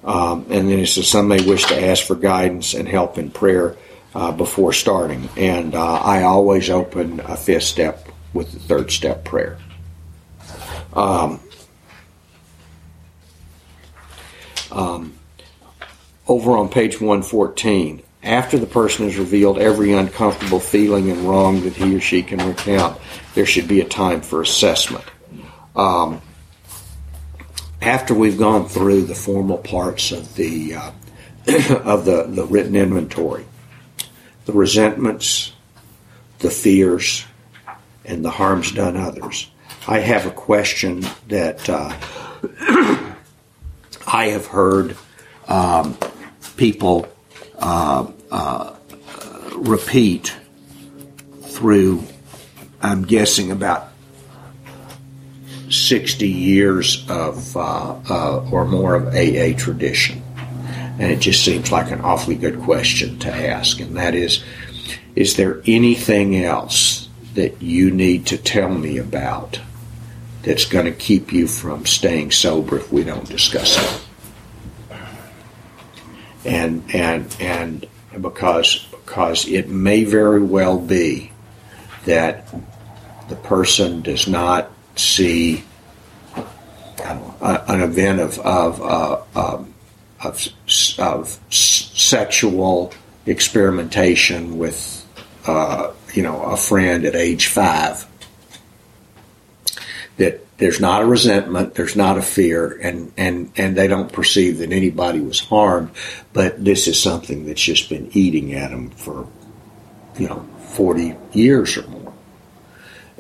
Um, 0.04 0.46
and 0.50 0.70
then 0.70 0.80
it 0.80 0.88
says, 0.88 1.08
some 1.08 1.28
may 1.28 1.46
wish 1.46 1.66
to 1.66 1.82
ask 1.82 2.06
for 2.06 2.16
guidance 2.16 2.74
and 2.74 2.88
help 2.88 3.18
in 3.18 3.32
prayer 3.32 3.78
uh, 4.14 4.32
before 4.32 4.74
starting. 4.74 5.30
And 5.38 5.76
uh, 5.76 5.96
I 5.96 6.24
always 6.24 6.70
open 6.70 7.20
a 7.22 7.38
fifth 7.38 7.64
step 7.64 8.08
with 8.34 8.52
the 8.52 8.60
third 8.60 8.92
step 8.92 9.24
prayer. 9.24 9.58
Um, 10.94 11.40
um, 14.72 15.14
over 16.28 16.58
on 16.58 16.70
page 16.70 16.96
114, 16.96 18.02
after 18.24 18.58
the 18.58 18.66
person 18.66 19.06
has 19.06 19.18
revealed 19.18 19.58
every 19.58 19.92
uncomfortable 19.94 20.60
feeling 20.60 21.10
and 21.12 21.22
wrong 21.22 21.62
that 21.64 21.74
he 21.74 21.96
or 21.96 22.00
she 22.00 22.24
can 22.24 22.40
recount, 22.46 23.00
there 23.36 23.46
should 23.46 23.68
be 23.68 23.82
a 23.82 23.86
time 23.86 24.22
for 24.22 24.42
assessment. 24.42 25.04
Um, 25.76 26.22
after 27.84 28.14
we've 28.14 28.38
gone 28.38 28.68
through 28.68 29.04
the 29.04 29.16
formal 29.16 29.58
parts 29.58 30.12
of 30.12 30.36
the 30.36 30.76
uh, 30.76 30.92
of 31.84 32.06
the, 32.06 32.26
the 32.30 32.46
written 32.46 32.76
inventory, 32.76 33.46
the 34.46 34.54
resentments, 34.54 35.52
the 36.40 36.50
fears, 36.50 37.26
and 38.06 38.24
the 38.24 38.30
harms 38.30 38.72
done 38.72 38.96
others, 38.96 39.50
I 39.88 40.00
have 40.00 40.26
a 40.26 40.32
question 40.32 41.06
that 41.28 41.70
uh, 41.70 41.94
I 44.08 44.28
have 44.28 44.46
heard 44.46 44.96
um, 45.48 45.98
people 46.56 47.08
uh, 47.60 48.10
uh, 48.32 48.76
repeat 49.56 50.34
through, 51.42 52.04
I'm 52.82 53.04
guessing, 53.04 53.52
about 53.52 53.93
60 55.74 56.28
years 56.28 57.06
of 57.10 57.56
uh, 57.58 57.96
uh, 58.10 58.50
or 58.52 58.66
more 58.66 58.96
of 58.96 59.08
AA 59.08 59.58
tradition. 59.58 60.22
And 61.00 61.12
it 61.12 61.20
just 61.20 61.44
seems 61.44 61.72
like 61.72 61.92
an 61.92 62.02
awfully 62.02 62.36
good 62.36 62.60
question 62.62 63.18
to 63.20 63.30
ask. 63.34 63.80
And 63.80 63.98
that 63.98 64.14
is 64.16 64.44
Is 65.16 65.36
there 65.36 65.62
anything 65.66 66.44
else 66.44 67.10
that 67.34 67.62
you 67.62 67.90
need 67.90 68.28
to 68.28 68.38
tell 68.38 68.70
me 68.70 68.98
about 68.98 69.60
that's 70.44 70.66
going 70.66 70.86
to 70.86 70.92
keep 70.92 71.34
you 71.34 71.48
from 71.48 71.86
staying 71.86 72.32
sober 72.32 72.78
if 72.78 72.92
we 72.92 73.04
don't 73.04 73.28
discuss 73.28 73.78
it? 73.78 74.04
and 76.46 76.84
and 76.94 77.36
and 77.40 77.86
because 78.22 78.86
because 78.92 79.48
it 79.48 79.70
may 79.70 80.04
very 80.04 80.42
well 80.42 80.78
be 80.80 81.32
that 82.06 82.46
the 83.30 83.36
person 83.36 84.02
does 84.02 84.28
not 84.28 84.70
see 84.96 85.64
an 87.02 87.82
event 87.82 88.20
of 88.20 88.40
of, 88.40 88.82
uh, 88.82 89.22
um, 89.36 89.74
of, 90.24 90.48
of 91.00 91.40
sexual 91.50 92.94
experimentation 93.26 94.58
with 94.58 95.06
uh, 95.48 95.92
you 96.14 96.24
know 96.24 96.42
a 96.44 96.58
friend 96.58 97.06
at 97.06 97.16
age 97.16 97.48
five 97.48 98.08
that 100.18 100.44
there's 100.58 100.80
not 100.80 101.02
a 101.02 101.06
resentment, 101.06 101.74
there's 101.76 101.96
not 101.96 102.18
a 102.18 102.22
fear, 102.22 102.78
and, 102.82 103.12
and, 103.18 103.52
and 103.58 103.76
they 103.76 103.88
don't 103.88 104.12
perceive 104.12 104.60
that 104.60 104.72
anybody 104.72 105.20
was 105.20 105.40
harmed, 105.40 105.90
but 106.32 106.64
this 106.64 106.88
is 106.88 107.02
something 107.02 107.46
that's 107.46 107.62
just 107.62 107.90
been 107.90 108.10
eating 108.14 108.54
at 108.54 108.70
them 108.70 108.92
for, 108.92 109.28
you 110.18 110.28
know, 110.28 110.48
40 110.70 111.16
years 111.34 111.78
or 111.78 111.88
more. 111.88 112.03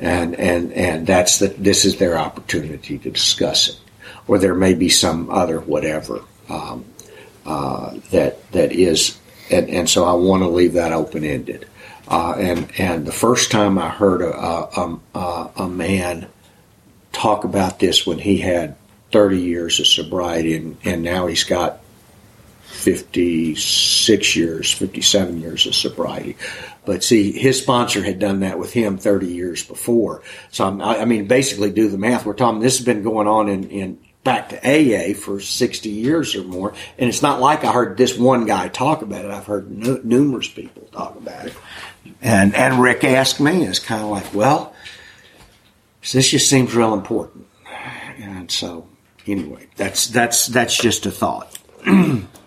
And, 0.04 0.36
and, 0.36 0.74
and 0.74 1.08
that's 1.08 1.40
the, 1.40 1.48
this 1.48 1.86
is 1.86 1.96
their 1.96 2.18
opportunity 2.18 2.98
to 3.00 3.10
discuss 3.10 3.70
it. 3.70 3.80
Or 4.28 4.38
there 4.38 4.54
may 4.54 4.74
be 4.74 4.90
some 4.90 5.30
other 5.30 5.62
whatever, 5.62 6.22
um, 6.50 6.84
uh, 7.46 7.96
that, 8.12 8.52
that 8.52 8.74
is, 8.74 9.18
and, 9.50 9.70
and 9.70 9.90
so 9.90 10.04
I 10.04 10.12
want 10.14 10.44
to 10.44 10.50
leave 10.50 10.74
that 10.74 10.92
open 10.92 11.24
ended. 11.24 11.70
Uh, 12.06 12.36
and, 12.38 12.70
and 12.78 13.06
the 13.06 13.14
first 13.14 13.50
time 13.50 13.78
I 13.78 13.88
heard 13.88 14.22
a, 14.22 14.36
a, 14.36 15.00
a, 15.16 15.52
a 15.56 15.70
man, 15.70 16.28
talk 17.14 17.46
about 17.46 17.80
this 17.80 18.06
when 18.06 18.18
he 18.18 18.40
had 18.40 18.76
30 19.14 19.40
years 19.40 19.80
of 19.80 19.88
sobriety, 19.88 20.56
and, 20.56 20.78
and 20.84 21.02
now 21.02 21.28
he's 21.28 21.46
got 21.46 21.80
56 22.84 24.36
years, 24.36 24.72
57 24.72 25.40
years 25.40 25.66
of 25.66 25.74
sobriety. 25.74 26.36
But 26.86 27.04
see, 27.04 27.32
his 27.32 27.62
sponsor 27.62 28.04
had 28.04 28.20
done 28.20 28.42
that 28.42 28.60
with 28.60 28.74
him 28.74 28.98
30 28.98 29.28
years 29.28 29.64
before. 29.64 30.22
So, 30.52 30.66
I'm, 30.66 30.82
i 30.82 31.06
mean, 31.06 31.28
basically, 31.28 31.72
do 31.72 31.88
the 31.88 31.98
math. 31.98 32.26
We're 32.26 32.34
talking, 32.34 32.60
this 32.60 32.78
has 32.78 32.86
been 32.86 33.04
going 33.04 33.28
on 33.28 33.48
in, 33.48 33.70
in 33.70 34.00
back 34.26 34.50
to 34.50 34.58
AA 34.58 35.14
for 35.14 35.40
60 35.40 35.90
years 35.90 36.36
or 36.36 36.44
more. 36.44 36.74
And 36.98 37.10
it's 37.10 37.22
not 37.22 37.40
like 37.40 37.64
I 37.64 37.72
heard 37.72 37.96
this 37.98 38.18
one 38.18 38.46
guy 38.46 38.68
talk 38.68 39.02
about 39.02 39.24
it. 39.24 39.32
I've 39.32 39.46
heard 39.46 39.72
numerous 40.06 40.50
people 40.50 40.84
talk 40.92 41.16
about 41.16 41.48
it. 41.48 41.54
And, 42.22 42.54
and 42.54 42.82
Rick 42.82 43.06
asked 43.06 43.40
me, 43.40 43.62
and 43.62 43.70
it's 43.70 43.80
kind 43.80 44.04
of 44.04 44.10
like, 44.10 44.34
well, 44.34 44.74
this 46.12 46.30
just 46.30 46.50
seems 46.50 46.76
real 46.76 46.94
important. 46.94 47.48
And 48.18 48.52
so, 48.52 48.88
anyway, 49.26 49.68
that's 49.76 50.08
that's 50.08 50.48
that's 50.48 50.78
just 50.78 51.06
a 51.06 51.12
thought. 51.12 51.58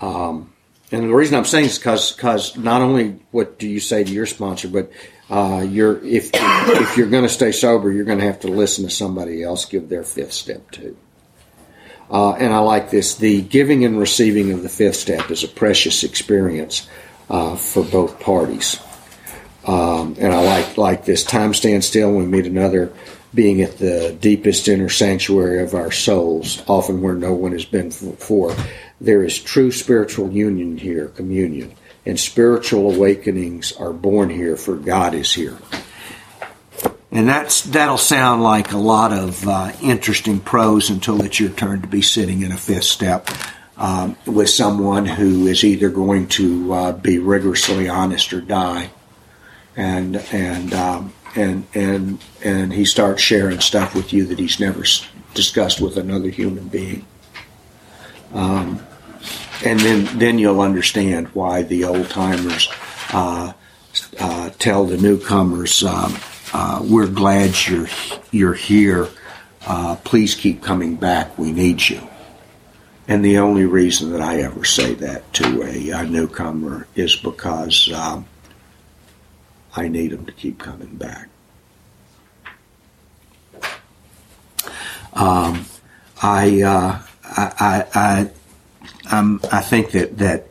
um, 0.00 0.52
and 0.92 1.04
the 1.04 1.14
reason 1.14 1.36
I'm 1.36 1.44
saying 1.44 1.66
is 1.66 1.78
because 1.78 2.12
because 2.12 2.56
not 2.56 2.80
only 2.80 3.18
what 3.30 3.58
do 3.58 3.68
you 3.68 3.80
say 3.80 4.04
to 4.04 4.12
your 4.12 4.26
sponsor, 4.26 4.68
but 4.68 4.90
uh, 5.28 5.66
you're 5.68 6.04
if 6.04 6.30
if 6.34 6.96
you're 6.96 7.10
going 7.10 7.24
to 7.24 7.28
stay 7.28 7.52
sober, 7.52 7.90
you're 7.90 8.04
going 8.04 8.18
to 8.20 8.24
have 8.24 8.40
to 8.40 8.48
listen 8.48 8.84
to 8.84 8.90
somebody 8.90 9.42
else 9.42 9.64
give 9.64 9.88
their 9.88 10.04
fifth 10.04 10.32
step 10.32 10.70
too. 10.70 10.96
Uh, 12.08 12.34
and 12.34 12.52
I 12.52 12.58
like 12.58 12.90
this. 12.90 13.16
The 13.16 13.42
giving 13.42 13.84
and 13.84 13.98
receiving 13.98 14.52
of 14.52 14.62
the 14.62 14.68
fifth 14.68 14.96
step 14.96 15.30
is 15.30 15.42
a 15.42 15.48
precious 15.48 16.04
experience 16.04 16.88
uh, 17.28 17.56
for 17.56 17.82
both 17.82 18.20
parties. 18.20 18.78
Um, 19.66 20.14
and 20.20 20.32
I 20.32 20.44
like 20.44 20.78
like 20.78 21.04
this 21.04 21.24
time 21.24 21.52
stands 21.52 21.86
still 21.86 22.12
when 22.12 22.30
we 22.30 22.38
meet 22.38 22.46
another 22.46 22.92
being 23.34 23.60
at 23.60 23.78
the 23.78 24.16
deepest 24.20 24.68
inner 24.68 24.88
sanctuary 24.88 25.62
of 25.62 25.74
our 25.74 25.90
souls, 25.90 26.62
often 26.68 27.02
where 27.02 27.14
no 27.14 27.32
one 27.34 27.52
has 27.52 27.64
been 27.64 27.88
before. 27.88 28.54
There 29.00 29.22
is 29.24 29.38
true 29.38 29.70
spiritual 29.70 30.30
union 30.30 30.78
here, 30.78 31.08
communion, 31.08 31.74
and 32.04 32.18
spiritual 32.18 32.94
awakenings 32.94 33.72
are 33.72 33.92
born 33.92 34.30
here, 34.30 34.56
for 34.56 34.76
God 34.76 35.14
is 35.14 35.32
here. 35.32 35.58
And 37.10 37.28
that's 37.28 37.62
that'll 37.62 37.98
sound 37.98 38.42
like 38.42 38.72
a 38.72 38.78
lot 38.78 39.12
of 39.12 39.46
uh, 39.48 39.72
interesting 39.82 40.40
prose 40.40 40.90
until 40.90 41.22
it's 41.22 41.40
your 41.40 41.50
turn 41.50 41.82
to 41.82 41.88
be 41.88 42.02
sitting 42.02 42.42
in 42.42 42.52
a 42.52 42.56
fifth 42.56 42.84
step 42.84 43.30
um, 43.76 44.16
with 44.26 44.50
someone 44.50 45.06
who 45.06 45.46
is 45.46 45.64
either 45.64 45.88
going 45.88 46.28
to 46.28 46.72
uh, 46.72 46.92
be 46.92 47.18
rigorously 47.18 47.88
honest 47.88 48.32
or 48.32 48.40
die 48.40 48.90
and 49.76 50.16
and 50.32 50.72
um, 50.72 51.12
and 51.36 51.66
and 51.74 52.18
and 52.42 52.72
he 52.72 52.84
starts 52.84 53.22
sharing 53.22 53.60
stuff 53.60 53.94
with 53.94 54.12
you 54.12 54.24
that 54.26 54.38
he's 54.38 54.58
never 54.58 54.84
discussed 55.34 55.80
with 55.80 55.96
another 55.96 56.30
human 56.30 56.68
being. 56.68 57.04
Um, 58.32 58.85
and 59.64 59.80
then 59.80 60.18
then 60.18 60.38
you'll 60.38 60.60
understand 60.60 61.28
why 61.28 61.62
the 61.62 61.84
old 61.84 62.10
timers 62.10 62.68
uh, 63.12 63.52
uh, 64.20 64.50
tell 64.58 64.84
the 64.84 64.96
newcomers, 64.96 65.82
um, 65.84 66.16
uh, 66.52 66.80
"We're 66.82 67.06
glad 67.06 67.54
you're 67.66 67.88
you're 68.30 68.54
here. 68.54 69.08
Uh, 69.66 69.96
please 70.04 70.34
keep 70.34 70.62
coming 70.62 70.96
back. 70.96 71.38
We 71.38 71.52
need 71.52 71.88
you." 71.88 72.00
and 73.08 73.24
the 73.24 73.38
only 73.38 73.64
reason 73.64 74.12
that 74.12 74.20
I 74.20 74.40
ever 74.40 74.64
say 74.64 74.94
that 74.94 75.32
to 75.34 75.62
a, 75.62 75.90
a 75.90 76.04
newcomer 76.04 76.86
is 76.94 77.14
because 77.14 77.90
um, 77.92 78.26
I 79.74 79.88
need 79.88 80.10
them 80.10 80.26
to 80.26 80.32
keep 80.32 80.58
coming 80.58 80.96
back. 80.96 81.28
Um, 85.12 85.66
I, 86.20 86.62
uh, 86.62 87.02
I, 87.24 87.52
I, 87.58 87.84
I, 87.94 88.30
I'm, 89.10 89.40
I 89.52 89.60
think 89.60 89.92
that 89.92 90.18
that 90.18 90.48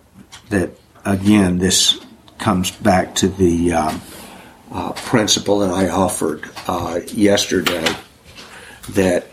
that 0.50 0.72
again, 1.06 1.58
this 1.58 2.00
comes 2.38 2.72
back 2.72 3.16
to 3.16 3.28
the 3.28 3.74
um, 3.74 4.02
uh, 4.72 4.92
principle 4.94 5.60
that 5.60 5.72
I 5.72 5.90
offered 5.90 6.50
uh, 6.68 7.02
yesterday 7.08 7.86
that 8.92 9.28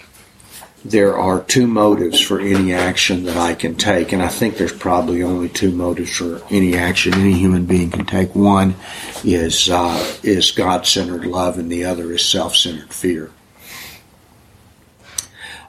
there 0.85 1.17
are 1.17 1.43
two 1.43 1.67
motives 1.67 2.21
for 2.21 2.41
any 2.41 2.73
action 2.73 3.25
that 3.25 3.37
I 3.37 3.55
can 3.55 3.77
take, 3.77 4.13
and 4.13 4.21
I 4.21 4.29
think 4.29 4.57
there's 4.57 4.73
probably 4.73 5.23
only 5.23 5.49
two 5.49 5.71
motives 5.71 6.17
for 6.17 6.43
any 6.51 6.77
action 6.77 7.15
any 7.15 7.35
human 7.35 7.67
being 7.67 7.91
can 7.91 8.05
take. 8.05 8.35
One 8.35 8.75
is 9.23 9.71
uh, 9.71 10.17
is 10.23 10.51
God-centered 10.51 11.25
love, 11.25 11.59
and 11.59 11.71
the 11.71 11.85
other 11.85 12.13
is 12.13 12.25
self-centered 12.25 12.93
fear. 12.93 13.31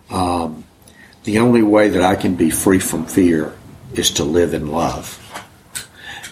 Um, 0.09 0.62
the 1.23 1.39
only 1.39 1.61
way 1.61 1.89
that 1.89 2.01
I 2.01 2.15
can 2.15 2.35
be 2.35 2.49
free 2.49 2.79
from 2.79 3.05
fear 3.05 3.53
is 3.93 4.11
to 4.11 4.23
live 4.23 4.53
in 4.53 4.71
love. 4.71 5.19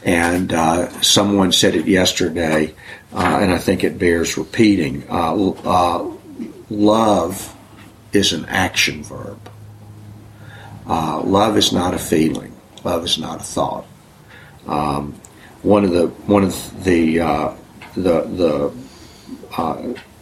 And 0.04 0.52
uh, 0.52 0.90
someone 1.02 1.52
said 1.52 1.76
it 1.76 1.88
yesterday, 1.88 2.74
uh, 3.14 3.40
and 3.42 3.52
I 3.52 3.58
think 3.58 3.84
it 3.84 4.00
bears 4.00 4.38
repeating. 4.38 5.04
Uh, 5.10 5.52
uh 5.64 6.12
love 6.70 7.56
is 8.12 8.34
an 8.34 8.46
action 8.46 9.04
verb. 9.04 9.38
Uh, 10.88 11.22
love 11.22 11.58
is 11.58 11.72
not 11.72 11.94
a 11.94 12.00
feeling. 12.00 12.56
Love 12.84 13.06
is 13.06 13.18
not 13.18 13.42
a 13.42 13.44
thought. 13.44 13.86
Um, 14.68 15.14
one 15.62 15.84
of 15.84 15.92
the 15.92 16.08
one 16.08 16.44
of 16.44 16.84
the 16.84 17.20
uh, 17.20 17.54
the 17.96 18.22
the 18.22 18.74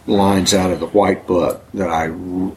lines 0.06 0.54
out 0.54 0.70
of 0.70 0.80
the 0.80 0.86
White 0.86 1.26
Book 1.26 1.64
that 1.72 1.88
I 1.88 2.08
r- 2.08 2.52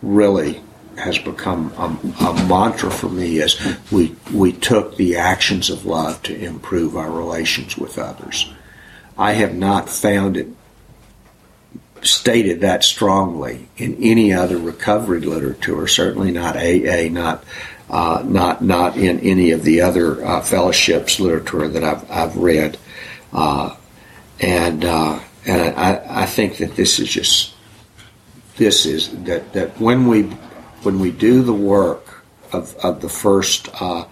really 0.00 0.62
has 0.98 1.18
become 1.18 1.72
a, 1.76 2.24
a, 2.24 2.46
mantra 2.46 2.90
for 2.90 3.08
me 3.08 3.38
is 3.38 3.76
we 3.90 4.14
we 4.32 4.52
took 4.52 4.96
the 4.96 5.16
actions 5.16 5.70
of 5.70 5.86
love 5.86 6.22
to 6.22 6.34
improve 6.36 6.96
our 6.96 7.10
relations 7.10 7.76
with 7.76 7.98
others. 7.98 8.52
I 9.18 9.32
have 9.32 9.54
not 9.54 9.88
found 9.88 10.36
it 10.36 10.48
stated 12.02 12.60
that 12.60 12.84
strongly 12.84 13.68
in 13.76 13.96
any 14.02 14.32
other 14.32 14.58
recovery 14.58 15.20
literature, 15.20 15.86
certainly 15.86 16.30
not 16.30 16.56
AA, 16.56 17.08
not 17.10 17.44
uh, 17.88 18.22
not 18.26 18.62
not 18.62 18.96
in 18.96 19.20
any 19.20 19.50
of 19.52 19.62
the 19.62 19.80
other 19.80 20.24
uh, 20.24 20.40
fellowships 20.40 21.20
literature 21.20 21.68
that 21.68 21.84
I've 21.84 22.10
I've 22.10 22.36
read, 22.36 22.78
uh, 23.32 23.74
and 24.40 24.84
uh, 24.84 25.20
and 25.44 25.76
I, 25.76 26.22
I 26.22 26.26
think 26.26 26.58
that 26.58 26.74
this 26.76 26.98
is 26.98 27.08
just 27.08 27.54
this 28.56 28.86
is 28.86 29.10
that 29.24 29.52
that 29.52 29.80
when 29.80 30.06
we 30.06 30.30
when 30.86 31.00
we 31.00 31.10
do 31.10 31.42
the 31.42 31.52
work 31.52 32.22
of 32.52 32.76
of 32.76 33.02
the 33.02 33.08
first 33.08 33.68
uh, 33.82 34.06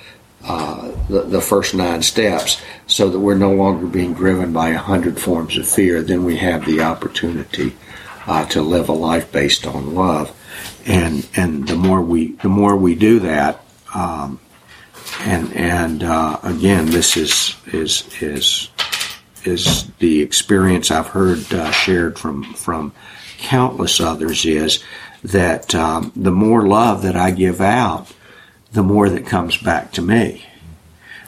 uh, 0.45 0.91
the, 1.09 1.23
the 1.23 1.41
first 1.41 1.73
nine 1.75 2.03
steps 2.03 2.61
so 2.87 3.09
that 3.09 3.19
we're 3.19 3.37
no 3.37 3.53
longer 3.53 3.87
being 3.87 4.13
driven 4.13 4.53
by 4.53 4.71
a 4.71 4.79
hundred 4.79 5.19
forms 5.19 5.57
of 5.57 5.67
fear, 5.67 6.03
then 6.03 6.25
we 6.25 6.37
have 6.37 6.67
the 6.67 6.83
opportunity 6.83 7.75
uh, 8.27 8.45
to 8.47 8.61
live 8.61 8.91
a 8.91 8.93
life 8.93 9.31
based 9.33 9.67
on 9.67 9.95
love. 9.95 10.37
And 10.85 11.27
and 11.37 11.67
the 11.67 11.77
more 11.77 12.03
we 12.03 12.33
the 12.43 12.49
more 12.49 12.77
we 12.77 12.97
do 12.97 13.21
that, 13.21 13.65
um, 13.95 14.41
and 15.21 15.53
and 15.55 16.03
uh, 16.03 16.41
again, 16.43 16.87
this 16.87 17.17
is 17.17 17.57
is 17.69 18.05
is 18.21 18.69
is 19.45 19.87
the 20.01 20.21
experience 20.21 20.91
I've 20.91 21.07
heard 21.07 21.55
uh, 21.55 21.71
shared 21.71 22.19
from 22.19 22.43
from 22.55 22.93
countless 23.39 24.01
others 24.01 24.45
is 24.47 24.83
that 25.25 25.75
um, 25.75 26.13
the 26.15 26.31
more 26.31 26.67
love 26.67 27.03
that 27.03 27.17
I 27.17 27.31
give 27.31 27.61
out, 27.61 28.13
the 28.73 28.83
more 28.83 29.09
that 29.09 29.27
comes 29.27 29.57
back 29.57 29.93
to 29.93 30.03
me. 30.03 30.45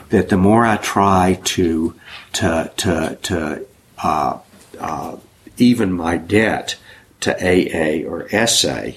That 0.09 0.29
the 0.29 0.37
more 0.37 0.65
I 0.65 0.77
try 0.77 1.39
to 1.43 1.95
to 2.33 2.71
to 2.77 3.17
to 3.23 3.65
uh, 4.01 4.39
uh, 4.79 5.17
even 5.57 5.91
my 5.91 6.17
debt 6.17 6.77
to 7.21 7.35
AA 7.35 8.07
or 8.07 8.29
SA, 8.47 8.91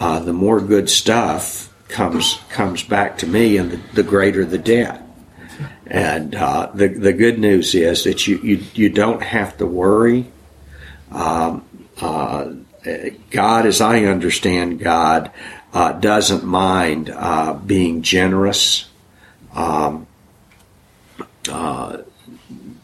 uh, 0.00 0.20
the 0.20 0.32
more 0.32 0.60
good 0.60 0.90
stuff 0.90 1.72
comes 1.88 2.40
comes 2.50 2.82
back 2.82 3.18
to 3.18 3.26
me, 3.26 3.56
and 3.56 3.70
the, 3.70 3.80
the 3.94 4.02
greater 4.02 4.44
the 4.44 4.58
debt. 4.58 5.00
And 5.86 6.34
uh, 6.34 6.70
the 6.74 6.88
the 6.88 7.12
good 7.12 7.38
news 7.38 7.74
is 7.74 8.04
that 8.04 8.26
you 8.26 8.38
you, 8.38 8.64
you 8.74 8.88
don't 8.88 9.22
have 9.22 9.56
to 9.58 9.66
worry. 9.66 10.26
Um, 11.10 11.64
uh, 12.00 12.52
God, 13.30 13.66
as 13.66 13.80
I 13.80 14.04
understand 14.04 14.80
God, 14.80 15.30
uh, 15.72 15.92
doesn't 15.92 16.44
mind 16.44 17.10
uh, 17.10 17.54
being 17.54 18.02
generous. 18.02 18.88
Um, 19.54 20.06
uh, 21.50 21.98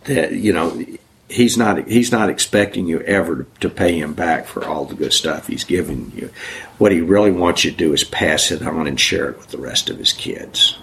that 0.05 0.33
you 0.33 0.53
know 0.53 0.85
he's 1.29 1.57
not 1.57 1.87
he's 1.87 2.11
not 2.11 2.31
expecting 2.31 2.87
you 2.87 3.01
ever 3.01 3.47
to 3.61 3.69
pay 3.69 3.99
him 3.99 4.15
back 4.15 4.47
for 4.47 4.65
all 4.65 4.85
the 4.85 4.95
good 4.95 5.13
stuff 5.13 5.47
he's 5.47 5.65
given 5.65 6.13
you. 6.15 6.31
What 6.79 6.93
he 6.93 7.01
really 7.01 7.31
wants 7.31 7.65
you 7.65 7.71
to 7.71 7.77
do 7.77 7.93
is 7.93 8.05
pass 8.05 8.51
it 8.51 8.63
on 8.63 8.87
and 8.87 8.99
share 8.99 9.31
it 9.31 9.39
with 9.39 9.49
the 9.49 9.59
rest 9.59 9.91
of 9.91 9.99
his 9.99 10.13
kids. 10.13 10.79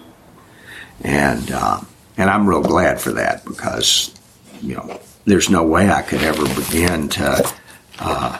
And 1.02 1.50
uh, 1.50 1.80
and 2.16 2.30
I'm 2.30 2.48
real 2.48 2.62
glad 2.62 3.00
for 3.00 3.12
that 3.12 3.44
because 3.44 4.14
you 4.62 4.76
know 4.76 5.00
there's 5.24 5.50
no 5.50 5.64
way 5.64 5.90
I 5.90 6.02
could 6.02 6.22
ever 6.22 6.44
begin 6.60 7.08
to. 7.10 7.52
Uh, 7.98 8.38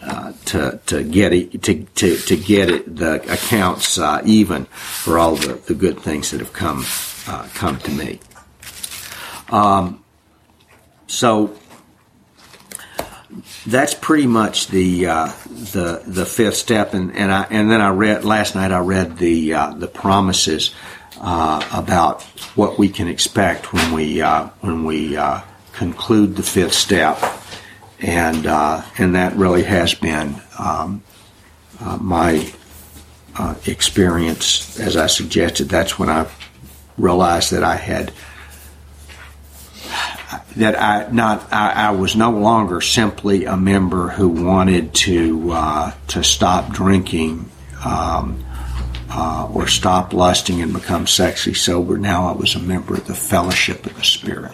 uh, 0.00 0.32
to 0.44 0.80
to 0.86 1.02
get 1.02 1.32
it 1.32 1.60
to, 1.62 1.82
to, 1.96 2.16
to 2.16 2.36
get 2.36 2.70
it 2.70 2.96
the 2.96 3.20
accounts 3.32 3.98
uh, 3.98 4.22
even 4.24 4.64
for 4.66 5.18
all 5.18 5.34
the, 5.34 5.54
the 5.54 5.74
good 5.74 5.98
things 5.98 6.30
that 6.30 6.38
have 6.38 6.52
come 6.52 6.84
uh, 7.26 7.48
come 7.54 7.78
to 7.78 7.90
me. 7.90 8.20
Um, 9.50 10.04
so 11.08 11.56
that's 13.66 13.94
pretty 13.94 14.28
much 14.28 14.68
the 14.68 15.06
uh, 15.06 15.32
the 15.48 16.02
the 16.06 16.24
fifth 16.24 16.56
step, 16.56 16.94
and 16.94 17.14
and 17.16 17.32
I 17.32 17.46
and 17.50 17.68
then 17.68 17.80
I 17.80 17.90
read 17.90 18.24
last 18.24 18.54
night. 18.54 18.70
I 18.70 18.78
read 18.78 19.18
the 19.18 19.54
uh, 19.54 19.70
the 19.74 19.88
promises 19.88 20.74
about 21.20 22.22
what 22.54 22.78
we 22.78 22.88
can 22.88 23.08
expect 23.08 23.72
when 23.72 23.92
we 23.92 24.20
when 24.20 24.84
we 24.84 25.18
conclude 25.72 26.36
the 26.36 26.42
fifth 26.42 26.74
step, 26.74 27.18
and 28.00 28.46
uh, 28.46 28.82
and 28.98 29.14
that 29.14 29.34
really 29.36 29.64
has 29.64 29.94
been 29.94 30.40
um, 30.58 31.02
my 32.00 32.50
experience. 33.66 34.78
As 34.78 34.96
I 34.96 35.06
suggested, 35.06 35.68
that's 35.68 35.98
when 35.98 36.08
I 36.08 36.28
realized 36.96 37.52
that 37.52 37.62
I 37.62 37.76
had 37.76 38.12
that 40.56 40.80
I 40.80 41.10
not 41.10 41.52
I, 41.52 41.88
I, 41.88 41.90
was 41.92 42.16
no 42.16 42.30
longer 42.30 42.80
simply 42.80 43.44
a 43.44 43.56
member 43.56 44.08
who 44.08 44.28
wanted 44.28 44.94
to 44.94 45.52
uh, 45.52 45.92
to 46.08 46.24
stop 46.24 46.72
drinking 46.72 47.50
um, 47.84 48.44
uh, 49.10 49.48
or 49.52 49.68
stop 49.68 50.12
lusting 50.12 50.60
and 50.60 50.72
become 50.72 51.06
sexually 51.06 51.54
sober. 51.54 51.96
Now 51.96 52.28
I 52.28 52.32
was 52.32 52.54
a 52.54 52.60
member 52.60 52.94
of 52.94 53.06
the 53.06 53.14
fellowship 53.14 53.86
of 53.86 53.96
the 53.96 54.04
Spirit. 54.04 54.52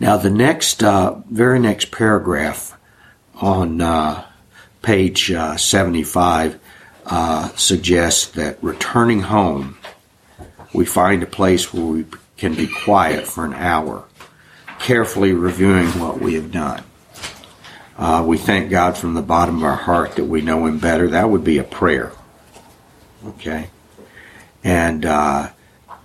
Now 0.00 0.16
the 0.16 0.30
next 0.30 0.82
uh, 0.82 1.20
very 1.30 1.58
next 1.58 1.90
paragraph 1.90 2.76
on 3.34 3.80
uh, 3.80 4.24
page 4.82 5.30
uh, 5.30 5.56
seventy 5.56 6.02
five 6.02 6.58
uh, 7.06 7.48
suggests 7.56 8.26
that 8.32 8.62
returning 8.62 9.22
home 9.22 9.78
we 10.74 10.84
find 10.84 11.22
a 11.22 11.26
place 11.26 11.72
where 11.72 11.84
we 11.84 12.04
can 12.36 12.54
be 12.54 12.66
quiet 12.66 13.26
for 13.26 13.44
an 13.44 13.54
hour, 13.54 14.04
carefully 14.80 15.32
reviewing 15.32 15.86
what 16.00 16.20
we 16.20 16.34
have 16.34 16.50
done. 16.50 16.82
Uh, 17.96 18.24
we 18.26 18.36
thank 18.36 18.70
God 18.70 18.98
from 18.98 19.14
the 19.14 19.22
bottom 19.22 19.58
of 19.58 19.62
our 19.62 19.76
heart 19.76 20.16
that 20.16 20.24
we 20.24 20.40
know 20.40 20.66
Him 20.66 20.78
better. 20.78 21.08
That 21.08 21.30
would 21.30 21.44
be 21.44 21.58
a 21.58 21.64
prayer. 21.64 22.12
Okay? 23.24 23.70
And 24.64 25.06
uh, 25.06 25.50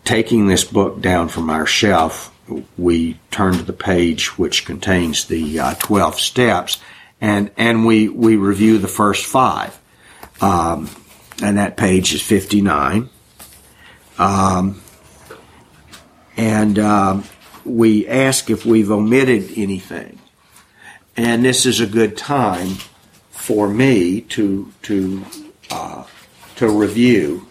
taking 0.06 0.48
this 0.48 0.64
book 0.64 1.02
down 1.02 1.30
from 1.30 1.50
our 1.50 1.66
shelf, 1.66 2.32
we 2.78 3.20
turn 3.32 3.54
to 3.54 3.64
the 3.64 3.74
page 3.74 4.38
which 4.38 4.66
contains 4.66 5.26
the 5.26 5.60
uh, 5.60 5.74
12 5.76 6.20
steps 6.20 6.82
and, 7.22 7.52
and 7.58 7.86
we, 7.86 8.08
we 8.08 8.36
review 8.36 8.78
the 8.78 8.88
first 8.88 9.26
five. 9.26 9.80
Um, 10.42 10.90
and 11.42 11.58
that 11.58 11.78
page 11.78 12.14
is 12.14 12.22
59. 12.22 13.10
Um, 14.18 14.82
and 16.38 16.80
um, 16.80 17.24
we 17.66 18.08
ask 18.08 18.50
if 18.50 18.66
we've 18.66 18.92
omitted 18.92 19.52
anything. 19.58 20.20
And 21.18 21.44
this 21.44 21.66
is 21.66 21.80
a 21.80 21.86
good 21.86 22.18
time 22.18 22.78
for 23.32 23.68
me 23.68 24.22
to 24.22 24.72
to 24.84 25.26
uh, 25.70 26.06
to 26.56 26.70
review. 26.70 27.48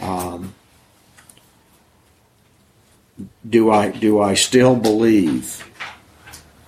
Um, 0.00 0.54
do 3.48 3.70
I 3.70 3.90
do 3.90 4.20
I 4.20 4.34
still 4.34 4.76
believe 4.76 5.64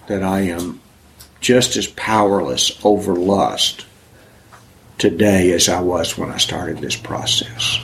that 0.07 0.22
I 0.22 0.41
am 0.41 0.81
just 1.41 1.76
as 1.76 1.87
powerless 1.87 2.78
over 2.85 3.14
lust 3.14 3.87
today 4.99 5.53
as 5.53 5.68
I 5.68 5.81
was 5.81 6.16
when 6.18 6.31
I 6.31 6.37
started 6.37 6.78
this 6.78 6.97
process? 6.97 7.78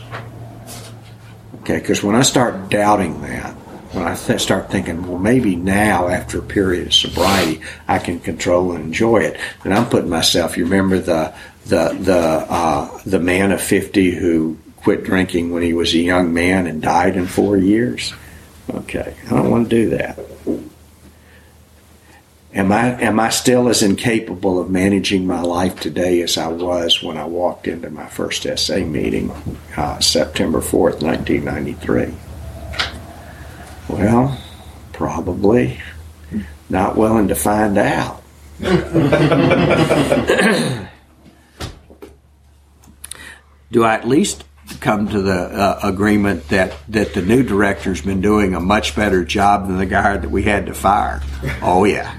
Okay, 1.62 1.78
because 1.78 2.02
when 2.02 2.14
I 2.14 2.22
start 2.22 2.68
doubting 2.68 3.22
that, 3.22 3.52
when 3.92 4.06
I 4.06 4.14
th- 4.14 4.40
start 4.40 4.70
thinking, 4.70 5.06
well, 5.08 5.18
maybe 5.18 5.56
now 5.56 6.08
after 6.08 6.38
a 6.38 6.42
period 6.42 6.88
of 6.88 6.94
sobriety, 6.94 7.60
I 7.88 7.98
can 7.98 8.20
control 8.20 8.72
and 8.72 8.84
enjoy 8.84 9.18
it, 9.22 9.40
then 9.64 9.72
I'm 9.72 9.88
putting 9.88 10.10
myself. 10.10 10.56
You 10.56 10.64
remember 10.64 10.98
the 10.98 11.34
the 11.64 11.96
the 12.00 12.46
uh, 12.48 13.00
the 13.04 13.18
man 13.18 13.52
of 13.52 13.60
fifty 13.60 14.12
who 14.12 14.58
quit 14.76 15.02
drinking 15.02 15.52
when 15.52 15.62
he 15.62 15.72
was 15.72 15.92
a 15.94 15.98
young 15.98 16.32
man 16.32 16.66
and 16.66 16.80
died 16.80 17.16
in 17.16 17.26
four 17.26 17.56
years. 17.56 18.12
Okay, 18.68 19.14
I 19.26 19.28
don't 19.28 19.50
want 19.50 19.70
to 19.70 19.76
do 19.76 19.90
that. 19.90 20.18
Am 22.52 22.72
I 22.72 23.00
am 23.02 23.20
I 23.20 23.28
still 23.28 23.68
as 23.68 23.82
incapable 23.82 24.58
of 24.58 24.70
managing 24.70 25.26
my 25.26 25.42
life 25.42 25.78
today 25.78 26.22
as 26.22 26.38
I 26.38 26.48
was 26.48 27.02
when 27.02 27.18
I 27.18 27.26
walked 27.26 27.68
into 27.68 27.90
my 27.90 28.06
first 28.06 28.46
SA 28.56 28.78
meeting, 28.78 29.30
uh, 29.76 30.00
September 30.00 30.62
fourth, 30.62 31.02
nineteen 31.02 31.44
ninety 31.44 31.74
three? 31.74 32.14
Well, 33.88 34.40
probably 34.94 35.80
not 36.70 36.96
willing 36.96 37.28
to 37.28 37.34
find 37.34 37.76
out. 37.76 38.22
Do 43.70 43.84
I 43.84 43.94
at 43.94 44.08
least 44.08 44.44
come 44.80 45.08
to 45.08 45.22
the 45.22 45.32
uh, 45.32 45.80
agreement 45.82 46.48
that, 46.48 46.76
that 46.88 47.14
the 47.14 47.22
new 47.22 47.42
director's 47.42 48.02
been 48.02 48.20
doing 48.20 48.54
a 48.54 48.60
much 48.60 48.94
better 48.96 49.24
job 49.24 49.68
than 49.68 49.78
the 49.78 49.86
guy 49.86 50.16
that 50.16 50.30
we 50.30 50.42
had 50.42 50.66
to 50.66 50.74
fire? 50.74 51.22
Oh 51.62 51.84
yeah. 51.84 52.14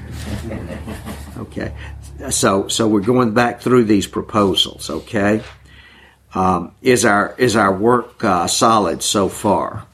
Okay. 1.37 1.73
So 2.29 2.67
so 2.67 2.87
we're 2.87 3.01
going 3.01 3.33
back 3.33 3.61
through 3.61 3.85
these 3.85 4.07
proposals. 4.07 4.89
Okay. 4.89 5.43
Um, 6.33 6.73
is 6.81 7.05
our 7.05 7.35
is 7.37 7.55
our 7.55 7.73
work 7.73 8.23
uh, 8.23 8.47
solid 8.47 9.03
so 9.03 9.29
far? 9.29 9.85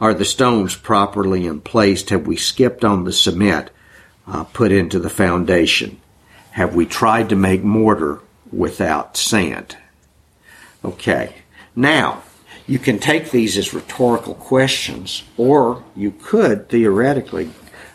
Are 0.00 0.14
the 0.14 0.24
stones 0.24 0.74
properly 0.74 1.46
in 1.46 1.60
place? 1.60 2.08
Have 2.08 2.26
we 2.26 2.36
skipped 2.36 2.84
on 2.84 3.04
the 3.04 3.12
cement 3.12 3.70
uh, 4.26 4.44
put 4.44 4.72
into 4.72 4.98
the 4.98 5.10
foundation? 5.10 6.00
Have 6.52 6.74
we 6.74 6.86
tried 6.86 7.28
to 7.28 7.36
make 7.36 7.62
mortar 7.62 8.20
without 8.50 9.16
sand? 9.16 9.76
Okay. 10.84 11.41
Now, 11.74 12.22
you 12.66 12.78
can 12.78 12.98
take 12.98 13.30
these 13.30 13.58
as 13.58 13.74
rhetorical 13.74 14.34
questions, 14.34 15.24
or 15.36 15.82
you 15.96 16.12
could 16.12 16.68
theoretically 16.68 17.50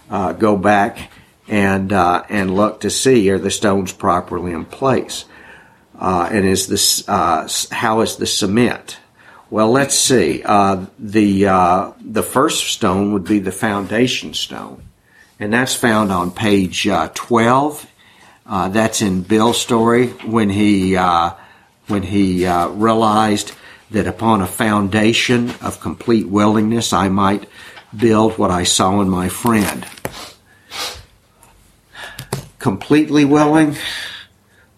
uh, 0.09 0.33
go 0.33 0.57
back 0.57 1.11
and 1.47 1.93
uh, 1.93 2.23
and 2.29 2.53
look 2.53 2.81
to 2.81 2.89
see 2.89 3.29
are 3.29 3.39
the 3.39 3.51
stones 3.51 3.93
properly 3.93 4.51
in 4.51 4.65
place, 4.65 5.25
uh, 5.97 6.27
and 6.31 6.45
is 6.45 6.67
this 6.67 7.07
uh, 7.07 7.47
how 7.71 8.01
is 8.01 8.17
the 8.17 8.25
cement? 8.25 8.97
Well, 9.49 9.71
let's 9.71 9.95
see. 9.95 10.43
Uh, 10.43 10.87
the 10.99 11.47
uh, 11.47 11.91
the 12.01 12.23
first 12.23 12.67
stone 12.67 13.13
would 13.13 13.23
be 13.23 13.39
the 13.39 13.53
foundation 13.53 14.33
stone, 14.33 14.83
and 15.39 15.53
that's 15.53 15.75
found 15.75 16.11
on 16.11 16.31
page 16.31 16.87
twelve. 17.13 17.85
That's 18.45 19.01
in 19.01 19.21
Bill's 19.21 19.61
story 19.61 20.07
when 20.07 20.49
he 20.49 20.95
when 21.87 22.03
he 22.03 22.45
realized 22.45 23.53
that 23.91 24.07
upon 24.07 24.41
a 24.41 24.47
foundation 24.47 25.51
of 25.61 25.79
complete 25.79 26.27
willingness, 26.27 26.93
I 26.93 27.09
might 27.09 27.47
build 27.95 28.37
what 28.37 28.51
I 28.51 28.63
saw 28.63 29.01
in 29.01 29.09
my 29.09 29.29
friend. 29.29 29.85
Completely 32.59 33.25
willing. 33.25 33.75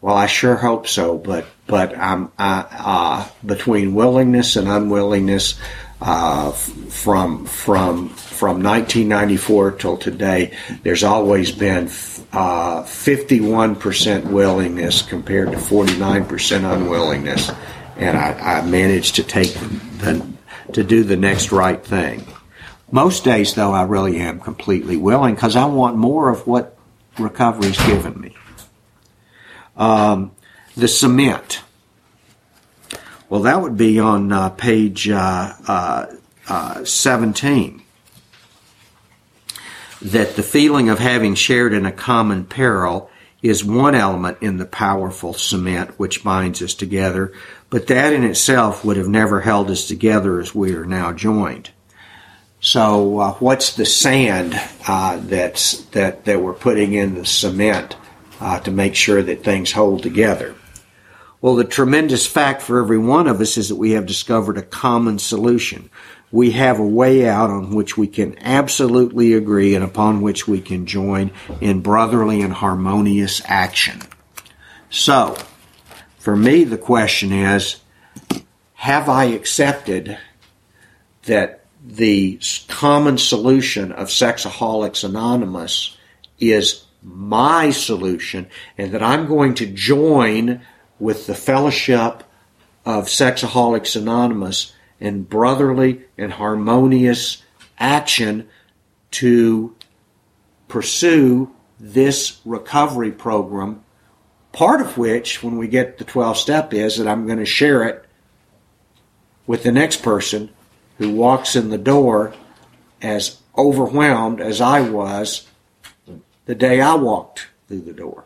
Well, 0.01 0.15
I 0.15 0.27
sure 0.27 0.55
hope 0.55 0.87
so, 0.87 1.17
but 1.17 1.45
but 1.67 1.97
I'm 1.97 2.31
I, 2.37 2.65
uh, 2.71 3.27
between 3.45 3.93
willingness 3.93 4.55
and 4.55 4.67
unwillingness 4.67 5.59
uh, 6.01 6.51
from 6.51 7.45
from 7.45 8.09
from 8.09 8.63
1994 8.63 9.71
till 9.73 9.97
today. 9.97 10.55
There's 10.83 11.03
always 11.03 11.51
been 11.51 11.87
uh, 12.31 12.83
51% 12.83 14.25
willingness 14.25 15.01
compared 15.01 15.51
to 15.51 15.57
49% 15.57 16.73
unwillingness, 16.73 17.51
and 17.99 18.17
I, 18.17 18.59
I 18.59 18.61
managed 18.65 19.15
to 19.15 19.23
take 19.23 19.53
the, 19.53 20.25
to 20.73 20.83
do 20.83 21.03
the 21.03 21.17
next 21.17 21.51
right 21.51 21.83
thing. 21.83 22.25
Most 22.91 23.23
days, 23.23 23.53
though, 23.53 23.73
I 23.73 23.83
really 23.83 24.17
am 24.17 24.39
completely 24.39 24.97
willing 24.97 25.35
because 25.35 25.55
I 25.55 25.65
want 25.65 25.97
more 25.97 26.29
of 26.29 26.47
what 26.47 26.77
recovery's 27.19 27.77
given 27.85 28.19
me. 28.19 28.35
Um, 29.75 30.31
the 30.75 30.87
cement. 30.87 31.61
Well, 33.27 33.41
that 33.41 33.61
would 33.61 33.77
be 33.77 33.99
on 33.99 34.31
uh, 34.31 34.49
page 34.49 35.07
uh, 35.09 35.53
uh, 35.67 36.05
uh, 36.47 36.83
17. 36.83 37.83
That 40.01 40.35
the 40.35 40.43
feeling 40.43 40.89
of 40.89 40.99
having 40.99 41.35
shared 41.35 41.73
in 41.73 41.85
a 41.85 41.91
common 41.91 42.45
peril 42.45 43.11
is 43.41 43.63
one 43.63 43.95
element 43.95 44.37
in 44.41 44.57
the 44.57 44.65
powerful 44.65 45.33
cement 45.33 45.97
which 45.97 46.23
binds 46.23 46.61
us 46.61 46.73
together, 46.73 47.33
but 47.69 47.87
that 47.87 48.13
in 48.13 48.23
itself 48.23 48.83
would 48.83 48.97
have 48.97 49.07
never 49.07 49.41
held 49.41 49.69
us 49.69 49.87
together 49.87 50.39
as 50.39 50.55
we 50.55 50.73
are 50.75 50.85
now 50.85 51.13
joined. 51.13 51.69
So, 52.61 53.19
uh, 53.19 53.33
what's 53.35 53.75
the 53.75 53.85
sand 53.85 54.59
uh, 54.87 55.17
that's 55.21 55.81
that 55.85 56.25
that 56.25 56.41
we're 56.41 56.53
putting 56.53 56.93
in 56.93 57.15
the 57.15 57.25
cement 57.25 57.95
uh, 58.41 58.59
to 58.61 58.71
make 58.71 58.95
sure 58.95 59.21
that 59.21 59.43
things 59.43 59.71
hold 59.71 60.03
together? 60.03 60.55
Well, 61.41 61.55
the 61.55 61.63
tremendous 61.63 62.27
fact 62.27 62.61
for 62.61 62.81
every 62.81 62.97
one 62.97 63.27
of 63.27 63.39
us 63.39 63.57
is 63.57 63.69
that 63.69 63.77
we 63.77 63.91
have 63.91 64.05
discovered 64.05 64.57
a 64.57 64.61
common 64.61 65.19
solution. 65.19 65.89
We 66.33 66.51
have 66.51 66.79
a 66.79 66.85
way 66.85 67.27
out 67.27 67.49
on 67.49 67.73
which 67.73 67.97
we 67.97 68.07
can 68.07 68.37
absolutely 68.39 69.33
agree 69.33 69.73
and 69.73 69.83
upon 69.83 70.21
which 70.21 70.47
we 70.47 70.59
can 70.59 70.85
join 70.85 71.31
in 71.61 71.79
brotherly 71.79 72.41
and 72.41 72.51
harmonious 72.51 73.41
action. 73.45 74.01
So, 74.89 75.37
for 76.19 76.35
me, 76.35 76.63
the 76.63 76.77
question 76.77 77.31
is, 77.31 77.77
have 78.75 79.09
I 79.09 79.25
accepted 79.25 80.17
that 81.23 81.65
the 81.83 82.39
common 82.67 83.17
solution 83.17 83.91
of 83.91 84.07
Sexaholics 84.09 85.03
Anonymous 85.03 85.97
is 86.39 86.85
my 87.01 87.71
solution 87.71 88.47
and 88.77 88.91
that 88.91 89.01
I'm 89.01 89.27
going 89.27 89.53
to 89.55 89.65
join 89.65 90.61
with 90.99 91.25
the 91.25 91.35
fellowship 91.35 92.23
of 92.85 93.05
Sexaholics 93.05 93.95
Anonymous 93.95 94.73
in 94.99 95.23
brotherly 95.23 96.01
and 96.17 96.33
harmonious 96.33 97.41
action 97.79 98.47
to 99.11 99.75
pursue 100.67 101.51
this 101.79 102.41
recovery 102.43 103.11
program, 103.11 103.83
part 104.59 104.81
of 104.81 104.97
which, 104.97 105.41
when 105.41 105.57
we 105.57 105.69
get 105.69 105.97
the 105.97 106.03
12 106.03 106.37
step, 106.37 106.73
is 106.73 106.97
that 106.97 107.07
I'm 107.07 107.25
going 107.25 107.39
to 107.39 107.45
share 107.45 107.87
it 107.87 108.03
with 109.47 109.63
the 109.63 109.71
next 109.71 110.03
person 110.03 110.49
who 110.97 111.13
walks 111.13 111.55
in 111.55 111.69
the 111.69 111.77
door 111.77 112.33
as 113.01 113.39
overwhelmed 113.57 114.41
as 114.41 114.59
I 114.59 114.81
was 114.81 115.47
the 116.43 116.55
day 116.55 116.81
I 116.81 116.95
walked 116.95 117.47
through 117.69 117.83
the 117.83 117.93
door. 117.93 118.25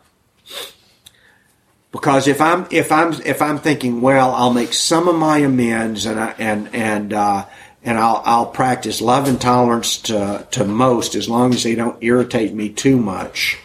Because 1.92 2.26
if 2.26 2.40
I'm 2.40 2.66
if 2.72 2.90
I'm 2.90 3.12
if 3.24 3.40
I'm 3.40 3.60
thinking, 3.60 4.00
well, 4.00 4.34
I'll 4.34 4.52
make 4.52 4.72
some 4.72 5.06
of 5.06 5.14
my 5.14 5.38
amends 5.38 6.04
and 6.04 6.18
I, 6.18 6.34
and 6.40 6.74
and 6.74 7.12
uh, 7.12 7.46
and 7.84 7.96
I'll 7.96 8.20
I'll 8.24 8.46
practice 8.46 9.00
love 9.00 9.28
and 9.28 9.40
tolerance 9.40 9.98
to 9.98 10.48
to 10.50 10.64
most 10.64 11.14
as 11.14 11.28
long 11.28 11.54
as 11.54 11.62
they 11.62 11.76
don't 11.76 12.02
irritate 12.02 12.52
me 12.52 12.70
too 12.70 12.96
much. 12.96 13.60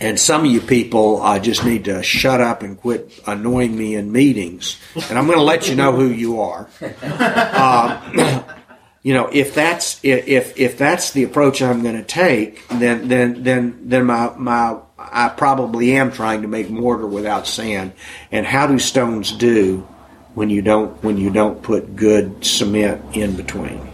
And 0.00 0.18
some 0.18 0.44
of 0.44 0.50
you 0.50 0.60
people 0.60 1.22
uh, 1.22 1.38
just 1.38 1.64
need 1.64 1.86
to 1.86 2.02
shut 2.02 2.40
up 2.40 2.62
and 2.62 2.80
quit 2.80 3.20
annoying 3.26 3.76
me 3.76 3.96
in 3.96 4.12
meetings. 4.12 4.78
And 5.08 5.18
I'm 5.18 5.26
going 5.26 5.38
to 5.38 5.44
let 5.44 5.68
you 5.68 5.74
know 5.74 5.92
who 5.92 6.08
you 6.08 6.40
are. 6.40 6.68
Uh, 7.02 8.42
you 9.02 9.14
know, 9.14 9.28
if 9.32 9.54
that's 9.54 10.00
if 10.02 10.58
if 10.58 10.78
that's 10.78 11.12
the 11.12 11.24
approach 11.24 11.62
I'm 11.62 11.82
going 11.82 11.96
to 11.96 12.04
take, 12.04 12.66
then 12.68 13.08
then 13.08 13.42
then 13.42 13.88
then 13.88 14.04
my 14.04 14.34
my 14.36 14.76
I 14.98 15.28
probably 15.28 15.96
am 15.96 16.12
trying 16.12 16.42
to 16.42 16.48
make 16.48 16.68
mortar 16.68 17.06
without 17.06 17.46
sand. 17.46 17.92
And 18.32 18.44
how 18.44 18.66
do 18.66 18.78
stones 18.78 19.32
do 19.32 19.86
when 20.34 20.50
you 20.50 20.62
don't 20.62 21.02
when 21.02 21.16
you 21.16 21.30
don't 21.30 21.62
put 21.62 21.96
good 21.96 22.44
cement 22.44 23.16
in 23.16 23.36
between? 23.36 23.88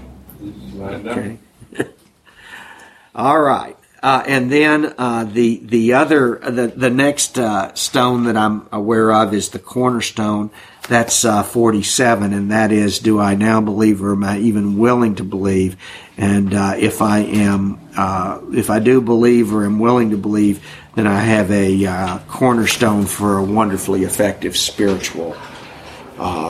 Okay. 0.80 1.38
All 3.14 3.40
right. 3.40 3.76
Uh, 4.04 4.22
and 4.26 4.52
then 4.52 4.92
uh, 4.98 5.24
the 5.24 5.56
the 5.64 5.94
other 5.94 6.38
the 6.38 6.66
the 6.76 6.90
next 6.90 7.38
uh, 7.38 7.72
stone 7.72 8.24
that 8.24 8.36
I'm 8.36 8.68
aware 8.70 9.10
of 9.10 9.32
is 9.32 9.48
the 9.48 9.58
cornerstone. 9.58 10.50
That's 10.86 11.24
uh, 11.24 11.42
47, 11.42 12.34
and 12.34 12.50
that 12.50 12.70
is, 12.70 12.98
do 12.98 13.18
I 13.18 13.34
now 13.34 13.62
believe, 13.62 14.02
or 14.02 14.12
am 14.12 14.22
I 14.22 14.36
even 14.40 14.76
willing 14.76 15.14
to 15.14 15.24
believe? 15.24 15.78
And 16.18 16.52
uh, 16.52 16.74
if 16.76 17.00
I 17.00 17.20
am, 17.20 17.80
uh, 17.96 18.40
if 18.52 18.68
I 18.68 18.80
do 18.80 19.00
believe 19.00 19.54
or 19.54 19.64
am 19.64 19.78
willing 19.78 20.10
to 20.10 20.18
believe, 20.18 20.62
then 20.94 21.06
I 21.06 21.20
have 21.20 21.50
a 21.50 22.20
cornerstone 22.28 23.06
for 23.06 23.38
a 23.38 23.42
wonderfully 23.42 24.04
effective 24.04 24.58
spiritual 24.58 25.34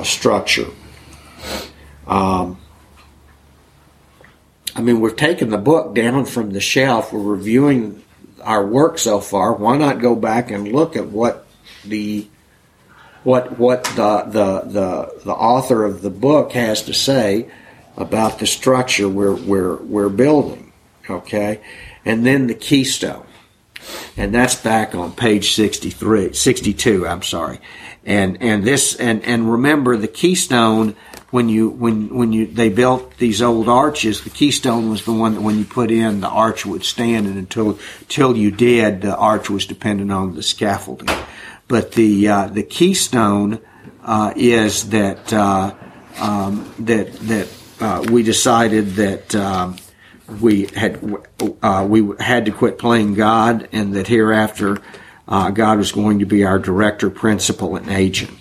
structure. 0.02 0.66
Um, 2.08 2.58
I 4.76 4.80
mean, 4.80 5.00
we've 5.00 5.16
taken 5.16 5.50
the 5.50 5.58
book 5.58 5.94
down 5.94 6.24
from 6.24 6.50
the 6.50 6.60
shelf. 6.60 7.12
We're 7.12 7.20
reviewing 7.20 8.02
our 8.42 8.66
work 8.66 8.98
so 8.98 9.20
far. 9.20 9.52
Why 9.52 9.76
not 9.76 10.00
go 10.00 10.16
back 10.16 10.50
and 10.50 10.72
look 10.72 10.96
at 10.96 11.06
what 11.06 11.46
the 11.84 12.26
what 13.22 13.58
what 13.58 13.84
the 13.84 14.22
the 14.26 14.60
the, 14.60 15.20
the 15.24 15.32
author 15.32 15.84
of 15.84 16.02
the 16.02 16.10
book 16.10 16.52
has 16.52 16.82
to 16.82 16.94
say 16.94 17.50
about 17.96 18.38
the 18.38 18.46
structure 18.46 19.08
we're 19.08 19.34
we're 19.34 19.76
we're 19.76 20.08
building. 20.08 20.72
Okay, 21.08 21.60
and 22.04 22.24
then 22.24 22.46
the 22.46 22.54
keystone, 22.54 23.26
and 24.16 24.34
that's 24.34 24.54
back 24.54 24.94
on 24.94 25.12
page 25.12 25.54
63, 25.54 26.32
62, 26.32 27.06
I'm 27.06 27.22
sorry, 27.22 27.60
and 28.06 28.38
and 28.40 28.64
this 28.64 28.96
and 28.96 29.22
and 29.24 29.50
remember 29.50 29.96
the 29.96 30.08
keystone 30.08 30.96
when 31.34 31.48
you 31.48 31.68
when 31.68 32.14
when 32.14 32.32
you 32.32 32.46
they 32.46 32.68
built 32.68 33.16
these 33.16 33.42
old 33.42 33.68
arches, 33.68 34.22
the 34.22 34.30
keystone 34.30 34.88
was 34.88 35.04
the 35.04 35.12
one 35.12 35.34
that 35.34 35.40
when 35.40 35.58
you 35.58 35.64
put 35.64 35.90
in, 35.90 36.20
the 36.20 36.28
arch 36.28 36.64
would 36.64 36.84
stand, 36.84 37.26
and 37.26 37.36
until 37.36 37.76
until 38.02 38.36
you 38.36 38.52
did, 38.52 39.00
the 39.00 39.16
arch 39.16 39.50
was 39.50 39.66
dependent 39.66 40.12
on 40.12 40.36
the 40.36 40.44
scaffolding. 40.44 41.08
But 41.66 41.90
the 41.90 42.28
uh, 42.28 42.46
the 42.46 42.62
keystone 42.62 43.58
uh, 44.04 44.32
is 44.36 44.90
that 44.90 45.32
uh, 45.32 45.74
um, 46.18 46.72
that 46.78 47.12
that 47.14 47.48
uh, 47.80 48.06
we 48.08 48.22
decided 48.22 48.90
that. 48.90 49.34
Um, 49.34 49.76
we 50.40 50.64
had 50.74 50.98
uh, 51.62 51.86
we 51.86 52.16
had 52.18 52.46
to 52.46 52.50
quit 52.50 52.78
playing 52.78 53.12
God, 53.12 53.68
and 53.72 53.92
that 53.92 54.06
hereafter 54.06 54.78
uh, 55.28 55.50
God 55.50 55.76
was 55.76 55.92
going 55.92 56.20
to 56.20 56.24
be 56.24 56.44
our 56.46 56.58
director, 56.58 57.10
principal, 57.10 57.76
and 57.76 57.90
agent. 57.90 58.38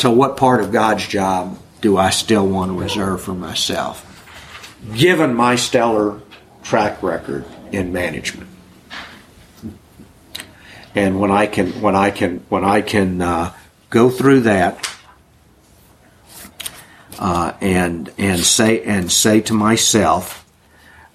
So, 0.00 0.10
what 0.10 0.38
part 0.38 0.62
of 0.62 0.72
God's 0.72 1.06
job 1.06 1.58
do 1.82 1.98
I 1.98 2.08
still 2.08 2.48
want 2.48 2.70
to 2.70 2.78
reserve 2.80 3.20
for 3.20 3.34
myself, 3.34 4.06
given 4.96 5.34
my 5.34 5.56
stellar 5.56 6.22
track 6.62 7.02
record 7.02 7.44
in 7.70 7.92
management? 7.92 8.48
And 10.94 11.20
when 11.20 11.30
I 11.30 11.46
can, 11.46 11.82
when 11.82 11.96
I 11.96 12.10
can, 12.12 12.38
when 12.48 12.64
I 12.64 12.80
can 12.80 13.20
uh, 13.20 13.52
go 13.90 14.08
through 14.08 14.40
that 14.40 14.90
uh, 17.18 17.52
and 17.60 18.10
and 18.16 18.42
say 18.42 18.82
and 18.82 19.12
say 19.12 19.42
to 19.42 19.52
myself, 19.52 20.50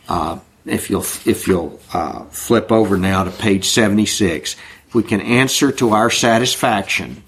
uh, 0.07 0.37
if 0.67 0.91
you'll 0.91 1.01
if 1.25 1.47
you'll 1.47 1.79
uh, 1.91 2.25
flip 2.25 2.71
over 2.71 2.97
now 2.97 3.23
to 3.23 3.31
page 3.31 3.65
seventy 3.65 4.05
six, 4.05 4.55
if 4.87 4.93
we 4.93 5.01
can 5.01 5.21
answer 5.21 5.71
to 5.71 5.89
our 5.89 6.11
satisfaction 6.11 7.23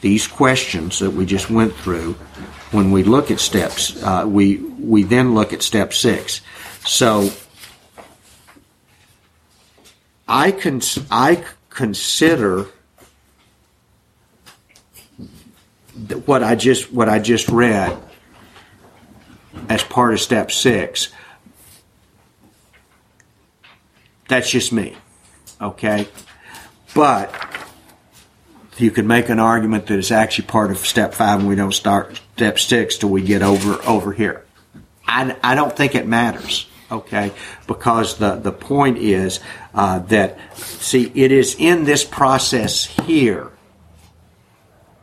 these 0.00 0.26
questions 0.26 0.98
that 0.98 1.10
we 1.10 1.26
just 1.26 1.50
went 1.50 1.74
through, 1.74 2.14
when 2.70 2.90
we 2.90 3.02
look 3.02 3.30
at 3.30 3.40
steps, 3.40 4.00
uh, 4.02 4.24
we 4.26 4.58
we 4.58 5.02
then 5.02 5.34
look 5.34 5.52
at 5.52 5.62
step 5.62 5.92
six. 5.92 6.40
So 6.84 7.30
I 10.28 10.50
can 10.50 10.80
I 11.10 11.44
consider 11.70 12.66
what 16.26 16.42
I 16.42 16.54
just 16.54 16.92
what 16.92 17.08
I 17.08 17.18
just 17.18 17.48
read 17.48 17.96
as 19.68 19.82
part 19.82 20.12
of 20.12 20.20
step 20.20 20.50
six. 20.50 21.08
That's 24.28 24.50
just 24.50 24.72
me, 24.72 24.96
okay. 25.60 26.08
But 26.94 27.32
you 28.78 28.90
could 28.90 29.06
make 29.06 29.28
an 29.28 29.38
argument 29.38 29.86
that 29.86 29.98
it's 29.98 30.10
actually 30.10 30.46
part 30.46 30.70
of 30.70 30.78
step 30.78 31.14
five 31.14 31.40
and 31.40 31.48
we 31.48 31.54
don't 31.54 31.72
start 31.72 32.20
step 32.34 32.58
six 32.58 32.98
till 32.98 33.08
we 33.08 33.22
get 33.22 33.42
over 33.42 33.80
over 33.86 34.12
here. 34.12 34.44
I, 35.06 35.36
I 35.42 35.54
don't 35.54 35.74
think 35.74 35.94
it 35.94 36.06
matters, 36.06 36.68
okay? 36.90 37.32
Because 37.66 38.18
the, 38.18 38.36
the 38.36 38.52
point 38.52 38.98
is 38.98 39.40
uh, 39.72 40.00
that, 40.00 40.38
see, 40.56 41.10
it 41.14 41.32
is 41.32 41.56
in 41.58 41.84
this 41.84 42.04
process 42.04 42.84
here 42.84 43.50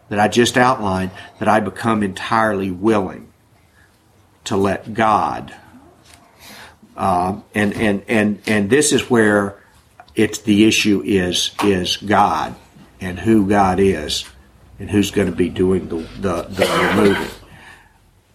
that 0.10 0.20
I 0.20 0.28
just 0.28 0.58
outlined 0.58 1.12
that 1.40 1.48
I 1.48 1.62
become 1.62 2.04
entirely 2.04 2.70
willing 2.70 3.32
to 4.46 4.58
let 4.58 4.94
God. 4.94 5.56
Uh, 6.96 7.40
and, 7.56 7.74
and, 7.74 8.04
and, 8.08 8.42
and 8.46 8.70
this 8.70 8.92
is 8.92 9.10
where 9.10 9.58
it's 10.16 10.40
the 10.40 10.66
issue 10.66 11.02
is, 11.04 11.56
is 11.64 11.98
God 11.98 12.56
and 13.04 13.20
who 13.20 13.47
God 13.47 13.80
is 13.80 14.26
and 14.80 14.89
who's 14.89 15.12
going 15.12 15.30
to 15.30 15.36
be 15.36 15.49
doing 15.49 15.88
the, 15.89 15.97
the, 16.20 16.41
the 16.43 16.95
removing. 16.95 17.30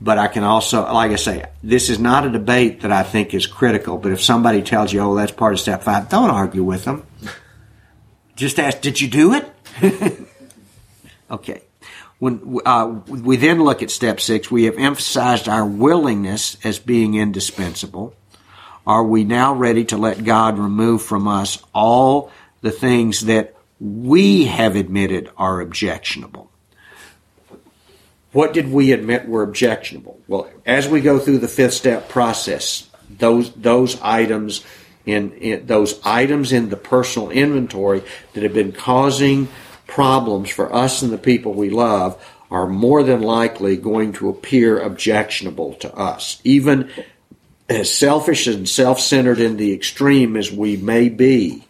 But 0.00 0.18
I 0.18 0.28
can 0.28 0.44
also, 0.44 0.82
like 0.92 1.10
I 1.10 1.16
say, 1.16 1.44
this 1.62 1.90
is 1.90 1.98
not 1.98 2.24
a 2.24 2.30
debate 2.30 2.82
that 2.82 2.92
I 2.92 3.02
think 3.02 3.34
is 3.34 3.46
critical. 3.46 3.98
But 3.98 4.12
if 4.12 4.22
somebody 4.22 4.62
tells 4.62 4.92
you, 4.92 5.00
oh, 5.00 5.16
that's 5.16 5.32
part 5.32 5.52
of 5.52 5.60
step 5.60 5.82
five, 5.82 6.08
don't 6.08 6.30
argue 6.30 6.62
with 6.62 6.84
them. 6.84 7.04
Just 8.36 8.60
ask, 8.60 8.80
did 8.80 9.00
you 9.00 9.08
do 9.08 9.34
it? 9.34 9.52
okay. 11.30 11.62
When 12.20 12.60
uh, 12.64 13.00
we 13.08 13.36
then 13.36 13.62
look 13.62 13.82
at 13.82 13.90
step 13.90 14.20
six, 14.20 14.50
we 14.50 14.64
have 14.64 14.76
emphasized 14.76 15.48
our 15.48 15.66
willingness 15.66 16.56
as 16.64 16.78
being 16.78 17.14
indispensable. 17.14 18.14
Are 18.86 19.04
we 19.04 19.24
now 19.24 19.54
ready 19.54 19.84
to 19.86 19.96
let 19.96 20.24
God 20.24 20.58
remove 20.58 21.02
from 21.02 21.26
us 21.26 21.62
all 21.74 22.30
the 22.60 22.70
things 22.70 23.22
that 23.22 23.54
we 23.80 24.46
have 24.46 24.76
admitted 24.76 25.30
are 25.36 25.60
objectionable. 25.60 26.50
What 28.32 28.52
did 28.52 28.70
we 28.70 28.92
admit 28.92 29.28
were 29.28 29.42
objectionable? 29.42 30.20
Well, 30.28 30.50
as 30.66 30.88
we 30.88 31.00
go 31.00 31.18
through 31.18 31.38
the 31.38 31.48
fifth 31.48 31.74
step 31.74 32.08
process, 32.08 32.88
those 33.08 33.52
those 33.54 33.98
items 34.02 34.64
in, 35.06 35.32
in 35.32 35.66
those 35.66 35.98
items 36.04 36.52
in 36.52 36.68
the 36.68 36.76
personal 36.76 37.30
inventory 37.30 38.02
that 38.34 38.42
have 38.42 38.52
been 38.52 38.72
causing 38.72 39.48
problems 39.86 40.50
for 40.50 40.72
us 40.72 41.00
and 41.00 41.10
the 41.10 41.18
people 41.18 41.54
we 41.54 41.70
love 41.70 42.22
are 42.50 42.66
more 42.66 43.02
than 43.02 43.22
likely 43.22 43.76
going 43.76 44.12
to 44.12 44.28
appear 44.28 44.78
objectionable 44.78 45.74
to 45.74 45.94
us. 45.94 46.40
Even 46.44 46.90
as 47.68 47.92
selfish 47.92 48.46
and 48.46 48.68
self 48.68 49.00
centered 49.00 49.40
in 49.40 49.56
the 49.56 49.72
extreme 49.72 50.36
as 50.36 50.50
we 50.50 50.76
may 50.76 51.08
be, 51.08 51.67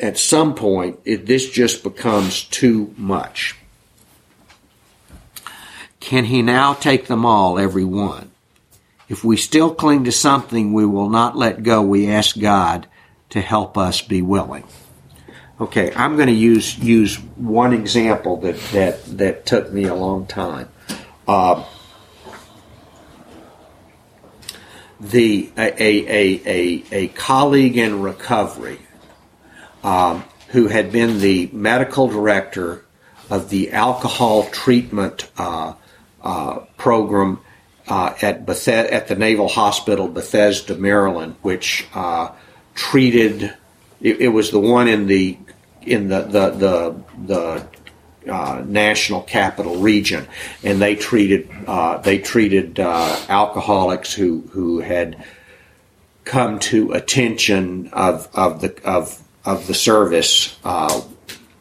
at 0.00 0.18
some 0.18 0.54
point, 0.54 0.98
it, 1.04 1.26
this 1.26 1.48
just 1.48 1.82
becomes 1.82 2.44
too 2.44 2.94
much. 2.96 3.56
Can 6.00 6.24
he 6.24 6.42
now 6.42 6.72
take 6.72 7.06
them 7.06 7.26
all, 7.26 7.58
every 7.58 7.84
one? 7.84 8.30
If 9.08 9.22
we 9.22 9.36
still 9.36 9.74
cling 9.74 10.04
to 10.04 10.12
something 10.12 10.72
we 10.72 10.86
will 10.86 11.10
not 11.10 11.36
let 11.36 11.62
go, 11.62 11.82
we 11.82 12.08
ask 12.08 12.38
God 12.38 12.86
to 13.30 13.40
help 13.40 13.76
us 13.76 14.00
be 14.00 14.22
willing. 14.22 14.64
Okay, 15.60 15.92
I'm 15.94 16.16
going 16.16 16.28
to 16.28 16.32
use 16.32 16.78
use 16.78 17.16
one 17.36 17.74
example 17.74 18.38
that 18.38 18.58
that 18.72 19.04
that 19.18 19.46
took 19.46 19.70
me 19.70 19.84
a 19.84 19.94
long 19.94 20.26
time. 20.26 20.70
Uh, 21.28 21.64
the 24.98 25.50
a, 25.58 25.82
a, 25.82 26.40
a, 26.46 26.84
a 26.92 27.08
colleague 27.08 27.76
in 27.76 28.00
recovery 28.00 28.78
um, 29.82 30.24
who 30.48 30.66
had 30.66 30.92
been 30.92 31.20
the 31.20 31.48
medical 31.52 32.08
director 32.08 32.84
of 33.30 33.48
the 33.48 33.70
alcohol 33.70 34.44
treatment 34.44 35.30
uh, 35.38 35.74
uh, 36.22 36.58
program 36.76 37.40
uh, 37.88 38.14
at 38.20 38.44
Beth- 38.44 38.68
at 38.68 39.08
the 39.08 39.14
Naval 39.14 39.48
Hospital, 39.48 40.08
Bethesda, 40.08 40.76
Maryland, 40.76 41.36
which 41.42 41.86
uh, 41.94 42.30
treated. 42.74 43.54
It, 44.00 44.20
it, 44.20 44.28
was 44.28 44.50
the 44.50 44.60
one 44.60 44.88
in 44.88 45.06
the 45.06 45.38
in 45.82 46.08
the 46.08 46.22
the 46.22 46.50
the, 46.50 47.02
the 47.26 48.32
uh, 48.32 48.64
national 48.66 49.22
capital 49.22 49.76
region, 49.76 50.26
and 50.62 50.80
they 50.80 50.96
treated 50.96 51.48
uh, 51.66 51.98
they 51.98 52.18
treated 52.18 52.78
alcoholics 52.78 54.12
who 54.12 54.40
who 54.52 54.80
had 54.80 55.24
come 56.24 56.58
to 56.58 56.92
attention 56.92 57.88
of 57.92 58.28
of 58.34 58.60
the 58.60 58.80
of 58.84 59.20
of 59.50 59.66
the 59.66 59.74
service 59.74 60.58
uh, 60.64 61.00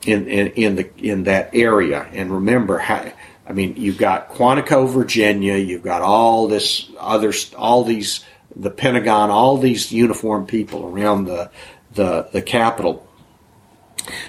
in, 0.06 0.28
in, 0.28 0.48
in 0.48 0.76
the 0.76 0.90
in 0.98 1.24
that 1.24 1.50
area. 1.54 2.08
And 2.14 2.32
remember, 2.32 2.78
how, 2.78 3.12
I 3.48 3.54
mean, 3.54 3.76
you've 3.78 3.98
got 3.98 4.30
Quantico, 4.30 4.88
Virginia. 4.88 5.58
You've 5.58 5.84
got 5.84 6.02
all 6.02 6.48
this 6.48 6.90
other 7.00 7.34
all 7.58 7.84
these 7.84 8.24
the 8.56 8.72
Pentagon, 8.72 9.30
all 9.30 9.58
these 9.58 9.92
uniformed 9.92 10.48
people 10.48 10.86
around 10.86 11.26
the 11.26 11.50
the 11.94 12.30
the 12.32 12.42
Capitol. 12.42 13.06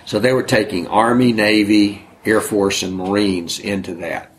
So 0.04 0.18
they 0.18 0.32
were 0.32 0.42
taking 0.42 0.86
Army, 0.88 1.32
Navy, 1.32 2.06
Air 2.24 2.40
Force, 2.40 2.82
and 2.82 2.94
Marines 2.94 3.58
into 3.58 3.94
that. 3.96 4.30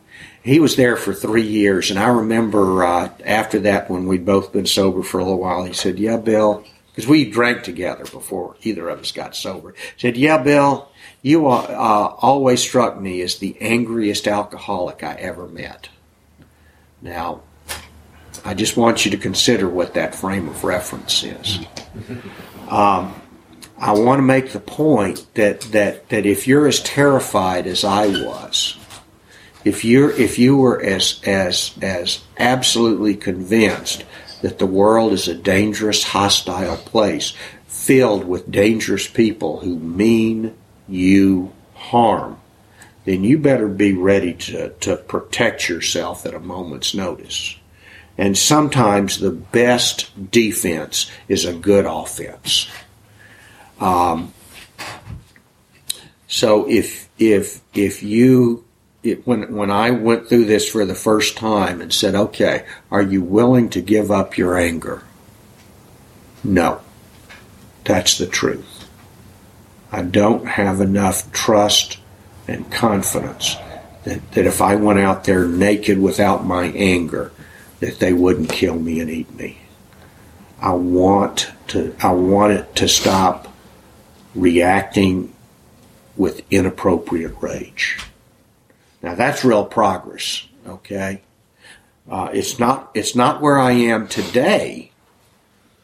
He 0.44 0.60
was 0.60 0.76
there 0.76 0.98
for 0.98 1.14
three 1.14 1.46
years, 1.46 1.92
and 1.92 2.00
I 2.00 2.10
remember 2.10 2.84
uh, 2.84 3.10
after 3.24 3.60
that, 3.60 3.90
when 3.92 4.08
we'd 4.08 4.26
both 4.26 4.52
been 4.52 4.66
sober 4.66 5.04
for 5.04 5.20
a 5.20 5.24
little 5.24 5.40
while, 5.40 5.64
he 5.66 5.74
said, 5.74 6.00
"Yeah, 6.00 6.18
Bill," 6.18 6.64
because 6.92 7.08
we 7.08 7.30
drank 7.30 7.64
together 7.64 8.04
before 8.04 8.56
either 8.62 8.90
of 8.90 9.00
us 9.00 9.12
got 9.12 9.36
sober. 9.36 9.74
Said, 9.98 10.18
"Yeah, 10.18 10.38
Bill, 10.38 10.90
you 11.22 11.48
uh, 11.48 12.16
always 12.18 12.62
struck 12.62 13.00
me 13.00 13.22
as 13.22 13.38
the 13.38 13.58
angriest 13.62 14.28
alcoholic 14.28 15.04
I 15.04 15.14
ever 15.16 15.48
met." 15.48 15.90
Now, 17.02 17.42
I 18.44 18.54
just 18.54 18.78
want 18.78 19.06
you 19.06 19.12
to 19.12 19.18
consider 19.18 19.68
what 19.68 19.94
that 19.96 20.16
frame 20.16 20.48
of 20.48 20.64
reference 20.64 21.24
is. 21.24 21.60
Um, 22.70 23.14
I 23.78 23.94
want 23.94 24.20
to 24.20 24.24
make 24.24 24.52
the 24.52 24.60
point 24.60 25.26
that, 25.34 25.62
that, 25.72 26.10
that 26.10 26.26
if 26.26 26.48
you're 26.48 26.68
as 26.68 26.82
terrified 26.82 27.66
as 27.66 27.84
I 27.84 28.08
was, 28.08 28.78
if 29.64 29.86
you're 29.86 30.12
if 30.12 30.40
you 30.40 30.58
were 30.58 30.82
as 30.82 31.22
as 31.26 31.74
as 31.82 32.24
absolutely 32.38 33.16
convinced 33.16 34.04
that 34.42 34.60
the 34.60 34.66
world 34.66 35.14
is 35.14 35.28
a 35.28 35.36
dangerous, 35.36 36.04
hostile 36.04 36.78
place 36.78 37.34
filled 37.68 38.26
with 38.26 38.52
dangerous 38.52 39.08
people 39.08 39.60
who 39.62 39.78
mean 39.80 40.56
you 40.88 41.52
harm, 41.74 42.40
then 43.06 43.24
you 43.24 43.38
better 43.38 43.68
be 43.68 43.94
ready 43.94 44.34
to, 44.34 44.70
to 44.70 44.96
protect 44.96 45.68
yourself 45.68 46.26
at 46.26 46.34
a 46.34 46.40
moment's 46.40 46.94
notice. 46.94 47.56
And 48.18 48.38
sometimes 48.38 49.20
the 49.20 49.32
best 49.32 50.32
defense 50.32 51.10
is 51.28 51.46
a 51.46 51.54
good 51.54 51.86
offense. 51.88 52.70
Um, 53.80 54.34
so 56.28 56.70
if 56.70 57.10
if 57.18 57.62
if 57.74 58.04
you 58.04 58.64
it, 59.04 59.26
when 59.26 59.56
when 59.56 59.72
I 59.72 59.92
went 59.92 60.28
through 60.28 60.46
this 60.46 60.70
for 60.70 60.86
the 60.86 60.96
first 60.96 61.38
time 61.38 61.82
and 61.82 61.92
said, 61.92 62.16
"Okay, 62.16 62.66
are 62.92 63.02
you 63.02 63.22
willing 63.22 63.70
to 63.70 63.82
give 63.82 64.12
up 64.12 64.38
your 64.38 64.58
anger?" 64.58 65.04
No. 66.44 66.82
That's 67.84 68.18
the 68.18 68.28
truth. 68.28 68.88
I 69.92 70.04
don't 70.04 70.48
have 70.48 70.82
enough 70.82 71.32
trust 71.32 71.98
and 72.48 72.72
confidence 72.72 73.56
that, 74.04 74.32
that 74.32 74.46
if 74.46 74.62
I 74.62 74.76
went 74.76 75.00
out 75.00 75.24
there 75.24 75.48
naked 75.48 76.00
without 76.00 76.46
my 76.46 76.66
anger, 76.68 77.32
that 77.80 78.00
they 78.00 78.14
wouldn't 78.14 78.50
kill 78.50 78.76
me 78.76 79.00
and 79.00 79.10
eat 79.10 79.34
me. 79.36 79.58
I 80.62 80.74
want 80.74 81.52
to 81.70 81.96
I 82.00 82.12
want 82.12 82.54
it 82.54 82.76
to 82.76 82.88
stop 82.88 83.48
reacting 84.36 85.34
with 86.16 86.42
inappropriate 86.52 87.36
rage. 87.42 87.98
Now 89.02 89.16
that's 89.16 89.44
real 89.44 89.66
progress, 89.66 90.48
okay? 90.68 91.22
Uh, 92.10 92.30
it's 92.34 92.60
not 92.60 92.92
it's 92.94 93.16
not 93.16 93.42
where 93.42 93.60
I 93.60 93.72
am 93.72 94.08
today, 94.08 94.92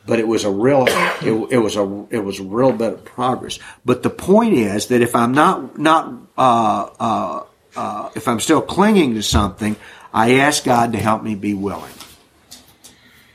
but 0.06 0.20
it 0.20 0.28
was 0.28 0.46
a 0.46 0.52
real 0.52 0.86
it, 0.88 1.52
it, 1.52 1.58
was 1.58 1.76
a 1.76 2.06
it 2.10 2.20
was 2.20 2.40
a 2.40 2.44
real 2.44 2.72
bit 2.72 2.94
of 2.94 3.06
progress. 3.06 3.60
But 3.86 4.04
the 4.04 4.10
point 4.10 4.54
is 4.54 4.88
that 4.88 5.02
if 5.02 5.16
I'm 5.16 5.32
not 5.34 5.78
not 5.78 6.14
uh, 6.38 6.90
uh, 7.00 7.44
uh 7.76 8.10
if 8.16 8.28
I'm 8.28 8.40
still 8.40 8.62
clinging 8.62 9.16
to 9.16 9.24
something, 9.24 9.76
I 10.14 10.36
ask 10.36 10.64
God 10.64 10.94
to 10.94 11.00
help 11.00 11.24
me 11.24 11.36
be 11.36 11.54
willing. 11.54 11.94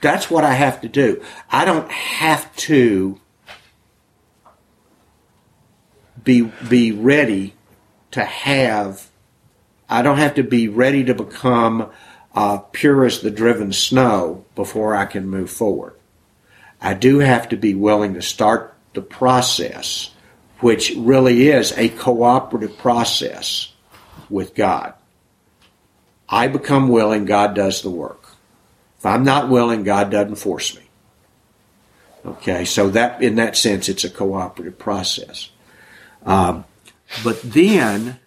That's 0.01 0.29
what 0.29 0.43
I 0.43 0.55
have 0.55 0.81
to 0.81 0.89
do. 0.89 1.23
I 1.49 1.65
don't 1.65 1.91
have 1.91 2.55
to 2.57 3.21
be 6.23 6.43
be 6.69 6.93
ready 6.93 7.55
to 8.11 8.25
have. 8.25 9.09
I 9.93 10.01
don't 10.01 10.17
have 10.19 10.37
to 10.37 10.43
be 10.43 10.69
ready 10.69 11.05
to 11.05 11.15
become 11.15 11.91
uh, 12.35 12.59
pure 12.59 13.05
as 13.05 13.21
the 13.21 13.31
driven 13.31 13.73
snow 13.73 14.47
before 14.55 14.95
I 14.97 15.05
can 15.05 15.29
move 15.29 15.51
forward. 15.51 15.95
I 16.81 16.95
do 16.95 17.19
have 17.19 17.51
to 17.51 17.57
be 17.57 17.75
willing 17.75 18.15
to 18.15 18.23
start 18.23 18.75
the 18.95 19.03
process, 19.03 20.11
which 20.61 20.95
really 20.97 21.49
is 21.49 21.73
a 21.77 21.91
cooperative 21.91 22.79
process 22.79 23.73
with 24.31 24.55
God. 24.55 24.95
I 26.27 26.49
become 26.49 26.89
willing, 26.89 27.27
God 27.27 27.55
does 27.55 27.83
the 27.83 27.91
work. 27.91 28.25
If 28.99 29.05
I'm 29.05 29.25
not 29.25 29.51
willing, 29.51 29.85
God 29.85 30.11
doesn't 30.11 30.37
force 30.37 30.75
me. 30.75 30.83
Okay, 32.25 32.65
so 32.65 32.89
that 32.91 33.23
in 33.23 33.35
that 33.35 33.59
sense, 33.59 33.91
it's 33.91 34.05
a 34.05 34.11
cooperative 34.11 34.79
process. 34.79 35.51
Um, 36.25 36.65
but 37.23 37.43
then, 37.43 38.19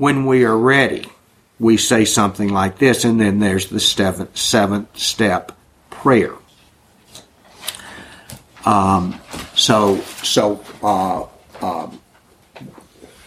when 0.00 0.24
we 0.24 0.46
are 0.46 0.56
ready, 0.56 1.04
we 1.58 1.76
say 1.76 2.06
something 2.06 2.48
like 2.48 2.78
this, 2.78 3.04
and 3.04 3.20
then 3.20 3.38
there's 3.38 3.68
the 3.68 3.78
seventh, 3.78 4.34
seventh 4.34 4.98
step 4.98 5.52
prayer. 5.90 6.32
Um, 8.64 9.20
so, 9.54 10.00
so 10.22 10.64
uh, 10.82 11.26
um, 11.60 12.00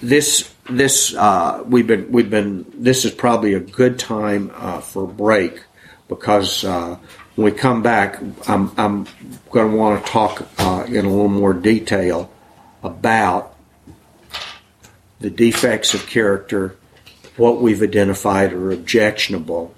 this 0.01 0.51
this 0.67 1.13
uh, 1.13 1.63
we've 1.63 1.85
been 1.85 2.11
we've 2.11 2.31
been 2.31 2.65
this 2.73 3.05
is 3.05 3.11
probably 3.11 3.53
a 3.53 3.59
good 3.59 3.99
time 3.99 4.49
uh, 4.55 4.81
for 4.81 5.03
a 5.03 5.07
break 5.07 5.61
because 6.07 6.63
uh, 6.63 6.97
when 7.35 7.45
we 7.45 7.51
come 7.51 7.83
back, 7.83 8.19
I'm 8.47 8.71
I'm 8.77 9.05
going 9.51 9.69
to 9.69 9.77
want 9.77 10.03
to 10.03 10.11
talk 10.11 10.47
uh, 10.57 10.85
in 10.87 11.05
a 11.05 11.09
little 11.09 11.27
more 11.27 11.53
detail 11.53 12.31
about 12.81 13.52
the 15.23 15.29
defects 15.29 15.93
of 15.93 16.05
character, 16.05 16.75
what 17.37 17.61
we've 17.61 17.81
identified 17.81 18.51
are 18.51 18.71
objectionable, 18.71 19.73